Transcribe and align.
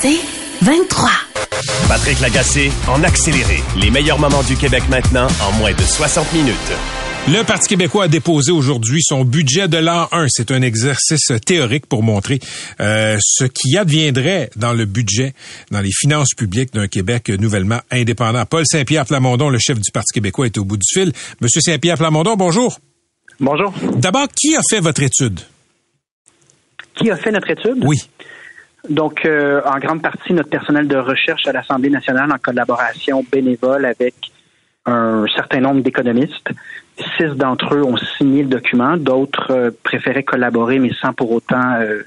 C'est 0.00 0.18
23. 0.60 1.08
Patrick 1.88 2.20
Lagacé 2.20 2.70
en 2.86 3.02
accéléré. 3.02 3.62
Les 3.80 3.90
meilleurs 3.90 4.18
moments 4.18 4.42
du 4.42 4.54
Québec 4.54 4.82
maintenant 4.90 5.26
en 5.42 5.52
moins 5.52 5.72
de 5.72 5.80
60 5.80 6.34
minutes. 6.34 6.54
Le 7.28 7.42
Parti 7.44 7.68
québécois 7.68 8.04
a 8.04 8.08
déposé 8.08 8.52
aujourd'hui 8.52 9.00
son 9.02 9.24
budget 9.24 9.68
de 9.68 9.78
l'an 9.78 10.06
1. 10.12 10.26
C'est 10.28 10.50
un 10.50 10.60
exercice 10.60 11.32
théorique 11.46 11.86
pour 11.86 12.02
montrer 12.02 12.40
euh, 12.80 13.16
ce 13.20 13.44
qui 13.44 13.78
adviendrait 13.78 14.50
dans 14.56 14.74
le 14.74 14.84
budget, 14.84 15.32
dans 15.70 15.80
les 15.80 15.92
finances 15.92 16.34
publiques 16.36 16.74
d'un 16.74 16.88
Québec 16.88 17.30
nouvellement 17.30 17.80
indépendant. 17.90 18.44
Paul 18.44 18.64
Saint-Pierre 18.66 19.06
Plamondon, 19.06 19.48
le 19.48 19.58
chef 19.58 19.80
du 19.80 19.90
Parti 19.90 20.12
québécois, 20.12 20.44
est 20.44 20.58
au 20.58 20.64
bout 20.64 20.76
du 20.76 20.86
fil. 20.92 21.12
Monsieur 21.40 21.62
Saint-Pierre 21.62 21.96
Plamondon, 21.96 22.36
bonjour. 22.36 22.78
Bonjour. 23.40 23.72
D'abord, 23.96 24.28
qui 24.28 24.54
a 24.56 24.60
fait 24.68 24.80
votre 24.80 25.02
étude? 25.02 25.40
Qui 26.96 27.10
a 27.10 27.16
fait 27.16 27.32
notre 27.32 27.50
étude? 27.50 27.82
Oui. 27.82 27.98
Donc, 28.88 29.24
euh, 29.24 29.60
en 29.64 29.78
grande 29.78 30.02
partie, 30.02 30.32
notre 30.32 30.48
personnel 30.48 30.88
de 30.88 30.96
recherche 30.96 31.46
à 31.46 31.52
l'Assemblée 31.52 31.90
nationale 31.90 32.30
en 32.32 32.38
collaboration 32.38 33.24
bénévole 33.30 33.84
avec 33.84 34.14
un 34.86 35.24
certain 35.34 35.60
nombre 35.60 35.82
d'économistes. 35.82 36.50
Six 37.16 37.34
d'entre 37.34 37.74
eux 37.74 37.82
ont 37.82 37.96
signé 37.96 38.42
le 38.42 38.48
document, 38.48 38.96
d'autres 38.96 39.50
euh, 39.50 39.70
préféraient 39.82 40.22
collaborer, 40.22 40.78
mais 40.78 40.92
sans 41.00 41.12
pour 41.12 41.32
autant 41.32 41.74
euh, 41.80 42.02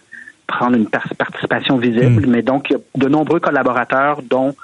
prendre 0.48 0.76
une 0.76 0.88
participation 0.88 1.78
visible. 1.78 2.26
Hmm. 2.26 2.32
Mais 2.32 2.42
donc, 2.42 2.70
il 2.70 2.74
y 2.74 2.76
a 2.76 2.80
de 2.96 3.08
nombreux 3.08 3.40
collaborateurs, 3.40 4.22
dont 4.24 4.56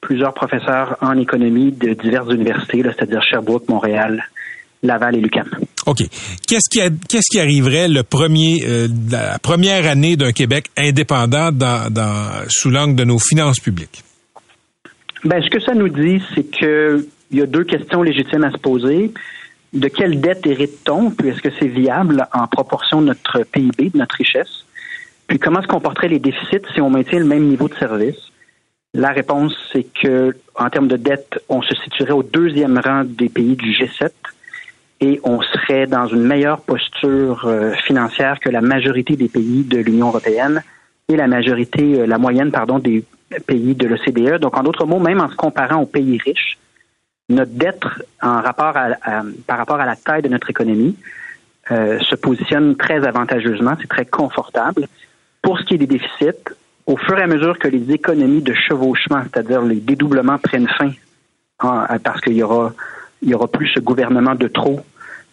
plusieurs 0.00 0.34
professeurs 0.34 0.96
en 1.00 1.18
économie 1.18 1.72
de 1.72 1.94
diverses 1.94 2.32
universités, 2.32 2.82
c'est-à-dire 2.82 3.22
Sherbrooke, 3.22 3.68
Montréal, 3.68 4.24
Laval 4.82 5.16
et 5.16 5.20
Lucan. 5.20 5.44
OK. 5.86 5.98
Qu'est-ce 6.46 6.68
qui, 6.70 6.80
qu'est-ce 7.08 7.30
qui 7.30 7.40
arriverait 7.40 7.88
le 7.88 8.02
premier, 8.02 8.64
euh, 8.66 8.88
la 9.10 9.38
première 9.38 9.86
année 9.86 10.16
d'un 10.16 10.32
Québec 10.32 10.66
indépendant 10.76 11.52
dans, 11.52 11.92
dans, 11.92 12.44
sous 12.48 12.70
l'angle 12.70 12.96
de 12.96 13.04
nos 13.04 13.18
finances 13.18 13.60
publiques? 13.60 14.02
Ben, 15.24 15.42
ce 15.42 15.48
que 15.48 15.60
ça 15.60 15.74
nous 15.74 15.88
dit, 15.88 16.22
c'est 16.34 16.44
que 16.44 17.06
il 17.30 17.38
y 17.38 17.42
a 17.42 17.46
deux 17.46 17.64
questions 17.64 18.02
légitimes 18.02 18.44
à 18.44 18.52
se 18.52 18.58
poser. 18.58 19.12
De 19.72 19.88
quelle 19.88 20.20
dette 20.20 20.46
hérite-t-on? 20.46 21.10
Puis 21.10 21.28
est-ce 21.30 21.40
que 21.40 21.48
c'est 21.58 21.66
viable 21.66 22.26
en 22.32 22.46
proportion 22.46 23.00
de 23.00 23.06
notre 23.06 23.42
PIB, 23.42 23.90
de 23.90 23.98
notre 23.98 24.14
richesse? 24.14 24.64
Puis 25.26 25.38
comment 25.38 25.60
se 25.60 25.66
comporteraient 25.66 26.08
les 26.08 26.20
déficits 26.20 26.62
si 26.72 26.80
on 26.80 26.88
maintient 26.88 27.18
le 27.18 27.24
même 27.24 27.48
niveau 27.48 27.68
de 27.68 27.74
service? 27.74 28.16
La 28.94 29.10
réponse, 29.10 29.54
c'est 29.72 29.86
que 30.00 30.36
en 30.54 30.70
termes 30.70 30.88
de 30.88 30.96
dette, 30.96 31.42
on 31.48 31.62
se 31.62 31.74
situerait 31.82 32.12
au 32.12 32.22
deuxième 32.22 32.78
rang 32.78 33.02
des 33.04 33.28
pays 33.28 33.56
du 33.56 33.72
G7 33.72 34.10
et 35.00 35.20
on 35.24 35.42
serait 35.42 35.86
dans 35.86 36.06
une 36.06 36.22
meilleure 36.22 36.60
posture 36.60 37.46
euh, 37.46 37.72
financière 37.74 38.40
que 38.40 38.48
la 38.48 38.60
majorité 38.60 39.16
des 39.16 39.28
pays 39.28 39.62
de 39.64 39.78
l'Union 39.78 40.08
européenne 40.08 40.62
et 41.08 41.16
la 41.16 41.26
majorité, 41.26 42.00
euh, 42.00 42.06
la 42.06 42.18
moyenne, 42.18 42.50
pardon, 42.50 42.78
des 42.78 43.04
pays 43.46 43.74
de 43.74 43.86
l'OCDE. 43.86 44.40
Donc, 44.40 44.56
en 44.56 44.62
d'autres 44.62 44.86
mots, 44.86 44.98
même 44.98 45.20
en 45.20 45.28
se 45.28 45.36
comparant 45.36 45.82
aux 45.82 45.86
pays 45.86 46.18
riches, 46.18 46.58
notre 47.28 47.52
dette 47.52 47.82
par 48.20 48.44
rapport 48.44 48.76
à 48.76 49.86
la 49.86 49.96
taille 49.96 50.22
de 50.22 50.28
notre 50.28 50.48
économie 50.48 50.96
euh, 51.72 51.98
se 51.98 52.14
positionne 52.14 52.76
très 52.76 53.04
avantageusement, 53.04 53.74
c'est 53.80 53.88
très 53.88 54.06
confortable. 54.06 54.86
Pour 55.42 55.58
ce 55.58 55.64
qui 55.64 55.74
est 55.74 55.78
des 55.78 55.88
déficits, 55.88 56.54
au 56.86 56.96
fur 56.96 57.18
et 57.18 57.22
à 57.22 57.26
mesure 57.26 57.58
que 57.58 57.66
les 57.66 57.92
économies 57.92 58.42
de 58.42 58.54
chevauchement, 58.54 59.22
c'est-à-dire 59.24 59.62
les 59.62 59.80
dédoublements 59.80 60.38
prennent 60.38 60.68
fin, 60.68 60.92
parce 61.58 62.20
qu'il 62.20 62.34
y 62.34 62.42
aura, 62.44 62.72
il 63.22 63.30
y 63.30 63.34
aura 63.34 63.48
plus 63.48 63.68
ce 63.68 63.80
gouvernement 63.80 64.34
de 64.34 64.48
trop 64.48 64.80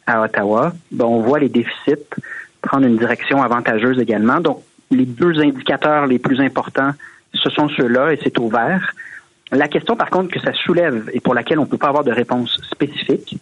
à 0.06 0.22
Ottawa, 0.22 0.74
ben, 0.92 1.06
on 1.06 1.22
voit 1.22 1.40
les 1.40 1.50
déficits 1.50 2.10
prendre 2.64 2.88
une 2.88 2.98
direction 2.98 3.44
avantageuse 3.44 4.00
également. 4.00 4.40
Donc, 4.40 4.64
les 4.90 5.06
deux 5.06 5.40
indicateurs 5.40 6.08
les 6.08 6.18
plus 6.18 6.40
importants, 6.40 6.92
ce 7.34 7.50
sont 7.50 7.70
ceux-là 7.70 8.14
et 8.14 8.20
c'est 8.24 8.40
au 8.40 8.48
vert. 8.48 8.94
La 9.52 9.68
question, 9.68 9.96
par 9.96 10.10
contre, 10.10 10.34
que 10.34 10.40
ça 10.40 10.54
soulève 10.54 11.10
et 11.14 11.20
pour 11.20 11.36
laquelle 11.36 11.60
on 11.60 11.64
ne 11.64 11.68
peut 11.68 11.78
pas 11.78 11.90
avoir 11.90 12.04
de 12.04 12.12
réponse 12.12 12.60
spécifique, 12.72 13.38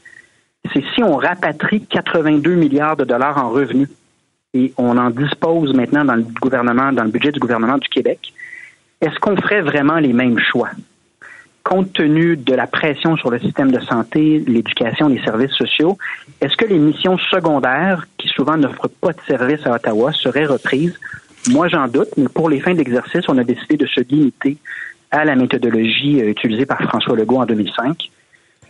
c'est 0.73 0.83
si 0.93 1.03
on 1.03 1.15
rapatrie 1.15 1.85
82 1.85 2.55
milliards 2.55 2.97
de 2.97 3.05
dollars 3.05 3.37
en 3.37 3.49
revenus 3.49 3.89
et 4.53 4.73
on 4.77 4.97
en 4.97 5.09
dispose 5.09 5.73
maintenant 5.73 6.03
dans 6.03 6.15
le 6.15 6.25
gouvernement, 6.41 6.91
dans 6.91 7.03
le 7.03 7.11
budget 7.11 7.31
du 7.31 7.39
gouvernement 7.39 7.77
du 7.77 7.87
Québec, 7.87 8.33
est-ce 8.99 9.17
qu'on 9.19 9.37
ferait 9.37 9.61
vraiment 9.61 9.97
les 9.97 10.13
mêmes 10.13 10.39
choix? 10.39 10.69
Compte 11.63 11.93
tenu 11.93 12.37
de 12.37 12.55
la 12.55 12.65
pression 12.65 13.15
sur 13.17 13.29
le 13.29 13.39
système 13.39 13.71
de 13.71 13.79
santé, 13.79 14.43
l'éducation, 14.47 15.07
les 15.07 15.21
services 15.23 15.51
sociaux, 15.51 15.97
est-ce 16.41 16.57
que 16.57 16.65
les 16.65 16.79
missions 16.79 17.17
secondaires, 17.17 18.07
qui 18.17 18.27
souvent 18.29 18.57
n'offrent 18.57 18.89
pas 18.89 19.13
de 19.13 19.21
services 19.27 19.65
à 19.67 19.73
Ottawa, 19.73 20.11
seraient 20.11 20.45
reprises? 20.45 20.99
Moi, 21.49 21.67
j'en 21.67 21.87
doute, 21.87 22.09
mais 22.17 22.27
pour 22.27 22.49
les 22.49 22.59
fins 22.59 22.73
de 22.73 22.77
l'exercice, 22.79 23.27
on 23.27 23.37
a 23.37 23.43
décidé 23.43 23.77
de 23.77 23.85
se 23.85 24.01
limiter 24.01 24.57
à 25.11 25.25
la 25.25 25.35
méthodologie 25.35 26.21
euh, 26.21 26.29
utilisée 26.29 26.65
par 26.65 26.81
François 26.81 27.15
Legault 27.15 27.41
en 27.41 27.45
2005. 27.45 28.09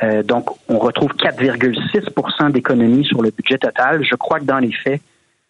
Euh, 0.03 0.23
donc, 0.23 0.49
on 0.67 0.79
retrouve 0.79 1.11
4,6% 1.13 2.51
d'économie 2.51 3.05
sur 3.05 3.21
le 3.21 3.31
budget 3.31 3.57
total. 3.57 4.03
Je 4.03 4.15
crois 4.15 4.39
que 4.39 4.45
dans 4.45 4.59
les 4.59 4.71
faits, 4.71 5.01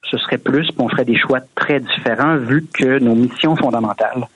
ce 0.04 0.18
serait 0.18 0.38
plus, 0.38 0.68
puis 0.68 0.80
on 0.80 0.90
ferait 0.90 1.06
des 1.06 1.18
choix 1.18 1.40
très 1.56 1.80
différents 1.80 2.38
vu 2.38 2.66
que 2.74 3.00
nos 3.00 3.16
missions 3.16 3.56
fondamentales 3.56 4.28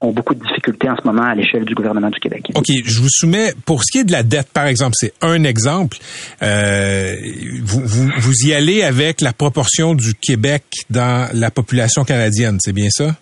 ont 0.00 0.12
beaucoup 0.12 0.34
de 0.34 0.40
difficultés 0.40 0.88
en 0.88 0.96
ce 0.96 1.04
moment 1.06 1.24
à 1.24 1.34
l'échelle 1.34 1.64
du 1.64 1.74
gouvernement 1.74 2.10
du 2.10 2.20
Québec. 2.20 2.44
OK, 2.54 2.66
je 2.84 3.00
vous 3.00 3.08
soumets, 3.10 3.52
pour 3.64 3.82
ce 3.82 3.90
qui 3.90 3.98
est 3.98 4.04
de 4.04 4.12
la 4.12 4.22
dette, 4.22 4.48
par 4.52 4.66
exemple, 4.66 4.94
c'est 4.96 5.12
un 5.22 5.42
exemple. 5.42 5.98
Euh, 6.42 7.14
vous, 7.64 7.80
vous, 7.84 8.08
vous 8.18 8.34
y 8.46 8.52
allez 8.54 8.82
avec 8.82 9.20
la 9.20 9.32
proportion 9.32 9.94
du 9.94 10.14
Québec 10.14 10.62
dans 10.88 11.28
la 11.34 11.50
population 11.50 12.04
canadienne, 12.04 12.58
c'est 12.60 12.72
bien 12.72 12.88
ça? 12.90 13.16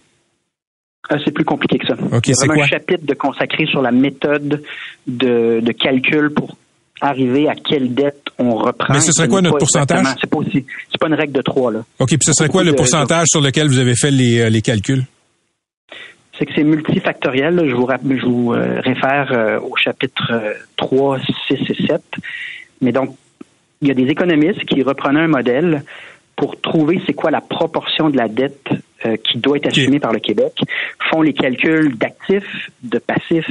Ah, 1.08 1.16
c'est 1.24 1.30
plus 1.30 1.44
compliqué 1.44 1.78
que 1.78 1.86
ça. 1.86 1.94
OK, 1.94 2.26
Il 2.26 2.30
y 2.30 2.32
a 2.32 2.34
c'est 2.36 2.50
un 2.50 2.66
chapitre 2.66 3.06
de 3.06 3.14
consacré 3.14 3.64
sur 3.66 3.80
la 3.80 3.92
méthode 3.92 4.62
de, 5.06 5.60
de 5.62 5.72
calcul 5.72 6.30
pour 6.30 6.56
arriver 7.00 7.48
à 7.48 7.54
quelle 7.54 7.94
dette 7.94 8.24
on 8.38 8.54
reprend. 8.56 8.92
Mais 8.92 9.00
ce 9.00 9.12
serait 9.12 9.28
quoi 9.28 9.40
notre 9.40 9.58
pourcentage? 9.58 10.04
C'est 10.20 10.28
pas 10.28 10.38
aussi, 10.38 10.66
pas 11.00 11.06
une 11.08 11.14
règle 11.14 11.32
de 11.32 11.42
trois 11.42 11.70
là. 11.72 11.84
OK, 12.00 12.08
puis 12.08 12.18
ce 12.22 12.32
serait 12.32 12.48
quoi 12.48 12.64
le 12.64 12.72
de- 12.72 12.76
pourcentage 12.76 13.28
sur 13.30 13.40
lequel 13.40 13.68
vous 13.68 13.78
avez 13.78 13.94
fait 13.94 14.10
les, 14.10 14.40
euh, 14.40 14.50
les 14.50 14.62
calculs? 14.62 15.04
C'est 16.38 16.46
que 16.46 16.52
c'est 16.54 16.64
multifactoriel. 16.64 17.54
là. 17.54 17.66
Je 17.66 17.74
vous, 17.74 17.88
je 17.88 18.26
vous 18.26 18.52
euh, 18.52 18.80
réfère 18.80 19.32
euh, 19.32 19.60
au 19.60 19.76
chapitre 19.76 20.32
euh, 20.32 20.52
3, 20.76 21.18
6 21.48 21.54
et 21.70 21.86
7. 21.86 22.02
Mais 22.80 22.92
donc, 22.92 23.16
il 23.80 23.88
y 23.88 23.90
a 23.90 23.94
des 23.94 24.06
économistes 24.10 24.64
qui 24.64 24.82
reprenaient 24.82 25.20
un 25.20 25.28
modèle 25.28 25.84
pour 26.36 26.60
trouver 26.60 27.00
c'est 27.06 27.14
quoi 27.14 27.30
la 27.30 27.40
proportion 27.40 28.10
de 28.10 28.16
la 28.16 28.28
dette 28.28 28.68
euh, 29.06 29.16
qui 29.16 29.38
doit 29.38 29.56
être 29.56 29.68
assumée 29.68 30.00
par 30.00 30.12
le 30.12 30.20
Québec, 30.20 30.52
font 31.10 31.22
les 31.22 31.32
calculs 31.32 31.96
d'actifs, 31.96 32.70
de 32.82 32.98
passifs 32.98 33.50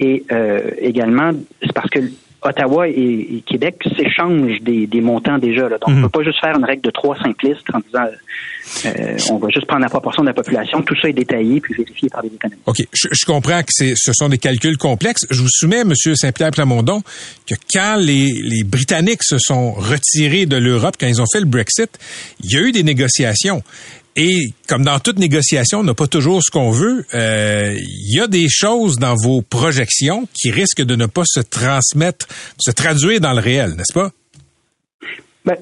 et 0.00 0.24
euh, 0.30 0.70
également, 0.78 1.32
c'est 1.62 1.72
parce 1.72 1.88
que 1.90 2.00
Ottawa 2.46 2.88
et, 2.88 2.92
et 2.92 3.42
Québec 3.46 3.76
s'échangent 3.96 4.60
des, 4.62 4.86
des 4.86 5.00
montants 5.00 5.38
déjà. 5.38 5.68
Là. 5.68 5.78
Donc, 5.78 5.88
on 5.88 5.90
Mhm. 5.90 5.96
ne 5.98 6.02
peut 6.08 6.18
pas 6.20 6.24
juste 6.24 6.40
faire 6.40 6.56
une 6.56 6.64
règle 6.64 6.82
de 6.82 6.90
trois 6.90 7.16
simplistes 7.18 7.64
en 7.74 7.78
disant 7.80 8.06
euh, 8.86 9.16
on 9.30 9.36
va 9.38 9.48
juste 9.50 9.66
prendre 9.66 9.82
la 9.82 9.88
proportion 9.88 10.22
de 10.22 10.28
la 10.28 10.34
population. 10.34 10.82
Tout 10.82 10.94
ça 11.00 11.08
est 11.08 11.12
détaillé 11.12 11.60
puis 11.60 11.74
vérifié 11.74 12.08
par 12.08 12.22
les 12.22 12.28
économistes. 12.34 12.62
OK, 12.66 12.76
je, 12.92 13.08
je 13.12 13.24
comprends 13.24 13.60
que 13.62 13.70
ce 13.94 14.12
sont 14.12 14.28
des 14.28 14.38
calculs 14.38 14.76
complexes. 14.78 15.26
Je 15.30 15.40
vous 15.40 15.48
soumets, 15.50 15.80
M. 15.82 15.92
Saint-Pierre 16.14 16.50
Plamondon, 16.50 17.02
que 17.48 17.54
quand 17.72 17.96
les, 17.98 18.32
les 18.42 18.64
Britanniques 18.64 19.22
se 19.22 19.38
sont 19.38 19.72
retirés 19.72 20.46
de 20.46 20.56
l'Europe, 20.56 20.96
quand 20.98 21.06
ils 21.06 21.20
ont 21.22 21.26
fait 21.32 21.40
le 21.40 21.46
Brexit, 21.46 21.90
il 22.42 22.52
y 22.52 22.56
a 22.56 22.62
eu 22.62 22.72
des 22.72 22.82
négociations. 22.82 23.62
Et 24.16 24.52
comme 24.66 24.82
dans 24.82 24.98
toute 24.98 25.18
négociation, 25.18 25.80
on 25.80 25.84
n'a 25.84 25.92
pas 25.94 26.06
toujours 26.06 26.42
ce 26.42 26.50
qu'on 26.50 26.70
veut. 26.70 27.04
euh, 27.14 27.74
Il 27.78 28.16
y 28.16 28.20
a 28.20 28.26
des 28.26 28.46
choses 28.48 28.98
dans 28.98 29.14
vos 29.14 29.42
projections 29.42 30.26
qui 30.32 30.50
risquent 30.50 30.82
de 30.82 30.96
ne 30.96 31.04
pas 31.06 31.24
se 31.26 31.40
transmettre, 31.40 32.26
se 32.58 32.70
traduire 32.70 33.20
dans 33.20 33.34
le 33.34 33.40
réel, 33.40 33.74
n'est-ce 33.76 33.92
pas? 33.92 34.10
Ben, 35.44 35.56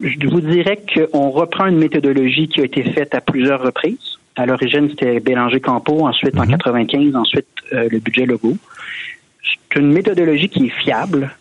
je 0.00 0.28
vous 0.28 0.40
dirais 0.42 0.82
qu'on 0.94 1.30
reprend 1.30 1.66
une 1.66 1.78
méthodologie 1.78 2.48
qui 2.48 2.60
a 2.60 2.64
été 2.64 2.82
faite 2.92 3.14
à 3.14 3.20
plusieurs 3.22 3.62
reprises. 3.62 4.18
À 4.36 4.46
l'origine, 4.46 4.88
c'était 4.90 5.18
Bélanger-Campo, 5.20 6.06
ensuite 6.06 6.38
en 6.38 6.46
95, 6.46 7.14
ensuite 7.16 7.46
euh, 7.72 7.88
le 7.90 7.98
budget 7.98 8.26
Legault. 8.26 8.56
C'est 9.42 9.80
une 9.80 9.92
méthodologie 9.92 10.48
qui 10.48 10.66
est 10.66 10.82
fiable, 10.82 11.34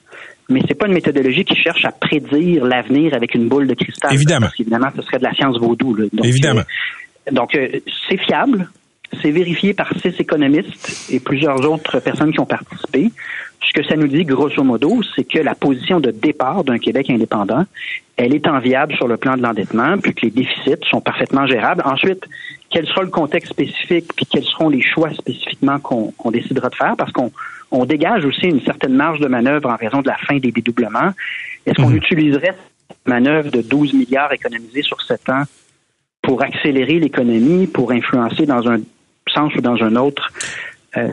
mais 0.50 0.62
c'est 0.68 0.76
pas 0.76 0.88
une 0.88 0.94
méthodologie 0.94 1.46
qui 1.46 1.56
cherche 1.56 1.86
à 1.86 1.92
prédire 1.92 2.66
l'avenir 2.66 3.14
avec 3.14 3.36
une 3.36 3.48
boule 3.48 3.68
de 3.68 3.74
cristal. 3.76 4.14
Évidemment. 4.14 4.48
Parce 4.48 4.56
qu'évidemment, 4.56 4.88
ce 4.96 5.02
serait 5.04 5.20
de 5.20 5.24
la 5.24 5.34
science 5.34 5.58
vaudou. 5.60 5.94
là. 5.96 6.06
Donc, 6.12 6.26
Évidemment. 6.26 6.62
euh, 6.62 7.32
donc, 7.32 7.56
euh, 7.56 7.68
c'est 8.10 8.18
fiable, 8.18 8.70
c'est 9.22 9.32
vérifié 9.32 9.74
par 9.74 9.92
six 10.02 10.14
économistes 10.20 11.12
et 11.12 11.20
plusieurs 11.20 11.70
autres 11.70 12.00
personnes 12.00 12.32
qui 12.32 12.40
ont 12.40 12.46
participé. 12.46 13.10
Ce 13.62 13.80
que 13.80 13.86
ça 13.88 13.96
nous 13.96 14.08
dit, 14.08 14.24
grosso 14.24 14.64
modo, 14.64 15.02
c'est 15.16 15.26
que 15.26 15.40
la 15.40 15.54
position 15.54 16.00
de 16.00 16.12
départ 16.12 16.64
d'un 16.64 16.78
Québec 16.80 17.10
indépendant, 17.10 17.66
elle 18.18 18.34
est 18.34 18.48
enviable 18.48 18.96
sur 18.96 19.08
le 19.08 19.18
plan 19.18 19.36
de 19.38 19.42
l'endettement, 19.44 19.98
puis 19.98 20.14
que 20.14 20.26
les 20.26 20.32
déficits 20.32 20.84
sont 20.90 21.02
parfaitement 21.02 21.46
gérables. 21.46 21.84
Ensuite, 21.86 22.24
quel 22.72 22.86
sera 22.88 23.02
le 23.04 23.10
contexte 23.10 23.52
spécifique, 23.52 24.14
puis 24.16 24.26
quels 24.26 24.44
seront 24.44 24.70
les 24.70 24.82
choix 24.82 25.12
spécifiquement 25.14 25.80
qu'on 25.80 26.32
décidera 26.32 26.70
de 26.70 26.76
faire, 26.76 26.96
parce 26.98 27.12
qu'on 27.12 27.32
on 27.72 27.86
dégage 27.86 28.26
aussi 28.26 28.48
une 28.48 28.62
certaine 28.62 28.94
marge 28.94 29.20
de 29.20 29.28
manœuvre 29.28 29.70
en 29.70 29.76
raison 29.76 30.02
de 30.02 30.08
la 30.08 30.18
fin 30.18 30.38
des 30.38 30.52
dédoublements. 30.52 31.12
Est-ce 31.66 31.76
qu'on 31.82 31.90
Mhm. 31.90 31.98
utiliserait 31.98 32.56
cette 32.88 33.08
manœuvre 33.08 33.52
de 33.52 33.62
12 33.62 33.94
milliards 33.94 34.32
économisés 34.34 34.82
sur 34.82 35.02
7 35.02 35.30
ans 35.30 35.44
pour 36.22 36.42
accélérer 36.44 37.00
l'économie, 37.00 37.68
pour 37.68 37.92
influencer 37.92 38.46
dans 38.46 38.68
un 38.70 38.80
sens 39.28 39.54
ou 39.56 39.62
dans 39.62 39.82
un 39.84 39.96
autre 39.96 40.32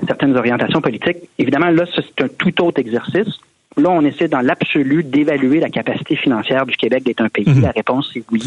certaines 0.06 0.36
orientations 0.36 0.80
politiques? 0.80 1.18
Évidemment, 1.38 1.70
là, 1.70 1.84
c'est 1.94 2.24
un 2.24 2.28
tout 2.28 2.62
autre 2.62 2.80
exercice. 2.80 3.38
Là, 3.76 3.90
on 3.90 4.02
essaie 4.06 4.28
dans 4.28 4.40
l'absolu 4.40 5.04
d'évaluer 5.04 5.60
la 5.60 5.68
capacité 5.68 6.16
financière 6.16 6.64
du 6.64 6.74
Québec 6.76 7.04
d'être 7.04 7.20
un 7.20 7.28
pays. 7.28 7.44
Mhm. 7.46 7.60
La 7.62 7.70
réponse 7.72 8.10
est 8.16 8.24
oui 8.32 8.42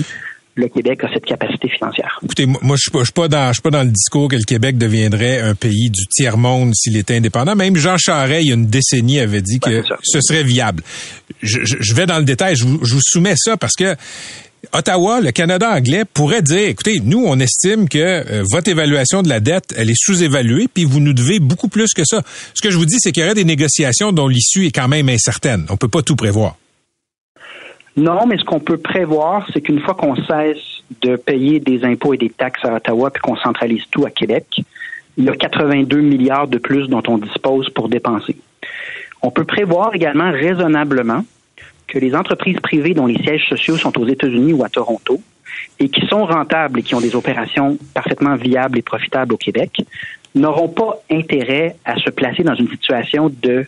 le 0.60 0.68
Québec 0.68 1.04
a 1.04 1.14
cette 1.14 1.26
capacité 1.26 1.70
financière. 1.70 2.20
Écoutez, 2.24 2.46
moi, 2.46 2.76
je 2.76 2.82
suis 2.82 3.12
pas, 3.14 3.28
dans, 3.28 3.48
je 3.48 3.54
suis 3.54 3.62
pas 3.62 3.72
dans 3.72 3.84
le 3.84 3.90
discours 3.90 4.28
que 4.28 4.36
le 4.36 4.44
Québec 4.44 4.78
deviendrait 4.78 5.40
un 5.40 5.56
pays 5.56 5.90
du 5.90 6.06
tiers 6.08 6.38
monde 6.38 6.74
s'il 6.76 6.98
était 6.98 7.16
indépendant. 7.16 7.56
Même 7.56 7.76
Jean 7.76 7.98
Charest, 7.98 8.44
il 8.44 8.50
y 8.50 8.52
a 8.52 8.56
une 8.56 8.68
décennie, 8.68 9.20
avait 9.20 9.42
dit 9.42 9.60
que 9.60 9.84
ce 10.04 10.22
serait 10.22 10.44
viable. 10.44 10.84
Je, 11.42 11.94
vais 11.94 12.06
dans 12.06 12.20
le 12.20 12.26
détail. 12.26 12.56
Je 12.56 12.66
vous, 12.66 12.84
je 12.84 12.94
vous 12.94 13.02
soumets 13.02 13.36
ça 13.38 13.58
parce 13.58 13.76
que 13.76 13.96
Ottawa, 14.74 15.22
le 15.22 15.32
Canada 15.32 15.72
anglais 15.72 16.04
pourrait 16.06 16.42
dire, 16.42 16.68
écoutez, 16.68 17.00
nous, 17.04 17.24
on 17.26 17.40
estime 17.40 17.88
que 17.88 17.98
euh, 17.98 18.44
votre 18.52 18.70
évaluation 18.70 19.24
de 19.24 19.30
la 19.30 19.40
dette, 19.40 19.74
elle 19.78 19.90
est 19.90 19.98
sous-évaluée, 19.98 20.68
puis 20.72 20.84
vous 20.84 21.00
nous 21.00 21.14
devez 21.14 21.40
beaucoup 21.40 21.70
plus 21.70 21.94
que 21.96 22.04
ça. 22.06 22.22
Ce 22.54 22.62
que 22.62 22.70
je 22.70 22.78
vous 22.78 22.86
dis, 22.86 22.98
c'est 23.00 23.12
qu'il 23.12 23.24
y 23.24 23.26
aurait 23.26 23.36
des 23.36 23.46
négociations 23.46 24.12
dont 24.12 24.28
l'issue 24.28 24.66
est 24.66 24.72
quand 24.72 24.90
même 24.90 25.08
incertaine. 25.08 25.66
On 25.70 25.78
peut 25.78 25.88
pas 25.88 26.02
tout 26.02 26.18
prévoir. 26.18 26.58
Non, 28.00 28.26
mais 28.26 28.38
ce 28.38 28.46
qu'on 28.46 28.62
peut 28.62 28.78
prévoir, 28.78 29.46
c'est 29.52 29.60
qu'une 29.60 29.82
fois 29.82 29.94
qu'on 29.94 30.16
cesse 30.16 30.84
de 31.02 31.18
payer 31.18 31.60
des 31.60 31.84
impôts 31.84 32.14
et 32.14 32.18
des 32.18 32.30
taxes 32.30 32.64
à 32.64 32.76
Ottawa 32.76 33.12
puis 33.12 33.22
qu'on 33.22 33.36
centralise 33.36 33.84
tout 33.92 34.06
à 34.06 34.10
Québec, 34.10 34.62
il 35.18 35.26
y 35.26 35.30
a 35.30 35.36
82 35.36 36.00
milliards 36.00 36.48
de 36.48 36.60
plus 36.60 36.88
dont 36.88 37.04
on 37.10 37.18
dispose 37.18 37.70
pour 37.72 37.90
dépenser. 37.90 38.38
On 39.22 39.32
peut 39.32 39.44
prévoir 39.44 39.94
également 39.94 40.32
raisonnablement 40.32 41.26
que 41.88 42.00
les 42.00 42.16
entreprises 42.16 42.62
privées 42.62 42.94
dont 42.94 43.06
les 43.06 43.22
sièges 43.22 43.50
sociaux 43.50 43.76
sont 43.76 44.00
aux 44.00 44.08
États-Unis 44.08 44.54
ou 44.54 44.64
à 44.64 44.70
Toronto 44.70 45.20
et 45.78 45.90
qui 45.90 46.08
sont 46.08 46.26
rentables 46.26 46.80
et 46.80 46.84
qui 46.84 46.96
ont 46.96 47.02
des 47.02 47.18
opérations 47.18 47.78
parfaitement 47.94 48.36
viables 48.36 48.78
et 48.78 48.82
profitables 48.82 49.34
au 49.34 49.38
Québec 49.38 49.82
n'auront 50.36 50.70
pas 50.70 51.04
intérêt 51.12 51.76
à 51.84 51.98
se 51.98 52.12
placer 52.12 52.44
dans 52.44 52.56
une 52.56 52.70
situation 52.70 53.30
de 53.44 53.66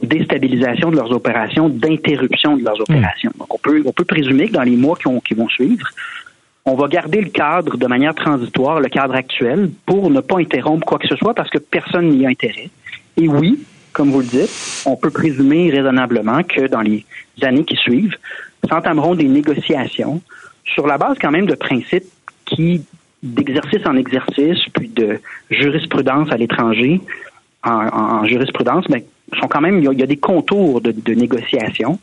déstabilisation 0.00 0.90
de 0.90 0.96
leurs 0.96 1.12
opérations, 1.12 1.68
d'interruption 1.68 2.56
de 2.56 2.64
leurs 2.64 2.78
hmm. 2.78 2.82
opérations. 2.88 3.32
Donc, 3.38 3.54
on 3.54 3.58
peut, 3.58 3.82
on 3.84 3.92
peut 3.92 4.04
présumer 4.04 4.48
que 4.48 4.52
dans 4.52 4.62
les 4.62 4.76
mois 4.76 4.96
qui, 4.96 5.08
qui 5.26 5.34
vont 5.34 5.48
suivre, 5.48 5.86
on 6.64 6.74
va 6.74 6.86
garder 6.88 7.20
le 7.20 7.30
cadre 7.30 7.76
de 7.76 7.86
manière 7.86 8.14
transitoire, 8.14 8.80
le 8.80 8.88
cadre 8.88 9.14
actuel, 9.14 9.70
pour 9.84 10.10
ne 10.10 10.20
pas 10.20 10.38
interrompre 10.38 10.86
quoi 10.86 10.98
que 10.98 11.08
ce 11.08 11.16
soit 11.16 11.34
parce 11.34 11.50
que 11.50 11.58
personne 11.58 12.10
n'y 12.10 12.24
a 12.24 12.28
intérêt. 12.28 12.70
Et 13.16 13.28
oui, 13.28 13.58
comme 13.92 14.10
vous 14.10 14.20
le 14.20 14.26
dites, 14.26 14.84
on 14.86 14.96
peut 14.96 15.10
présumer 15.10 15.70
raisonnablement 15.70 16.42
que 16.44 16.66
dans 16.66 16.80
les 16.80 17.04
années 17.42 17.64
qui 17.64 17.76
suivent, 17.76 18.16
s'entameront 18.68 19.14
des 19.14 19.28
négociations 19.28 20.22
sur 20.64 20.86
la 20.86 20.98
base 20.98 21.16
quand 21.20 21.30
même 21.30 21.46
de 21.46 21.54
principes 21.54 22.04
qui, 22.46 22.84
d'exercice 23.22 23.84
en 23.84 23.96
exercice, 23.96 24.58
puis 24.72 24.88
de 24.88 25.20
jurisprudence 25.50 26.30
à 26.30 26.36
l'étranger, 26.36 27.00
en, 27.64 28.24
jurisprudence, 28.26 28.88
mais 28.88 29.04
sont 29.40 29.48
quand 29.48 29.60
même, 29.60 29.78
il 29.78 29.98
y, 29.98 30.02
a, 30.02 30.06
des 30.06 30.16
contours 30.16 30.80
de, 30.80 30.92
de 30.92 31.14
négociation 31.14 31.98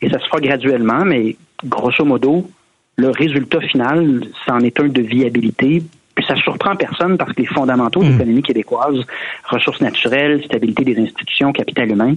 et 0.00 0.08
ça 0.10 0.18
se 0.18 0.26
fera 0.26 0.40
graduellement, 0.40 1.04
mais 1.04 1.36
grosso 1.64 2.04
modo, 2.04 2.48
le 2.96 3.10
résultat 3.10 3.60
final, 3.60 4.22
c'en 4.46 4.60
est 4.60 4.78
un 4.80 4.88
de 4.88 5.00
viabilité. 5.00 5.82
Puis 6.14 6.24
ça 6.26 6.34
surprend 6.36 6.74
personne 6.74 7.16
parce 7.16 7.32
que 7.32 7.42
les 7.42 7.46
fondamentaux 7.46 8.02
de 8.02 8.08
hmm. 8.08 8.12
l'économie 8.12 8.42
québécoise, 8.42 8.96
ressources 9.44 9.80
naturelles, 9.80 10.42
stabilité 10.44 10.84
des 10.84 10.98
institutions, 10.98 11.52
capital 11.52 11.90
humain, 11.90 12.14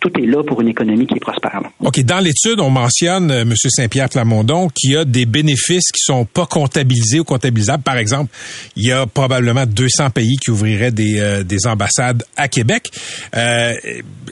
tout 0.00 0.10
est 0.18 0.26
là 0.26 0.42
pour 0.44 0.60
une 0.60 0.68
économie 0.68 1.06
qui 1.06 1.14
est 1.14 1.20
prospère. 1.20 1.60
OK. 1.80 2.00
Dans 2.00 2.20
l'étude, 2.20 2.60
on 2.60 2.70
mentionne, 2.70 3.30
euh, 3.30 3.42
M. 3.42 3.54
Saint-Pierre 3.56 4.08
Plamondon, 4.08 4.68
qu'il 4.68 4.92
y 4.92 4.96
a 4.96 5.04
des 5.04 5.26
bénéfices 5.26 5.90
qui 5.92 6.02
sont 6.02 6.24
pas 6.24 6.46
comptabilisés 6.46 7.20
ou 7.20 7.24
comptabilisables. 7.24 7.82
Par 7.82 7.96
exemple, 7.96 8.30
il 8.76 8.86
y 8.86 8.92
a 8.92 9.06
probablement 9.06 9.66
200 9.66 10.10
pays 10.10 10.36
qui 10.36 10.50
ouvriraient 10.50 10.92
des, 10.92 11.18
euh, 11.18 11.42
des 11.42 11.66
ambassades 11.66 12.22
à 12.36 12.48
Québec. 12.48 12.90
Euh, 13.36 13.72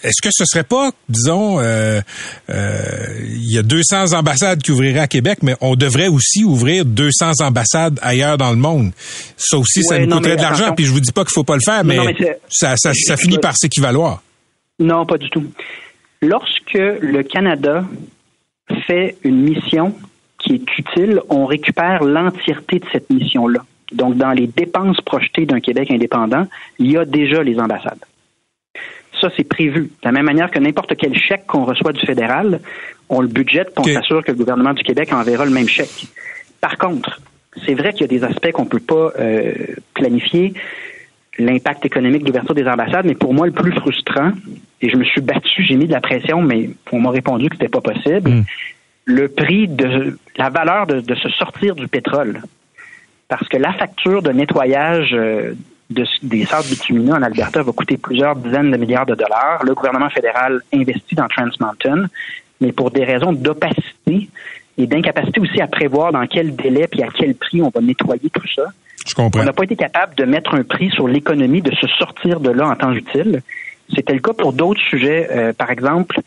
Est-ce 0.03 0.23
que 0.23 0.29
ce 0.31 0.45
serait 0.45 0.65
pas, 0.65 0.91
disons, 1.09 1.59
euh, 1.59 2.01
il 2.49 3.53
y 3.53 3.59
a 3.59 3.63
200 3.63 4.13
ambassades 4.13 4.63
qui 4.63 4.71
ouvriraient 4.71 5.01
à 5.01 5.09
Québec, 5.09 5.39
mais 5.43 5.57
on 5.61 5.75
devrait 5.75 6.09
aussi 6.09 6.45
ouvrir 6.45 6.85
200 6.85 7.41
ambassades 7.41 7.99
ailleurs 8.03 8.39
dans 8.39 8.51
le 8.51 8.57
monde? 8.57 8.93
Ça 9.37 9.59
aussi, 9.59 9.83
ça 9.83 9.99
nous 9.99 10.09
coûterait 10.09 10.37
de 10.37 10.43
l'argent. 10.43 10.75
Puis 10.77 10.85
je 10.85 10.93
vous 10.93 11.01
dis 11.01 11.13
pas 11.13 11.25
qu'il 11.25 11.33
faut 11.35 11.45
pas 11.45 11.57
le 11.57 11.63
faire, 11.65 11.85
mais, 11.85 11.99
ça, 12.51 12.75
ça, 12.77 12.93
ça 12.95 13.17
finit 13.17 13.39
par 13.39 13.57
s'équivaloir. 13.57 14.23
Non, 14.79 15.07
pas 15.07 15.19
du 15.19 15.31
tout. 15.31 15.45
Lorsque 16.23 16.75
le 16.75 17.23
Canada 17.23 17.85
fait 18.87 19.17
une 19.23 19.43
mission 19.43 19.95
qui 20.39 20.55
est 20.55 20.79
utile, 20.79 21.21
on 21.29 21.47
récupère 21.47 22.05
l'entièreté 22.05 22.79
de 22.79 22.87
cette 22.93 23.11
mission-là. 23.11 23.65
Donc, 23.93 24.17
dans 24.17 24.33
les 24.33 24.47
dépenses 24.47 25.01
projetées 25.01 25.47
d'un 25.47 25.61
Québec 25.61 25.91
indépendant, 25.91 26.47
il 26.79 26.91
y 26.91 26.97
a 26.97 27.05
déjà 27.05 27.43
les 27.43 27.59
ambassades. 27.59 28.05
Ça, 29.21 29.31
c'est 29.37 29.45
prévu. 29.45 29.83
De 29.83 29.91
la 30.05 30.13
même 30.13 30.27
manière 30.27 30.51
que 30.51 30.59
n'importe 30.59 30.95
quel 30.97 31.15
chèque 31.15 31.47
qu'on 31.47 31.65
reçoit 31.65 31.93
du 31.93 32.05
fédéral, 32.05 32.61
on 33.09 33.21
le 33.21 33.29
budgète 33.29 33.75
pour 33.75 33.87
s'assurer 33.87 34.23
que 34.23 34.33
le 34.33 34.37
gouvernement 34.37 34.75
du 34.75 34.83
Québec 34.83 35.13
enverra 35.13 35.45
le 35.45 35.53
même 35.53 35.69
chèque. 35.69 36.07
Par 36.61 36.77
contre, 36.77 37.21
c'est 37.65 37.75
vrai 37.75 37.93
qu'il 37.93 38.03
y 38.03 38.05
a 38.05 38.09
des 38.09 38.25
aspects 38.25 38.51
qu'on 38.53 38.65
ne 38.65 38.69
peut 38.69 38.81
pas 38.81 39.13
euh, 39.19 39.55
planifier 39.95 40.53
l'impact 41.39 41.85
économique 41.85 42.25
d'ouverture 42.25 42.55
des 42.55 42.67
ambassades, 42.67 43.07
mais 43.07 43.15
pour 43.15 43.35
moi, 43.35 43.47
le 43.47 43.53
plus 43.53 43.73
frustrant, 43.73 44.33
et 44.81 44.89
je 44.89 44.97
me 44.97 45.05
suis 45.05 45.21
battu, 45.21 45.65
j'ai 45.65 45.77
mis 45.77 45.87
de 45.87 45.93
la 45.93 46.01
pression, 46.01 46.43
mais 46.43 46.71
on 46.93 47.01
m'a 47.01 47.11
répondu 47.11 47.49
que 47.49 47.57
c'était 47.57 47.69
pas 47.69 47.81
possible, 47.81 48.31
hmm. 48.31 48.45
le 49.07 49.29
prix 49.29 49.69
de 49.69 50.19
la 50.37 50.51
valeur 50.51 50.87
de, 50.87 51.15
se 51.15 51.29
sortir 51.31 51.75
du 51.75 51.89
pétrole. 51.89 52.43
Parce 53.29 53.47
que 53.49 53.57
la 53.57 53.73
facture 53.73 54.23
de 54.23 54.31
nettoyage 54.31 55.11
euh, 55.13 55.55
de, 55.91 56.05
des 56.23 56.45
sables 56.45 56.69
bitumineux 56.69 57.15
en 57.15 57.23
Alberta 57.23 57.63
va 57.63 57.73
coûter 57.73 57.97
plusieurs 57.97 58.37
dizaines 58.37 58.71
de 58.71 58.77
milliards 58.77 59.07
de 59.07 59.15
dollars. 59.15 59.65
Le 59.65 59.75
gouvernement 59.75 60.11
fédéral 60.11 60.61
investit 60.73 61.15
dans 61.15 61.27
Trans 61.27 61.49
Mountain, 61.61 62.07
mais 62.61 62.73
pour 62.73 62.91
des 62.91 63.05
raisons 63.05 63.33
d'opacité 63.33 64.29
et 64.79 64.87
d'incapacité 64.87 65.41
aussi 65.41 65.61
à 65.61 65.67
prévoir 65.67 66.13
dans 66.13 66.27
quel 66.27 66.55
délai 66.55 66.87
et 66.93 67.03
à 67.03 67.09
quel 67.09 67.35
prix 67.35 67.63
on 67.63 67.71
va 67.71 67.81
nettoyer 67.81 68.31
tout 68.31 68.47
ça 68.55 68.65
on 69.19 69.45
n'a 69.45 69.53
pas 69.53 69.65
été 69.65 69.77
capable 69.77 70.15
de 70.15 70.25
mettre 70.25 70.55
un 70.55 70.63
prix 70.63 70.91
sur 70.91 71.09
l'économie 71.09 71.63
de 71.63 71.75
se 71.75 71.87
sortir 71.87 72.41
de 72.41 72.51
là 72.51 72.69
en 72.69 72.77
temps 72.77 72.93
utile. 72.93 73.43
C'était 73.95 74.15
le 74.15 74.21
cas 74.21 74.33
pour 74.33 74.53
d'autres 74.53 74.81
sujets. 74.81 75.29
Euh, 75.31 75.53
par 75.53 75.71
exemple, 75.71 76.21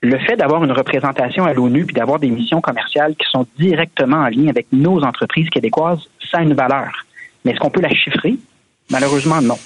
le 0.00 0.18
fait 0.18 0.36
d'avoir 0.36 0.64
une 0.64 0.72
représentation 0.72 1.44
à 1.44 1.52
l'ONU 1.52 1.84
puis 1.84 1.94
d'avoir 1.94 2.18
des 2.18 2.30
missions 2.30 2.60
commerciales 2.60 3.14
qui 3.16 3.28
sont 3.30 3.46
directement 3.58 4.18
en 4.18 4.28
lien 4.28 4.48
avec 4.48 4.66
nos 4.72 5.02
entreprises 5.02 5.48
québécoises, 5.50 6.08
ça 6.30 6.38
a 6.38 6.42
une 6.42 6.54
valeur. 6.54 7.06
Mais 7.44 7.52
est-ce 7.52 7.60
qu'on 7.60 7.70
peut 7.70 7.80
la 7.80 7.90
chiffrer? 7.90 8.36
Malheureusement, 8.90 9.40
non. 9.42 9.58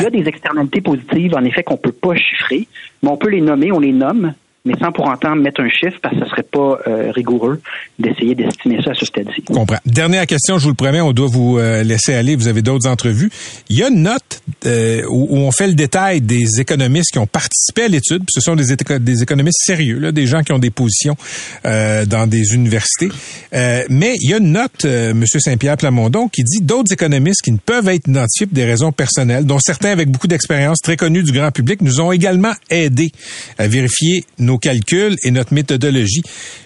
il 0.00 0.02
y 0.02 0.06
a 0.06 0.10
des 0.10 0.28
externalités 0.28 0.80
positives, 0.80 1.34
en 1.34 1.44
effet, 1.44 1.62
qu'on 1.62 1.74
ne 1.74 1.78
peut 1.78 1.92
pas 1.92 2.16
chiffrer, 2.16 2.66
mais 3.02 3.10
on 3.10 3.16
peut 3.16 3.28
les 3.28 3.40
nommer, 3.40 3.70
on 3.72 3.78
les 3.78 3.92
nomme, 3.92 4.34
mais 4.64 4.74
sans 4.80 4.92
pour 4.92 5.06
autant 5.06 5.34
mettre 5.34 5.62
un 5.62 5.68
chiffre 5.68 5.98
parce 6.02 6.14
que 6.14 6.24
ce 6.24 6.30
serait 6.30 6.42
pas 6.42 6.78
euh, 6.86 7.10
rigoureux 7.12 7.60
d'essayer 7.98 8.34
d'estimer 8.34 8.82
ça 8.82 8.90
à 8.90 8.94
ce 8.94 9.06
stade-ci. 9.06 9.42
Comprends. 9.42 9.78
Dernière 9.86 10.26
question, 10.26 10.58
je 10.58 10.64
vous 10.64 10.70
le 10.70 10.74
promets, 10.74 11.00
on 11.00 11.12
doit 11.12 11.28
vous 11.28 11.58
euh, 11.58 11.82
laisser 11.82 12.14
aller. 12.14 12.36
Vous 12.36 12.48
avez 12.48 12.62
d'autres 12.62 12.88
entrevues. 12.88 13.30
Il 13.70 13.78
y 13.78 13.82
a 13.82 13.88
une 13.88 14.02
note 14.02 14.42
euh, 14.66 15.02
où, 15.08 15.36
on 15.36 15.50
fait 15.52 15.68
le 15.68 15.74
détail 15.74 16.20
des 16.20 16.60
économistes 16.60 17.12
qui 17.12 17.18
ont 17.18 17.26
participé 17.26 17.82
à 17.82 17.88
l'étude. 17.88 18.24
Ce 18.28 18.40
sont 18.40 18.56
des, 18.56 18.74
des 19.00 19.22
économistes 19.22 19.60
sérieux, 19.64 19.98
là, 19.98 20.12
des 20.12 20.26
gens 20.26 20.42
qui 20.42 20.52
ont 20.52 20.58
des 20.58 20.70
positions 20.70 21.16
dans 21.64 22.28
des 22.28 22.54
universités. 22.54 23.08
mais 23.52 24.14
il 24.20 24.30
y 24.30 24.34
a 24.34 24.38
une 24.38 24.52
note, 24.52 24.84
Monsieur 24.84 25.40
Saint-Pierre 25.40 25.76
Plamondon, 25.76 26.28
qui 26.28 26.42
dit 26.42 26.60
d'autres 26.60 26.92
économistes 26.92 27.42
qui 27.42 27.52
ne 27.52 27.58
peuvent 27.58 27.88
être 27.88 28.08
identifiés 28.08 28.46
pour 28.46 28.54
des 28.54 28.64
raisons 28.64 28.92
personnelles, 28.92 29.44
dont 29.44 29.58
certains 29.58 29.90
avec 29.90 30.10
beaucoup 30.10 30.26
d'expérience, 30.26 30.78
très 30.82 30.96
connus 30.96 31.22
du 31.22 31.32
grand 31.32 31.50
public, 31.50 31.80
nous 31.82 32.00
ont 32.00 32.12
également 32.12 32.52
aidés 32.70 33.12
à 33.58 33.66
vérifier 33.66 34.24
nos 34.38 34.57
calculs 34.58 35.16
et 35.22 35.30
notre 35.30 35.54
méthodologie. 35.54 36.22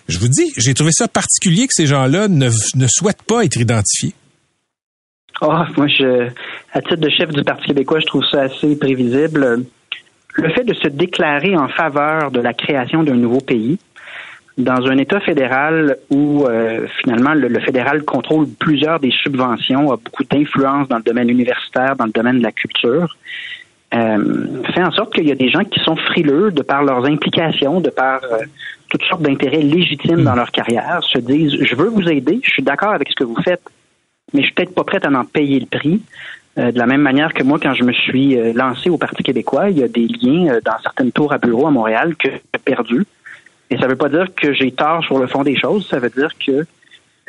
Je 0.09 0.19
vous 0.19 0.29
dis, 0.29 0.53
j'ai 0.57 0.75
trouvé 0.75 0.91
ça 0.93 1.09
particulier 1.09 1.67
que 1.67 1.75
ces 1.75 1.87
gens-là 1.87 2.29
ne, 2.29 2.49
ne 2.49 2.87
souhaitent 2.89 3.23
pas 3.23 3.45
être 3.45 3.59
identifiés. 3.59 4.15
Oh, 5.41 5.53
moi, 5.77 5.89
je, 5.89 6.29
à 6.73 6.81
titre 6.81 6.97
de 6.97 7.11
chef 7.11 7.31
du 7.31 7.43
Parti 7.43 7.67
québécois, 7.67 8.01
je 8.01 8.07
trouve 8.07 8.25
ça 8.31 8.43
assez 8.43 8.77
prévisible. 8.77 9.65
Le 10.35 10.51
fait 10.51 10.65
de 10.65 10.75
se 10.75 10.89
déclarer 10.89 11.57
en 11.57 11.69
faveur 11.69 12.31
de 12.31 12.41
la 12.41 12.53
création 12.53 13.03
d'un 13.03 13.15
nouveau 13.15 13.41
pays, 13.41 13.79
dans 14.59 14.87
un 14.87 14.99
État 14.99 15.21
fédéral 15.21 15.97
où 16.11 16.47
euh, 16.47 16.87
finalement 17.01 17.35
le, 17.35 17.59
fédéral 17.61 18.03
contrôle 18.03 18.47
plusieurs 18.59 19.01
des 19.01 19.11
subventions, 19.11 19.91
a 19.93 19.97
beaucoup 19.97 20.25
d'influence 20.25 20.89
dans 20.89 20.99
le 20.99 21.03
domaine 21.03 21.31
universitaire, 21.31 21.97
dans 21.97 22.07
le 22.07 22.13
domaine 22.13 22.39
de 22.39 22.43
la 22.43 22.53
culture, 22.53 23.17
euh, 23.95 24.63
fait 24.75 24.83
en 24.83 24.91
sorte 24.93 25.15
qu'il 25.15 25.29
y 25.29 25.33
a 25.33 25.35
des 25.35 25.51
gens 25.51 25.65
qui 25.65 25.81
sont 25.81 25.97
frileux 25.97 26.51
de 26.51 26.63
par 26.63 26.83
leurs 26.83 27.05
implications, 27.05 27.81
de 27.81 27.91
par 27.91 28.23
euh, 28.25 28.39
toutes 28.89 29.05
sortes 29.05 29.23
d'intérêts 29.23 29.63
légitimes 29.63 30.25
dans 30.25 30.35
leur 30.35 30.51
carrière, 30.51 31.01
se 31.03 31.19
disent 31.19 31.57
je 31.61 31.75
veux 31.75 31.89
vous 31.89 32.09
aider, 32.09 32.41
je 32.43 32.51
suis 32.51 32.63
d'accord 32.63 32.93
avec 32.93 33.09
ce 33.11 33.15
que 33.15 33.25
vous 33.25 33.41
faites, 33.43 33.63
mais 34.33 34.41
je 34.41 34.47
suis 34.47 34.55
peut-être 34.55 34.75
pas 34.75 34.85
prête 34.85 35.05
à 35.05 35.11
en 35.11 35.25
payer 35.25 35.61
le 35.61 35.67
prix. 35.67 36.01
Euh, 36.59 36.71
de 36.71 36.79
la 36.79 36.87
même 36.87 37.01
manière 37.01 37.33
que 37.33 37.43
moi, 37.43 37.59
quand 37.63 37.75
je 37.75 37.85
me 37.85 37.93
suis 37.93 38.37
lancé 38.53 38.91
au 38.91 38.99
Parti 38.99 39.23
québécois, 39.23 39.71
il 39.71 39.79
y 39.79 39.83
a 39.83 39.89
des 39.89 40.07
liens 40.07 40.59
dans 40.65 40.79
certaines 40.83 41.13
tours 41.13 41.33
à 41.33 41.39
bureau 41.39 41.67
à 41.67 41.71
Montréal 41.71 42.17
que 42.17 42.29
j'ai 42.29 42.61
perdu. 42.65 43.07
Et 43.71 43.77
ça 43.77 43.85
ne 43.85 43.91
veut 43.91 43.97
pas 43.97 44.11
dire 44.11 44.27
que 44.35 44.53
j'ai 44.53 44.71
tort 44.71 45.03
sur 45.05 45.19
le 45.19 45.27
fond 45.27 45.43
des 45.43 45.57
choses, 45.57 45.89
ça 45.89 45.99
veut 45.99 46.11
dire 46.11 46.31
que 46.39 46.67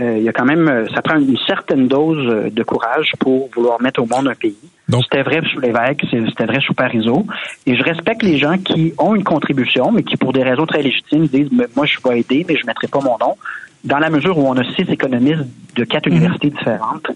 euh, 0.01 0.17
il 0.17 0.23
y 0.23 0.29
a 0.29 0.33
quand 0.33 0.45
même, 0.45 0.67
euh, 0.67 0.87
ça 0.93 1.03
prend 1.03 1.19
une 1.19 1.37
certaine 1.45 1.87
dose 1.87 2.25
euh, 2.27 2.49
de 2.49 2.63
courage 2.63 3.11
pour 3.19 3.49
vouloir 3.55 3.79
mettre 3.79 4.01
au 4.01 4.07
monde 4.07 4.27
un 4.27 4.33
pays. 4.33 4.57
C'était 5.03 5.21
vrai 5.21 5.41
sous 5.51 5.59
l'évêque, 5.59 6.03
c'était 6.11 6.45
vrai 6.45 6.59
sous 6.61 6.73
Parizeau. 6.73 7.25
Et 7.65 7.75
je 7.75 7.83
respecte 7.83 8.23
les 8.23 8.37
gens 8.37 8.57
qui 8.57 8.93
ont 8.97 9.15
une 9.15 9.23
contribution, 9.23 9.91
mais 9.91 10.03
qui, 10.03 10.17
pour 10.17 10.33
des 10.33 10.43
raisons 10.43 10.65
très 10.65 10.81
légitimes, 10.81 11.27
disent 11.27 11.49
moi, 11.75 11.85
je 11.85 11.97
vais 12.03 12.19
aider, 12.19 12.45
mais 12.47 12.55
je 12.55 12.61
ne 12.61 12.67
mettrai 12.67 12.87
pas 12.87 12.99
mon 12.99 13.17
nom. 13.19 13.37
Dans 13.83 13.99
la 13.99 14.09
mesure 14.09 14.37
où 14.37 14.47
on 14.47 14.57
a 14.57 14.63
six 14.75 14.89
économistes 14.89 15.45
de 15.75 15.83
quatre 15.83 16.07
mhm. 16.07 16.17
universités 16.17 16.49
différentes, 16.49 17.07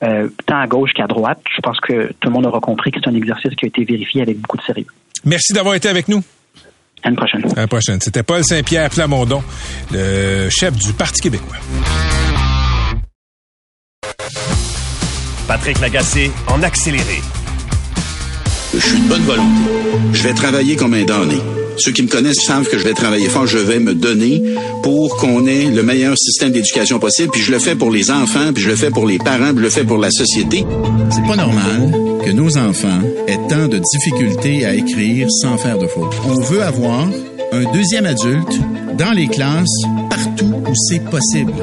tant 0.00 0.58
à 0.58 0.66
gauche 0.66 0.92
qu'à 0.92 1.06
droite, 1.06 1.40
je 1.54 1.60
pense 1.60 1.78
que 1.80 2.12
tout 2.20 2.28
le 2.28 2.30
monde 2.30 2.46
aura 2.46 2.60
compris 2.60 2.90
que 2.90 2.98
c'est 3.02 3.10
un 3.10 3.14
exercice 3.14 3.54
qui 3.54 3.64
a 3.66 3.68
été 3.68 3.84
vérifié 3.84 4.22
avec 4.22 4.38
beaucoup 4.38 4.56
de 4.56 4.62
sérieux. 4.62 4.86
Merci 5.24 5.52
d'avoir 5.52 5.74
été 5.74 5.88
avec 5.88 6.08
nous. 6.08 6.22
À 7.02 7.08
une 7.08 7.16
prochaine. 7.16 7.44
À 7.56 7.60
la 7.60 7.66
prochaine. 7.66 8.00
C'était 8.00 8.22
Paul 8.22 8.44
Saint-Pierre 8.44 8.90
Plamondon, 8.90 9.42
le 9.92 10.48
chef 10.50 10.74
du 10.76 10.92
Parti 10.92 11.20
québécois. 11.20 11.56
Patrick 15.48 15.80
Lagacé 15.80 16.30
en 16.46 16.62
accéléré. 16.62 17.20
Je 18.72 18.78
suis 18.78 19.00
de 19.00 19.08
bonne 19.08 19.22
volonté. 19.22 19.70
Je 20.12 20.22
vais 20.22 20.34
travailler 20.34 20.76
comme 20.76 20.94
un 20.94 21.04
damné. 21.04 21.38
Ceux 21.80 21.92
qui 21.92 22.02
me 22.02 22.08
connaissent 22.08 22.44
savent 22.44 22.68
que 22.68 22.78
je 22.78 22.84
vais 22.84 22.92
travailler 22.92 23.28
fort, 23.30 23.46
je 23.46 23.56
vais 23.56 23.78
me 23.78 23.94
donner 23.94 24.42
pour 24.82 25.16
qu'on 25.16 25.46
ait 25.46 25.64
le 25.64 25.82
meilleur 25.82 26.14
système 26.18 26.50
d'éducation 26.50 26.98
possible, 26.98 27.30
puis 27.32 27.40
je 27.40 27.50
le 27.50 27.58
fais 27.58 27.74
pour 27.74 27.90
les 27.90 28.10
enfants, 28.10 28.52
puis 28.52 28.62
je 28.62 28.68
le 28.68 28.76
fais 28.76 28.90
pour 28.90 29.06
les 29.06 29.16
parents, 29.16 29.48
puis 29.48 29.58
je 29.58 29.62
le 29.62 29.70
fais 29.70 29.84
pour 29.84 29.96
la 29.96 30.10
société. 30.10 30.66
C'est 31.10 31.26
pas 31.26 31.36
normal 31.36 31.92
que 32.24 32.32
nos 32.32 32.58
enfants 32.58 33.00
aient 33.26 33.40
tant 33.48 33.66
de 33.66 33.78
difficultés 33.78 34.66
à 34.66 34.74
écrire 34.74 35.26
sans 35.30 35.56
faire 35.56 35.78
de 35.78 35.86
faute. 35.86 36.12
On 36.26 36.38
veut 36.42 36.62
avoir 36.62 37.08
un 37.52 37.72
deuxième 37.72 38.04
adulte 38.04 38.60
dans 38.98 39.12
les 39.12 39.28
classes 39.28 39.82
partout 40.10 40.52
où 40.68 40.74
c'est 40.74 41.02
possible. 41.04 41.54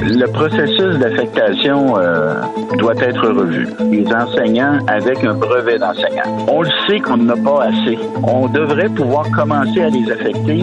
Le 0.00 0.26
processus 0.26 0.98
d'affectation 0.98 1.98
euh, 1.98 2.34
doit 2.78 2.94
être 2.96 3.28
revu. 3.28 3.66
Les 3.90 4.06
enseignants 4.06 4.78
avec 4.86 5.24
un 5.24 5.34
brevet 5.34 5.78
d'enseignant. 5.78 6.46
On 6.48 6.62
le 6.62 6.70
sait 6.88 7.00
qu'on 7.00 7.16
n'en 7.16 7.34
a 7.34 7.36
pas 7.36 7.64
assez. 7.64 7.98
On 8.22 8.46
devrait 8.48 8.88
pouvoir 8.88 9.28
commencer 9.30 9.80
à 9.80 9.90
les 9.90 10.10
affecter 10.10 10.62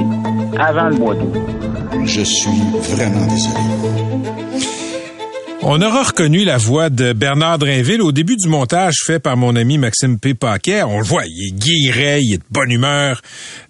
avant 0.57 0.89
le 0.89 0.95
mois 0.95 1.15
d'août. 1.15 1.35
Je 2.05 2.21
suis 2.21 2.61
vraiment 2.95 3.25
désolé. 3.27 4.04
On 5.67 5.81
aura 5.81 6.03
reconnu 6.03 6.45
la 6.45 6.57
voix 6.57 6.91
de 6.91 7.11
Bernard 7.11 7.57
Drinville 7.57 8.03
au 8.03 8.11
début 8.11 8.35
du 8.35 8.47
montage 8.47 8.97
fait 9.03 9.17
par 9.17 9.35
mon 9.35 9.55
ami 9.55 9.79
Maxime 9.79 10.19
P. 10.19 10.35
Paquet. 10.35 10.83
On 10.83 10.99
le 10.99 11.03
voit, 11.03 11.23
il 11.25 11.47
est 11.47 11.51
guilleret, 11.53 12.21
il 12.21 12.35
est 12.35 12.37
de 12.37 12.43
bonne 12.51 12.69
humeur. 12.69 13.19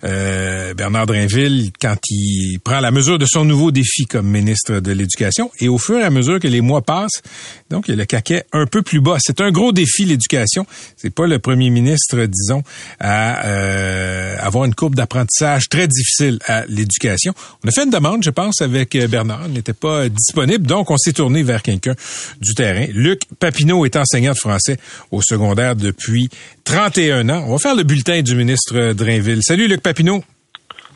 Euh, 0.04 0.74
Bernard 0.74 1.06
Drinville, 1.06 1.72
quand 1.80 1.96
il 2.10 2.60
prend 2.60 2.82
la 2.82 2.92
mesure 2.92 3.18
de 3.18 3.26
son 3.26 3.46
nouveau 3.46 3.72
défi 3.72 4.04
comme 4.08 4.28
ministre 4.28 4.82
de 4.82 4.92
l'Éducation, 4.92 5.52
et 5.62 5.70
au 5.70 5.78
fur 5.78 5.98
et 5.98 6.04
à 6.04 6.10
mesure 6.10 6.42
que 6.42 6.50
les 6.50 6.60
mois 6.60 6.82
passent, 6.82 7.22
donc 7.70 7.88
il 7.88 7.92
y 7.92 7.94
a 7.94 7.98
le 7.98 8.06
caquet 8.06 8.46
un 8.54 8.66
peu 8.66 8.82
plus 8.82 9.02
bas. 9.02 9.18
C'est 9.20 9.42
un 9.42 9.52
gros 9.52 9.72
défi, 9.72 10.06
l'éducation. 10.06 10.66
C'est 10.98 11.10
pas 11.10 11.26
le 11.26 11.40
premier 11.40 11.70
ministre, 11.70 12.26
disons, 12.26 12.64
à 13.00 13.46
euh, 13.48 14.38
avoir 14.40 14.66
une 14.66 14.76
courbe 14.76 14.96
d'apprentissage 14.96 15.68
très 15.70 15.88
difficile 15.88 16.40
à 16.46 16.66
l'éducation. 16.68 17.34
On 17.64 17.68
a 17.68 17.72
fait 17.72 17.84
une 17.84 17.90
demande, 17.90 18.24
je 18.24 18.30
pense, 18.30 18.62
avec 18.62 18.96
Bernard. 19.08 19.44
Il 19.48 19.54
n'était 19.54 19.74
pas 19.74 20.10
disponible, 20.10 20.68
donc 20.68 20.92
on 20.92 20.98
s'est 20.98 21.14
tourné 21.14 21.44
vers 21.44 21.64
quelqu'un 21.64 21.96
du 22.40 22.54
terrain. 22.54 22.86
Luc 22.94 23.22
Papineau 23.40 23.86
est 23.86 23.96
enseignant 23.96 24.34
de 24.34 24.38
français 24.38 24.78
au 25.12 25.22
secondaire 25.22 25.76
depuis 25.76 26.30
31 26.66 27.30
ans. 27.30 27.46
On 27.48 27.54
va 27.54 27.58
faire 27.58 27.76
le 27.76 27.84
bulletin 27.84 28.22
du 28.22 28.36
ministre 28.36 28.94
Drainville. 28.94 29.42
Salut 29.42 29.68
Luc 29.68 29.82
Papineau. 29.82 30.24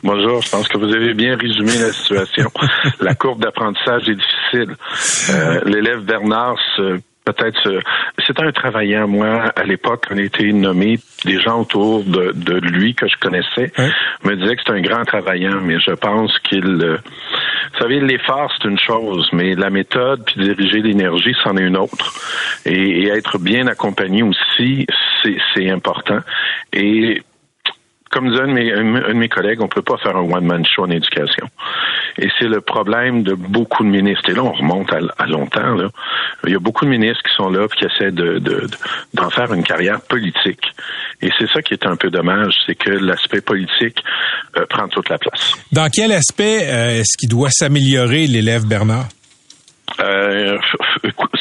Bonjour, 0.02 0.40
je 0.40 0.50
pense 0.50 0.66
que 0.66 0.78
vous 0.78 0.94
avez 0.94 1.12
bien 1.12 1.36
résumé 1.36 1.72
la 1.78 1.92
situation. 1.92 2.50
la 3.00 3.14
courbe 3.14 3.42
d'apprentissage 3.42 4.08
est 4.08 4.14
difficile. 4.14 4.76
Euh, 5.30 5.60
l'élève 5.66 6.00
Bernard 6.00 6.56
se 6.76 7.00
peut-être 7.24 7.82
c'était 8.26 8.42
un 8.42 8.52
travaillant 8.52 9.06
moi 9.06 9.52
à 9.54 9.62
l'époque 9.64 10.06
on 10.10 10.16
a 10.16 10.22
été 10.22 10.52
nommé 10.52 10.98
des 11.24 11.38
gens 11.38 11.60
autour 11.60 12.02
de, 12.02 12.58
lui 12.60 12.94
que 12.94 13.06
je 13.06 13.16
connaissais 13.20 13.70
me 14.24 14.36
disaient 14.36 14.56
que 14.56 14.62
c'est 14.66 14.72
un 14.72 14.80
grand 14.80 15.04
travaillant 15.04 15.60
mais 15.60 15.78
je 15.80 15.92
pense 15.92 16.38
qu'il 16.38 16.64
euh, 16.64 16.96
vous 17.72 17.78
savez 17.78 18.00
l'effort 18.00 18.50
c'est 18.56 18.68
une 18.68 18.78
chose 18.78 19.28
mais 19.32 19.54
la 19.54 19.68
méthode 19.68 20.24
puis 20.24 20.40
diriger 20.40 20.80
l'énergie 20.80 21.34
c'en 21.44 21.58
est 21.58 21.62
une 21.62 21.76
autre 21.76 22.14
et, 22.64 23.08
être 23.08 23.38
bien 23.38 23.66
accompagné 23.66 24.22
aussi 24.22 24.86
c'est 25.54 25.70
important 25.70 26.20
et 26.72 27.22
comme 28.10 28.28
disait 28.28 28.42
un 28.42 28.48
de, 28.48 29.12
mes, 29.14 29.28
de 29.28 29.32
collègues, 29.32 29.60
on 29.60 29.68
peut 29.68 29.82
pas 29.82 29.96
faire 29.98 30.16
un 30.16 30.22
one-man 30.22 30.64
show 30.66 30.82
en 30.82 30.90
éducation. 30.90 31.46
Et 32.18 32.28
c'est 32.38 32.48
le 32.48 32.60
problème 32.60 33.22
de 33.22 33.34
beaucoup 33.34 33.84
de 33.84 33.88
ministres. 33.88 34.28
Et 34.30 34.34
là, 34.34 34.42
on 34.42 34.52
remonte 34.52 34.90
à, 34.92 35.26
longtemps. 35.26 35.74
Là. 35.74 35.88
Il 36.44 36.52
y 36.52 36.56
a 36.56 36.58
beaucoup 36.58 36.84
de 36.84 36.90
ministres 36.90 37.22
qui 37.22 37.34
sont 37.36 37.48
là 37.50 37.66
et 37.66 37.76
qui 37.76 37.84
essaient 37.84 38.10
de, 38.10 38.40
d'en 39.14 39.30
faire 39.30 39.52
une 39.54 39.62
carrière 39.62 40.00
politique. 40.00 40.64
Et 41.22 41.30
c'est 41.38 41.48
ça 41.50 41.62
qui 41.62 41.74
est 41.74 41.86
un 41.86 41.96
peu 41.96 42.10
dommage, 42.10 42.54
c'est 42.66 42.74
que 42.74 42.90
l'aspect 42.90 43.40
politique 43.40 44.02
euh, 44.56 44.66
prend 44.68 44.88
toute 44.88 45.08
la 45.08 45.18
place. 45.18 45.54
Dans 45.70 45.88
quel 45.88 46.12
aspect 46.12 46.68
euh, 46.68 47.00
est-ce 47.00 47.16
qu'il 47.16 47.28
doit 47.28 47.50
s'améliorer, 47.50 48.26
l'élève 48.26 48.66
Bernard? 48.66 49.06
Euh, 49.98 50.58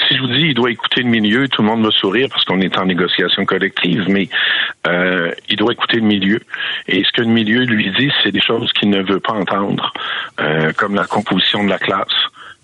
si 0.07 0.15
je 0.15 0.21
vous 0.21 0.27
dis, 0.27 0.47
il 0.47 0.53
doit 0.53 0.71
écouter 0.71 1.01
le 1.01 1.09
milieu, 1.09 1.47
tout 1.47 1.61
le 1.61 1.67
monde 1.67 1.83
va 1.83 1.91
sourire 1.91 2.27
parce 2.29 2.43
qu'on 2.45 2.61
est 2.61 2.77
en 2.77 2.85
négociation 2.85 3.45
collective, 3.45 4.05
mais 4.07 4.27
euh, 4.87 5.31
il 5.49 5.57
doit 5.57 5.73
écouter 5.73 5.97
le 5.97 6.07
milieu. 6.07 6.39
Et 6.87 7.03
ce 7.03 7.11
que 7.11 7.21
le 7.21 7.27
milieu 7.27 7.63
lui 7.63 7.91
dit, 7.91 8.11
c'est 8.23 8.31
des 8.31 8.41
choses 8.41 8.71
qu'il 8.73 8.89
ne 8.89 9.01
veut 9.01 9.19
pas 9.19 9.33
entendre, 9.33 9.93
euh, 10.39 10.71
comme 10.73 10.95
la 10.95 11.05
composition 11.05 11.63
de 11.63 11.69
la 11.69 11.79
classe. 11.79 12.07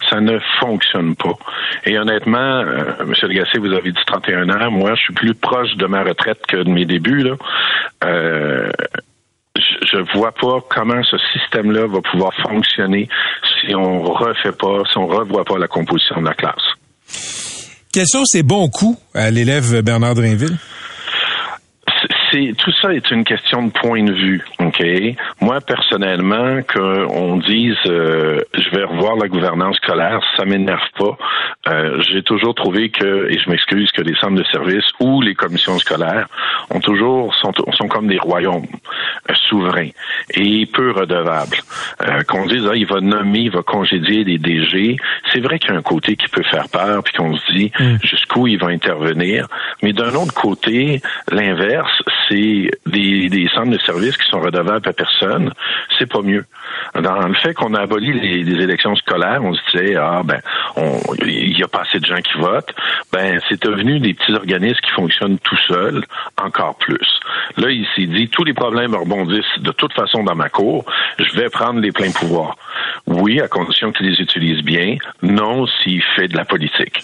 Ça 0.10 0.20
ne 0.20 0.39
fonctionne 0.60 1.15
pas. 1.15 1.38
Et 1.86 1.98
honnêtement, 1.98 2.38
euh, 2.38 2.94
M. 3.00 3.13
Legacy, 3.24 3.58
vous 3.58 3.72
avez 3.72 3.92
dit 3.92 4.06
31 4.06 4.50
ans. 4.50 4.70
Moi, 4.70 4.94
je 4.96 5.01
suis 5.01 5.13
plus 5.13 5.34
proche 5.34 5.75
de 5.77 5.86
ma 5.86 6.04
retraite 6.04 6.46
que 6.48 6.58
de 6.58 6.70
mes 6.70 6.86
débuts. 6.86 7.24
Là. 7.24 7.36
Euh, 8.04 8.72
je 9.58 9.98
vois 10.13 10.32
pas 10.32 10.60
comment 10.70 11.01
ce 11.04 11.18
système-là 11.34 11.88
va 11.88 12.01
pouvoir 12.01 12.34
fonctionner 12.36 13.08
si 13.65 13.75
on 13.75 14.01
refait 14.03 14.51
pas, 14.51 14.84
si 14.91 14.98
on 14.98 15.07
revoit 15.07 15.45
pas 15.45 15.57
la 15.57 15.67
composition 15.67 16.22
de 16.22 16.25
la 16.25 16.34
classe. 16.34 16.63
Quels 17.93 18.07
sont 18.07 18.25
ces 18.25 18.43
bons 18.43 18.67
coups 18.67 19.00
à 19.13 19.31
l'élève 19.31 19.81
Bernard 19.81 20.15
Drinville? 20.15 20.57
tout 22.57 22.72
ça 22.81 22.93
est 22.93 23.10
une 23.12 23.24
question 23.24 23.67
de 23.67 23.72
point 23.72 24.03
de 24.03 24.12
vue, 24.12 24.43
ok. 24.67 24.84
Moi 25.41 25.60
personnellement, 25.62 26.62
qu'on 26.63 27.38
dise, 27.38 27.75
euh, 27.86 28.41
je 28.53 28.69
vais 28.72 28.84
revoir 28.84 29.15
la 29.15 29.27
gouvernance 29.27 29.77
scolaire, 29.77 30.22
ça 30.38 30.45
m'énerve 30.45 30.89
pas. 30.98 31.17
Euh, 31.67 32.01
j'ai 32.10 32.24
toujours 32.24 32.55
trouvé 32.55 32.89
que, 32.89 33.29
et 33.29 33.39
je 33.39 33.50
m'excuse, 33.50 33.91
que 33.91 34.01
les 34.01 34.15
centres 34.15 34.36
de 34.36 34.43
services 34.45 34.86
ou 35.00 35.22
les 35.22 35.36
commissions 35.36 35.77
scolaires 35.79 36.27
ont 36.69 36.79
toujours 36.79 37.34
sont, 37.36 37.51
sont 37.74 37.88
comme 37.88 38.07
des 38.07 38.17
royaumes 38.17 38.65
euh, 39.29 39.34
souverains 39.50 39.89
et 40.34 40.65
peu 40.65 40.91
redevables. 40.91 41.57
qu'on 42.27 42.45
dise, 42.45 42.67
ah, 42.69 42.75
il 42.75 42.86
va 42.86 43.01
nommer, 43.01 43.39
il 43.39 43.51
va 43.51 43.62
congédier 43.62 44.24
des 44.24 44.38
DG, 44.38 44.98
c'est 45.31 45.39
vrai 45.39 45.60
qu'il 45.60 45.72
y 45.72 45.74
a 45.74 45.77
un 45.77 45.81
côté 45.81 46.15
qui 46.15 46.27
peut 46.27 46.43
faire 46.43 46.69
peur, 46.69 47.03
puis 47.03 47.13
qu'on 47.13 47.36
se 47.36 47.51
dit 47.51 47.72
mm. 47.79 47.98
jusqu'où 48.03 48.48
il 48.48 48.60
va 48.60 48.67
intervenir. 48.67 49.48
Mais 49.81 49.93
d'un 49.93 50.13
autre 50.15 50.34
côté, 50.34 51.01
l'inverse, 51.31 52.01
c'est 52.27 52.72
des, 52.86 53.29
des, 53.29 53.48
centres 53.53 53.72
de 53.72 53.79
services 53.79 54.17
qui 54.17 54.27
sont 54.29 54.39
redevables 54.39 54.55
à 54.56 54.94
personne, 54.94 55.52
c'est 55.98 56.10
pas 56.10 56.22
mieux. 56.22 56.46
Dans 56.95 57.27
le 57.27 57.34
fait 57.36 57.53
qu'on 57.53 57.74
a 57.74 57.81
aboli 57.81 58.13
les, 58.13 58.43
les, 58.43 58.63
élections 58.63 58.95
scolaires, 58.95 59.43
on 59.43 59.53
se 59.53 59.62
disait 59.72 59.95
ah 59.95 60.22
ben 60.24 60.39
il 61.25 61.57
y 61.57 61.63
a 61.63 61.67
pas 61.67 61.81
assez 61.81 62.00
de 62.00 62.05
gens 62.05 62.22
qui 62.22 62.38
votent, 62.38 62.74
ben 63.12 63.39
c'est 63.50 63.62
devenu 63.63 64.00
des 64.00 64.13
petits 64.13 64.34
organismes 64.34 64.79
qui 64.84 64.91
fonctionnent 64.91 65.39
tout 65.39 65.57
seuls, 65.67 66.03
encore 66.41 66.75
plus. 66.77 67.19
Là, 67.57 67.69
il 67.69 67.86
s'est 67.95 68.07
dit 68.07 68.29
tous 68.29 68.43
les 68.43 68.53
problèmes 68.53 68.95
rebondissent 68.95 69.60
de 69.60 69.72
toute 69.72 69.93
façon 69.93 70.24
dans 70.24 70.36
ma 70.36 70.50
cour, 70.50 70.86
je 71.19 71.36
vais 71.38 71.50
prendre 71.50 71.79
les 71.79 71.91
pleins 71.91 72.12
pouvoirs. 72.12 72.55
Oui, 73.07 73.39
à 73.39 73.48
condition 73.48 73.91
qu'il 73.91 74.07
les 74.07 74.19
utilise 74.19 74.63
bien. 74.63 74.98
Non, 75.22 75.67
s'il 75.67 76.01
fait 76.15 76.27
de 76.27 76.36
la 76.36 76.45
politique. 76.45 76.98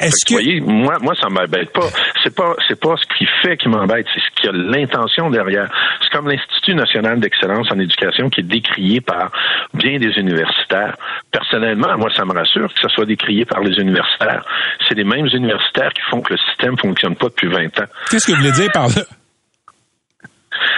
Est-ce 0.00 0.24
que, 0.26 0.34
vous 0.34 0.40
voyez, 0.40 0.60
moi, 0.60 0.98
moi, 1.00 1.14
ça 1.14 1.28
m'embête 1.28 1.72
pas. 1.72 1.88
C'est 2.22 2.34
pas, 2.34 2.54
c'est 2.68 2.78
pas 2.78 2.96
ce 2.96 3.16
qu'il 3.16 3.28
fait 3.42 3.56
qui 3.56 3.68
m'embête, 3.68 4.06
c'est 4.12 4.20
ce 4.20 4.30
qu'il 4.34 4.46
y 4.46 4.48
a 4.48 4.52
l'intention 4.52 5.30
derrière. 5.30 5.70
C'est 6.02 6.10
comme 6.10 6.28
l'Institut 6.28 6.74
national 6.74 7.20
d'excellence 7.20 7.70
en 7.70 7.78
éducation 7.78 8.28
qui 8.28 8.40
est 8.40 8.44
décrié 8.44 8.95
par 9.00 9.30
bien 9.74 9.98
des 9.98 10.18
universitaires. 10.18 10.96
Personnellement, 11.30 11.96
moi, 11.98 12.10
ça 12.14 12.24
me 12.24 12.32
rassure 12.32 12.72
que 12.72 12.80
ça 12.80 12.88
soit 12.88 13.06
décrié 13.06 13.44
par 13.44 13.60
les 13.60 13.76
universitaires. 13.80 14.44
C'est 14.88 14.94
les 14.94 15.04
mêmes 15.04 15.28
universitaires 15.32 15.92
qui 15.92 16.02
font 16.10 16.20
que 16.20 16.32
le 16.32 16.38
système 16.38 16.76
fonctionne 16.78 17.16
pas 17.16 17.26
depuis 17.26 17.48
20 17.48 17.80
ans. 17.80 17.86
Qu'est-ce 18.10 18.26
que 18.26 18.32
vous 18.32 18.38
voulez 18.38 18.52
dire 18.52 18.70
par 18.72 18.88
là? 18.88 19.02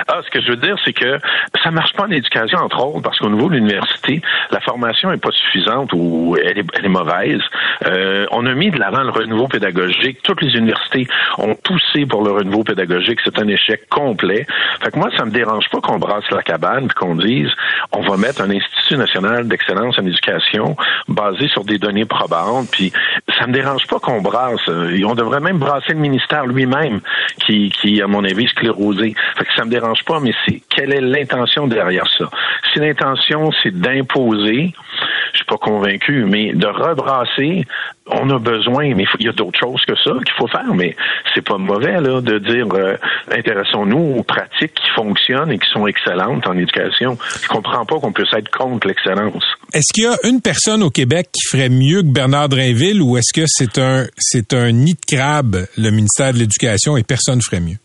Ah, 0.06 0.20
ce 0.25 0.30
que 0.30 0.40
je 0.40 0.50
veux 0.50 0.56
dire, 0.56 0.76
c'est 0.85 0.92
que 0.92 1.18
ça 1.62 1.70
marche 1.70 1.92
pas 1.94 2.04
en 2.04 2.11
éducation, 2.11 2.58
entre 2.58 2.85
autres, 2.85 3.02
parce 3.02 3.18
qu'au 3.18 3.30
niveau 3.30 3.49
de 3.49 3.54
l'université, 3.54 4.23
la 4.50 4.61
formation 4.61 5.12
est 5.12 5.23
pas 5.23 5.30
suffisante 5.32 5.90
ou 5.92 6.37
elle 6.42 6.58
est, 6.58 6.88
mauvaise. 6.88 7.42
Euh, 7.87 8.26
on 8.30 8.47
a 8.47 8.54
mis 8.54 8.70
de 8.70 8.78
l'avant 8.78 9.02
le 9.02 9.11
renouveau 9.11 9.49
pédagogique. 9.49 10.20
Toutes 10.23 10.42
les 10.42 10.56
universités 10.56 11.06
ont 11.37 11.54
poussé 11.54 12.06
pour 12.06 12.25
le 12.25 12.32
renouveau 12.32 12.64
pédagogique. 12.64 13.20
C'est 13.25 13.38
un 13.38 13.49
échec 13.49 13.88
complet. 13.88 14.47
Fait 14.82 14.90
que 14.90 14.99
moi, 14.99 15.11
ça 15.16 15.25
me 15.25 15.30
dérange 15.30 15.68
pas 15.70 15.80
qu'on 15.80 15.99
brasse 15.99 16.28
la 16.30 16.42
cabane 16.42 16.87
et 16.87 16.94
qu'on 16.94 17.14
dise 17.14 17.50
on 17.92 18.00
va 18.00 18.16
mettre 18.16 18.42
un 18.42 18.50
institut 18.50 18.97
national 18.97 19.49
d'excellence 19.49 19.99
en 19.99 20.06
éducation 20.06 20.76
basé 21.08 21.49
sur 21.49 21.64
des 21.64 21.78
données 21.78 22.04
probantes. 22.04 22.68
Puis 22.70 22.92
ça 23.38 23.47
me 23.47 23.52
dérange 23.52 23.87
pas 23.87 23.99
qu'on 23.99 24.20
brasse. 24.20 24.68
Euh, 24.68 24.99
on 25.04 25.14
devrait 25.14 25.40
même 25.40 25.58
brasser 25.58 25.92
le 25.92 26.00
ministère 26.00 26.47
lui-même, 26.47 27.00
qui, 27.44 27.70
qui, 27.70 28.02
à 28.02 28.06
mon 28.06 28.25
avis, 28.25 28.47
sclérosé. 28.49 29.14
Fait 29.37 29.44
que 29.44 29.54
ça 29.54 29.64
me 29.69 29.71
dérange 29.71 30.05
pas, 30.05 30.21
mais 30.21 30.33
c'est 30.47 30.63
quelle 30.75 30.93
est 30.93 31.01
l'intention 31.01 31.67
derrière 31.67 32.09
ça? 32.17 32.29
Si 32.73 32.79
l'intention, 32.79 33.51
c'est 33.63 33.79
d'imposer, 33.79 34.73
je 35.33 35.37
suis 35.37 35.47
pas 35.47 35.57
convaincu, 35.57 36.25
mais 36.25 36.53
de 36.53 36.67
rebrasser, 36.67 37.67
on 38.07 38.31
a 38.31 38.39
besoin, 38.39 38.95
mais 38.95 39.05
il 39.19 39.27
y 39.27 39.29
a 39.29 39.33
d'autres 39.33 39.59
choses 39.59 39.85
que 39.87 39.95
ça 39.97 40.13
qu'il 40.25 40.35
faut 40.39 40.49
faire, 40.49 40.75
mais 40.75 40.97
c'est 41.35 41.45
pas 41.45 41.59
mauvais 41.59 42.01
là 42.01 42.21
de 42.21 42.39
dire 42.39 42.67
euh, 42.73 42.97
intéressons-nous 43.31 44.17
aux 44.19 44.23
pratiques 44.23 44.75
qui 44.75 44.91
fonctionnent 44.95 45.53
et 45.53 45.59
qui 45.59 45.69
sont 45.71 45.87
excellentes 45.87 46.47
en 46.47 46.57
éducation. 46.57 47.19
Je 47.43 47.49
comprends 47.49 47.85
pas 47.85 47.99
qu'on 48.01 48.13
puisse 48.13 48.33
être 48.35 48.51
contre 48.51 48.87
l'excellence. 48.87 49.45
Est-ce 49.73 49.93
qu'il 49.93 50.05
y 50.05 50.07
a 50.07 50.17
une 50.25 50.41
personne 50.41 50.83
au 50.83 50.91
Québec 50.91 51.29
qui 51.33 51.43
ferait 51.51 51.69
mieux 51.69 52.03
que 52.03 52.13
Bernard 52.13 52.49
Drainville 52.49 53.03
ou 53.03 53.17
est-ce 53.17 53.39
que 53.39 53.47
c'est 53.47 53.79
un 53.79 54.07
c'est 54.17 54.55
un 54.55 54.73
nid 54.73 54.95
de 54.95 55.17
crabe 55.17 55.67
le 55.77 55.91
ministère 55.91 56.33
de 56.33 56.39
l'Éducation 56.39 56.97
et 56.97 57.03
personne 57.03 57.37
ne 57.37 57.43
ferait 57.43 57.61
mieux? 57.61 57.77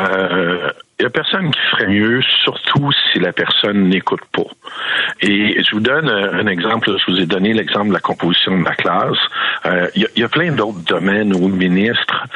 Euh, 0.00 0.70
n'y 1.04 1.08
a 1.08 1.10
personne 1.10 1.50
qui 1.50 1.60
ferait 1.70 1.86
mieux, 1.86 2.22
surtout 2.44 2.90
si 2.92 3.20
la 3.20 3.32
personne 3.32 3.88
n'écoute 3.88 4.22
pas. 4.32 4.42
Et 5.20 5.62
je 5.62 5.70
vous 5.74 5.80
donne 5.80 6.08
un 6.08 6.46
exemple, 6.46 6.90
je 6.98 7.12
vous 7.12 7.20
ai 7.20 7.26
donné 7.26 7.52
l'exemple 7.52 7.88
de 7.88 7.92
la 7.92 8.00
composition 8.00 8.58
de 8.58 8.64
la 8.64 8.74
classe. 8.74 9.18
Euh, 9.66 9.88
il, 9.94 10.06
y 10.16 10.22
a, 10.22 10.28
plein 10.28 10.52
d'autres 10.52 10.80
domaines 10.86 11.34
où 11.34 11.48
le 11.48 11.54
ministre, 11.54 12.26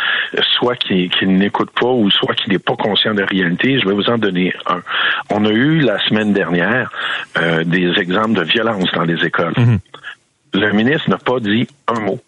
soit 0.59 0.77
qui, 0.77 1.09
qui 1.09 1.27
n'écoute 1.27 1.71
pas 1.71 1.91
ou 1.91 2.11
soit 2.11 2.35
qui 2.35 2.51
n'est 2.51 2.59
pas 2.59 2.77
conscient 2.77 3.15
de 3.15 3.21
la 3.21 3.27
réalité. 3.27 3.79
Je 3.81 3.89
vais 3.89 3.95
vous 3.95 4.09
en 4.11 4.19
donner 4.19 4.55
un. 4.67 4.83
On 5.31 5.45
a 5.45 5.51
eu 5.51 5.81
la 5.81 5.99
semaine 6.01 6.33
dernière 6.33 6.91
euh, 7.39 7.65
des 7.65 7.99
exemples 7.99 8.35
de 8.35 8.43
violence 8.43 8.91
dans 8.95 9.05
les 9.05 9.25
écoles. 9.25 9.53
Mm-hmm. 9.53 9.79
Le 10.55 10.73
ministre 10.73 11.11
n'a 11.11 11.19
pas 11.19 11.41
dit 11.41 11.67
un 11.87 12.01
mot. 12.01 12.21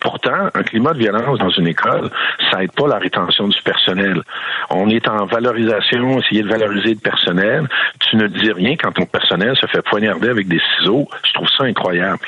Pourtant, 0.00 0.48
un 0.54 0.62
climat 0.62 0.92
de 0.92 0.98
violence 0.98 1.38
dans 1.38 1.50
une 1.50 1.66
école, 1.66 2.10
ça 2.50 2.62
aide 2.62 2.72
pas 2.72 2.86
la 2.86 2.98
rétention 2.98 3.48
du 3.48 3.60
personnel. 3.62 4.22
On 4.70 4.88
est 4.90 5.08
en 5.08 5.26
valorisation, 5.26 6.18
essayer 6.20 6.42
de 6.42 6.48
valoriser 6.48 6.94
le 6.94 7.00
personnel. 7.00 7.68
Tu 8.00 8.16
ne 8.16 8.28
dis 8.28 8.52
rien 8.52 8.76
quand 8.76 8.92
ton 8.92 9.06
personnel 9.06 9.56
se 9.56 9.66
fait 9.66 9.82
poignarder 9.82 10.28
avec 10.28 10.46
des 10.46 10.60
ciseaux. 10.76 11.08
Je 11.24 11.32
trouve 11.32 11.48
ça 11.56 11.64
incroyable. 11.64 12.26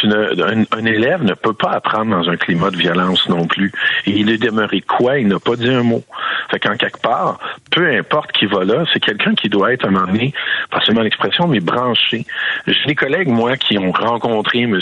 Tu 0.00 0.06
ne, 0.06 0.64
un, 0.72 0.84
élève 0.84 1.22
ne 1.24 1.34
peut 1.34 1.54
pas 1.54 1.70
apprendre 1.70 2.10
dans 2.10 2.28
un 2.28 2.36
climat 2.36 2.70
de 2.70 2.76
violence 2.76 3.28
non 3.28 3.46
plus. 3.46 3.72
Et 4.06 4.12
il 4.12 4.30
est 4.30 4.38
demeuré 4.38 4.82
quoi? 4.82 5.18
Il 5.18 5.28
n'a 5.28 5.38
pas 5.38 5.56
dit 5.56 5.70
un 5.70 5.82
mot. 5.82 6.04
Fait 6.50 6.60
qu'en 6.60 6.76
quelque 6.76 7.00
part, 7.00 7.38
peu 7.70 7.88
importe 7.90 8.32
qui 8.32 8.46
va 8.46 8.64
là, 8.64 8.84
c'est 8.92 9.00
quelqu'un 9.00 9.34
qui 9.34 9.48
doit 9.48 9.72
être 9.72 9.86
un 9.86 9.90
moment 9.90 10.06
donné, 10.06 10.32
pas 10.70 10.80
seulement 10.80 11.02
l'expression, 11.02 11.46
mais 11.46 11.60
branché. 11.60 12.24
J'ai 12.66 12.86
des 12.86 12.94
collègues, 12.94 13.28
moi, 13.28 13.56
qui 13.56 13.78
ont 13.78 13.92
rencontré 13.92 14.60
M. 14.60 14.78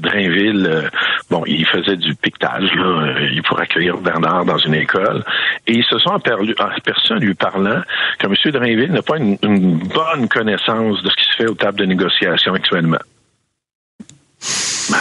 Drainville. 0.00 0.66
Euh, 0.66 0.88
bon, 1.30 1.42
il 1.46 1.65
faisait 1.66 1.96
du 1.96 2.14
piquetage, 2.14 2.72
là, 2.74 2.84
euh, 2.84 3.28
il 3.32 3.42
pour 3.42 3.60
accueillir 3.60 3.98
Bernard 3.98 4.44
dans 4.44 4.58
une 4.58 4.74
école, 4.74 5.22
et 5.66 5.72
ils 5.72 5.84
se 5.84 5.98
sont 5.98 6.10
aperçus, 6.10 6.54
personne 6.84 7.20
lui 7.20 7.34
parlant, 7.34 7.82
que 8.18 8.26
M. 8.26 8.52
Drainville 8.52 8.92
n'a 8.92 9.02
pas 9.02 9.18
une, 9.18 9.36
bonne 9.36 10.28
connaissance 10.28 11.02
de 11.02 11.08
ce 11.08 11.16
qui 11.16 11.24
se 11.24 11.36
fait 11.36 11.46
aux 11.46 11.54
tables 11.54 11.78
de 11.78 11.84
négociation 11.84 12.54
actuellement. 12.54 12.98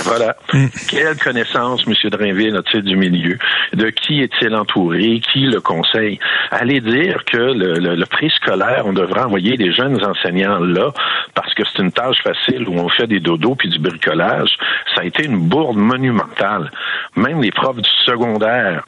Voilà. 0.05 0.35
Mm. 0.53 0.67
Quelle 0.87 1.17
connaissance 1.17 1.83
M. 1.87 1.93
Drainville 2.11 2.55
a-t-il 2.55 2.83
du 2.83 2.95
milieu? 2.95 3.39
De 3.73 3.89
qui 3.89 4.21
est-il 4.21 4.55
entouré? 4.55 5.19
Qui 5.19 5.47
le 5.47 5.59
conseille? 5.61 6.19
Allez 6.51 6.79
dire 6.79 7.25
que 7.25 7.37
le, 7.37 7.79
le, 7.79 8.05
prix 8.05 8.29
scolaire, 8.29 8.83
on 8.85 8.93
devrait 8.93 9.23
envoyer 9.23 9.57
des 9.57 9.73
jeunes 9.73 10.03
enseignants 10.05 10.59
là 10.59 10.91
parce 11.33 11.53
que 11.55 11.63
c'est 11.65 11.81
une 11.81 11.91
tâche 11.91 12.21
facile 12.23 12.69
où 12.69 12.73
on 12.77 12.87
fait 12.89 13.07
des 13.07 13.19
dodos 13.19 13.55
puis 13.55 13.69
du 13.69 13.79
bricolage. 13.79 14.55
Ça 14.93 15.01
a 15.01 15.05
été 15.05 15.25
une 15.25 15.49
bourde 15.49 15.77
monumentale. 15.77 16.71
Même 17.15 17.41
les 17.41 17.51
profs 17.51 17.81
du 17.81 17.89
secondaire 18.05 18.85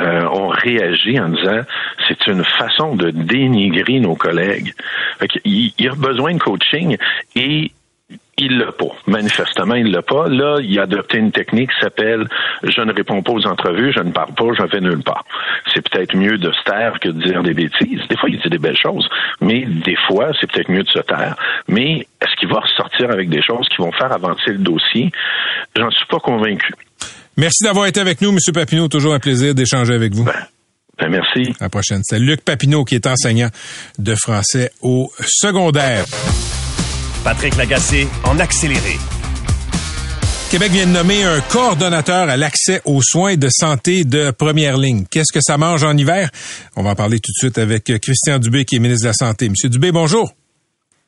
euh, 0.00 0.22
ont 0.26 0.48
réagi 0.48 1.18
en 1.18 1.30
disant 1.30 1.62
c'est 2.06 2.26
une 2.26 2.44
façon 2.44 2.94
de 2.94 3.10
dénigrer 3.10 4.00
nos 4.00 4.16
collègues. 4.16 4.74
il, 5.44 5.72
il 5.78 5.84
y 5.86 5.88
a 5.88 5.94
besoin 5.94 6.34
de 6.34 6.38
coaching 6.38 6.98
et 7.34 7.72
il 8.38 8.58
l'a 8.58 8.72
pas. 8.72 8.94
Manifestement, 9.06 9.74
il 9.74 9.90
l'a 9.90 10.02
pas. 10.02 10.28
Là, 10.28 10.58
il 10.62 10.78
a 10.78 10.82
adopté 10.82 11.18
une 11.18 11.32
technique 11.32 11.70
qui 11.70 11.80
s'appelle 11.80 12.26
je 12.62 12.80
ne 12.80 12.92
réponds 12.92 13.22
pas 13.22 13.32
aux 13.32 13.46
entrevues, 13.46 13.92
je 13.92 14.00
ne 14.00 14.10
parle 14.10 14.34
pas, 14.34 14.46
je 14.56 14.62
ne 14.62 14.68
vais 14.68 14.80
nulle 14.80 15.02
part. 15.02 15.24
C'est 15.74 15.88
peut-être 15.88 16.16
mieux 16.16 16.38
de 16.38 16.50
se 16.52 16.62
taire 16.64 16.98
que 17.00 17.08
de 17.08 17.22
dire 17.22 17.42
des 17.42 17.54
bêtises. 17.54 18.00
Des 18.08 18.16
fois, 18.16 18.28
il 18.28 18.40
dit 18.40 18.48
des 18.48 18.58
belles 18.58 18.78
choses, 18.80 19.08
mais 19.40 19.64
des 19.66 19.96
fois, 20.06 20.30
c'est 20.40 20.50
peut-être 20.50 20.70
mieux 20.70 20.82
de 20.82 20.88
se 20.88 21.00
taire. 21.00 21.36
Mais 21.68 22.06
est-ce 22.20 22.34
qu'il 22.38 22.48
va 22.48 22.60
ressortir 22.60 23.10
avec 23.10 23.28
des 23.28 23.42
choses 23.42 23.68
qui 23.68 23.82
vont 23.82 23.92
faire 23.92 24.12
avancer 24.12 24.50
le 24.52 24.58
dossier? 24.58 25.10
J'en 25.76 25.90
suis 25.90 26.06
pas 26.06 26.18
convaincu. 26.18 26.72
Merci 27.36 27.64
d'avoir 27.64 27.86
été 27.86 28.00
avec 28.00 28.20
nous, 28.20 28.30
M. 28.30 28.38
Papineau. 28.52 28.88
Toujours 28.88 29.14
un 29.14 29.20
plaisir 29.20 29.54
d'échanger 29.54 29.94
avec 29.94 30.12
vous. 30.12 30.24
Ben, 30.24 30.46
ben 30.98 31.08
merci. 31.08 31.54
À 31.60 31.64
la 31.64 31.68
prochaine. 31.68 32.00
C'est 32.02 32.18
Luc 32.18 32.44
Papineau 32.44 32.84
qui 32.84 32.96
est 32.96 33.06
enseignant 33.06 33.48
de 33.98 34.14
français 34.16 34.70
au 34.82 35.10
secondaire. 35.20 36.04
Patrick 37.24 37.56
Lagacé 37.56 38.08
en 38.24 38.38
accéléré. 38.38 38.96
Québec 40.50 40.72
vient 40.72 40.86
de 40.86 40.92
nommer 40.92 41.24
un 41.24 41.40
coordonnateur 41.42 42.28
à 42.30 42.38
l'accès 42.38 42.80
aux 42.86 43.02
soins 43.02 43.36
de 43.36 43.48
santé 43.50 44.04
de 44.04 44.30
première 44.30 44.78
ligne. 44.78 45.04
Qu'est-ce 45.10 45.32
que 45.32 45.40
ça 45.42 45.58
mange 45.58 45.84
en 45.84 45.94
hiver? 45.94 46.30
On 46.74 46.82
va 46.82 46.90
en 46.90 46.94
parler 46.94 47.18
tout 47.18 47.30
de 47.32 47.38
suite 47.38 47.58
avec 47.58 47.84
Christian 48.00 48.38
Dubé, 48.38 48.64
qui 48.64 48.76
est 48.76 48.78
ministre 48.78 49.02
de 49.02 49.08
la 49.08 49.12
Santé. 49.12 49.50
Monsieur 49.50 49.68
Dubé, 49.68 49.92
bonjour. 49.92 50.32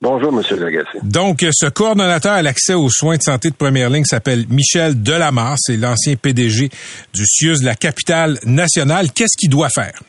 Bonjour, 0.03 0.33
Monsieur 0.33 0.57
Lagacé. 0.57 0.99
Donc, 1.03 1.45
ce 1.53 1.67
coordonnateur 1.67 2.33
à 2.33 2.43
l'accès 2.43 2.75
aux 2.75 2.89
soins 2.91 3.17
de 3.17 3.23
santé 3.23 3.51
de 3.51 3.55
première 3.55 3.91
ligne 3.91 4.05
s'appelle 4.05 4.47
Michel 4.49 5.03
Delamarre. 5.03 5.57
C'est 5.59 5.77
l'ancien 5.77 6.17
PDG 6.17 6.71
du 7.15 7.27
CIUS 7.27 7.61
de 7.61 7.67
la 7.67 7.75
capitale 7.75 8.39
nationale. 8.45 9.13
Qu'est-ce 9.13 9.39
qu'il 9.39 9.51
doit 9.51 9.69
faire? 9.69 10.03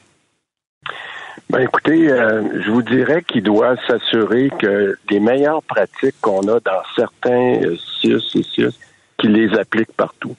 Ben 1.49 1.59
écoutez, 1.59 2.09
euh, 2.09 2.61
je 2.61 2.71
vous 2.71 2.81
dirais 2.81 3.23
qu'il 3.23 3.43
doit 3.43 3.75
s'assurer 3.87 4.49
que 4.59 4.97
les 5.09 5.19
meilleures 5.19 5.63
pratiques 5.63 6.15
qu'on 6.21 6.41
a 6.47 6.59
dans 6.59 6.81
certains 6.95 7.61
euh, 7.63 7.75
CIUS 7.99 8.21
et 8.35 8.43
CIUS, 8.43 8.73
qu'il 9.17 9.33
les 9.33 9.57
applique 9.57 9.91
partout. 9.93 10.35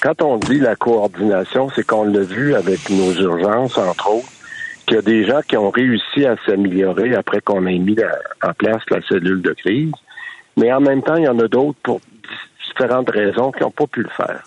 Quand 0.00 0.22
on 0.22 0.36
dit 0.36 0.58
la 0.58 0.76
coordination, 0.76 1.70
c'est 1.74 1.86
qu'on 1.86 2.04
l'a 2.04 2.20
vu 2.20 2.54
avec 2.54 2.88
nos 2.90 3.12
urgences, 3.14 3.78
entre 3.78 4.10
autres, 4.10 4.28
qu'il 4.86 4.96
y 4.96 4.98
a 4.98 5.02
des 5.02 5.24
gens 5.24 5.40
qui 5.46 5.56
ont 5.56 5.70
réussi 5.70 6.24
à 6.24 6.36
s'améliorer 6.46 7.14
après 7.14 7.40
qu'on 7.40 7.66
ait 7.66 7.78
mis 7.78 7.96
en 8.42 8.52
place 8.52 8.82
la 8.90 9.02
cellule 9.02 9.42
de 9.42 9.52
crise, 9.52 9.92
mais 10.56 10.72
en 10.72 10.80
même 10.80 11.02
temps, 11.02 11.16
il 11.16 11.24
y 11.24 11.28
en 11.28 11.38
a 11.38 11.48
d'autres 11.48 11.78
pour 11.82 12.00
différentes 12.68 13.10
raisons 13.10 13.50
qui 13.52 13.62
n'ont 13.62 13.70
pas 13.70 13.86
pu 13.86 14.02
le 14.02 14.10
faire. 14.10 14.42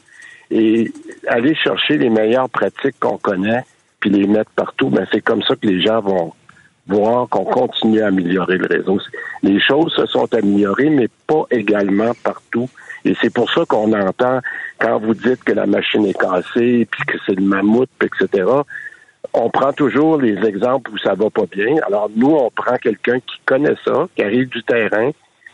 Et 0.49 0.91
aller 1.27 1.55
chercher 1.55 1.97
les 1.97 2.09
meilleures 2.09 2.49
pratiques 2.49 2.99
qu'on 2.99 3.17
connaît, 3.17 3.63
puis 4.01 4.09
les 4.09 4.27
mettre 4.27 4.51
partout, 4.51 4.89
ben 4.89 5.07
c'est 5.11 5.21
comme 5.21 5.41
ça 5.43 5.55
que 5.55 5.65
les 5.65 5.79
gens 5.79 6.01
vont 6.01 6.33
voir 6.87 7.29
qu'on 7.29 7.45
continue 7.45 8.01
à 8.01 8.07
améliorer 8.07 8.57
le 8.57 8.67
réseau. 8.67 8.99
Les 9.43 9.61
choses 9.61 9.93
se 9.93 10.05
sont 10.07 10.33
améliorées, 10.33 10.89
mais 10.89 11.07
pas 11.27 11.45
également 11.51 12.11
partout. 12.23 12.67
Et 13.05 13.15
c'est 13.21 13.33
pour 13.33 13.49
ça 13.51 13.63
qu'on 13.65 13.93
entend, 13.93 14.41
quand 14.79 14.99
vous 14.99 15.13
dites 15.13 15.43
que 15.43 15.53
la 15.53 15.65
machine 15.65 16.05
est 16.05 16.19
cassée, 16.19 16.87
puis 16.89 17.03
que 17.07 17.17
c'est 17.25 17.35
le 17.35 17.43
mammouth, 17.43 17.89
etc., 18.01 18.43
on 19.33 19.49
prend 19.49 19.71
toujours 19.71 20.19
les 20.19 20.37
exemples 20.45 20.91
où 20.91 20.97
ça 20.97 21.13
va 21.13 21.29
pas 21.29 21.45
bien. 21.51 21.77
Alors 21.87 22.09
nous, 22.15 22.31
on 22.31 22.49
prend 22.49 22.77
quelqu'un 22.77 23.19
qui 23.19 23.39
connaît 23.45 23.75
ça, 23.85 24.07
qui 24.15 24.23
arrive 24.23 24.49
du 24.49 24.63
terrain, 24.63 25.11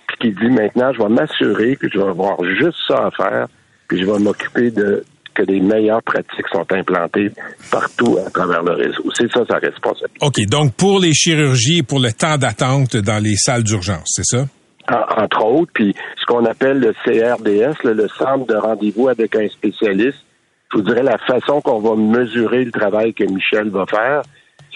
puis 0.08 0.18
qui 0.20 0.32
dit 0.32 0.50
maintenant, 0.50 0.94
je 0.94 1.00
vais 1.00 1.10
m'assurer 1.10 1.76
que 1.76 1.90
je 1.90 2.00
vais 2.00 2.08
avoir 2.08 2.44
juste 2.44 2.78
ça 2.88 3.08
à 3.08 3.12
faire, 3.12 3.48
puis 3.88 4.00
je 4.00 4.06
vais 4.06 4.20
m'occuper 4.20 4.72
de 4.72 5.04
que 5.38 5.44
les 5.44 5.60
meilleures 5.60 6.02
pratiques 6.02 6.48
sont 6.52 6.66
implantées 6.72 7.30
partout 7.72 8.18
à 8.26 8.30
travers 8.30 8.64
le 8.64 8.74
réseau. 8.74 9.04
C'est 9.14 9.32
ça 9.32 9.42
sa 9.48 9.58
responsabilité. 9.58 10.20
OK. 10.22 10.40
Donc, 10.50 10.74
pour 10.74 11.00
les 11.00 11.14
chirurgies 11.14 11.80
et 11.80 11.84
pour 11.84 12.00
le 12.00 12.12
temps 12.12 12.38
d'attente 12.38 12.98
dans 12.98 13.22
les 13.22 13.36
salles 13.36 13.64
d'urgence, 13.64 14.08
c'est 14.08 14.26
ça? 14.26 14.46
entre 14.90 15.44
autres, 15.44 15.72
puis 15.74 15.94
ce 16.18 16.26
qu'on 16.26 16.46
appelle 16.46 16.80
le 16.80 16.94
CRDS, 17.04 17.84
le 17.84 18.08
centre 18.08 18.46
de 18.46 18.56
rendez-vous 18.56 19.10
avec 19.10 19.36
un 19.36 19.48
spécialiste, 19.50 20.24
je 20.72 20.78
vous 20.78 20.84
dirais 20.84 21.04
la 21.04 21.18
façon 21.18 21.60
qu'on 21.60 21.80
va 21.80 21.96
mesurer 21.98 22.64
le 22.64 22.72
travail 22.72 23.14
que 23.14 23.26
Michel 23.26 23.70
va 23.70 23.86
faire, 23.86 24.22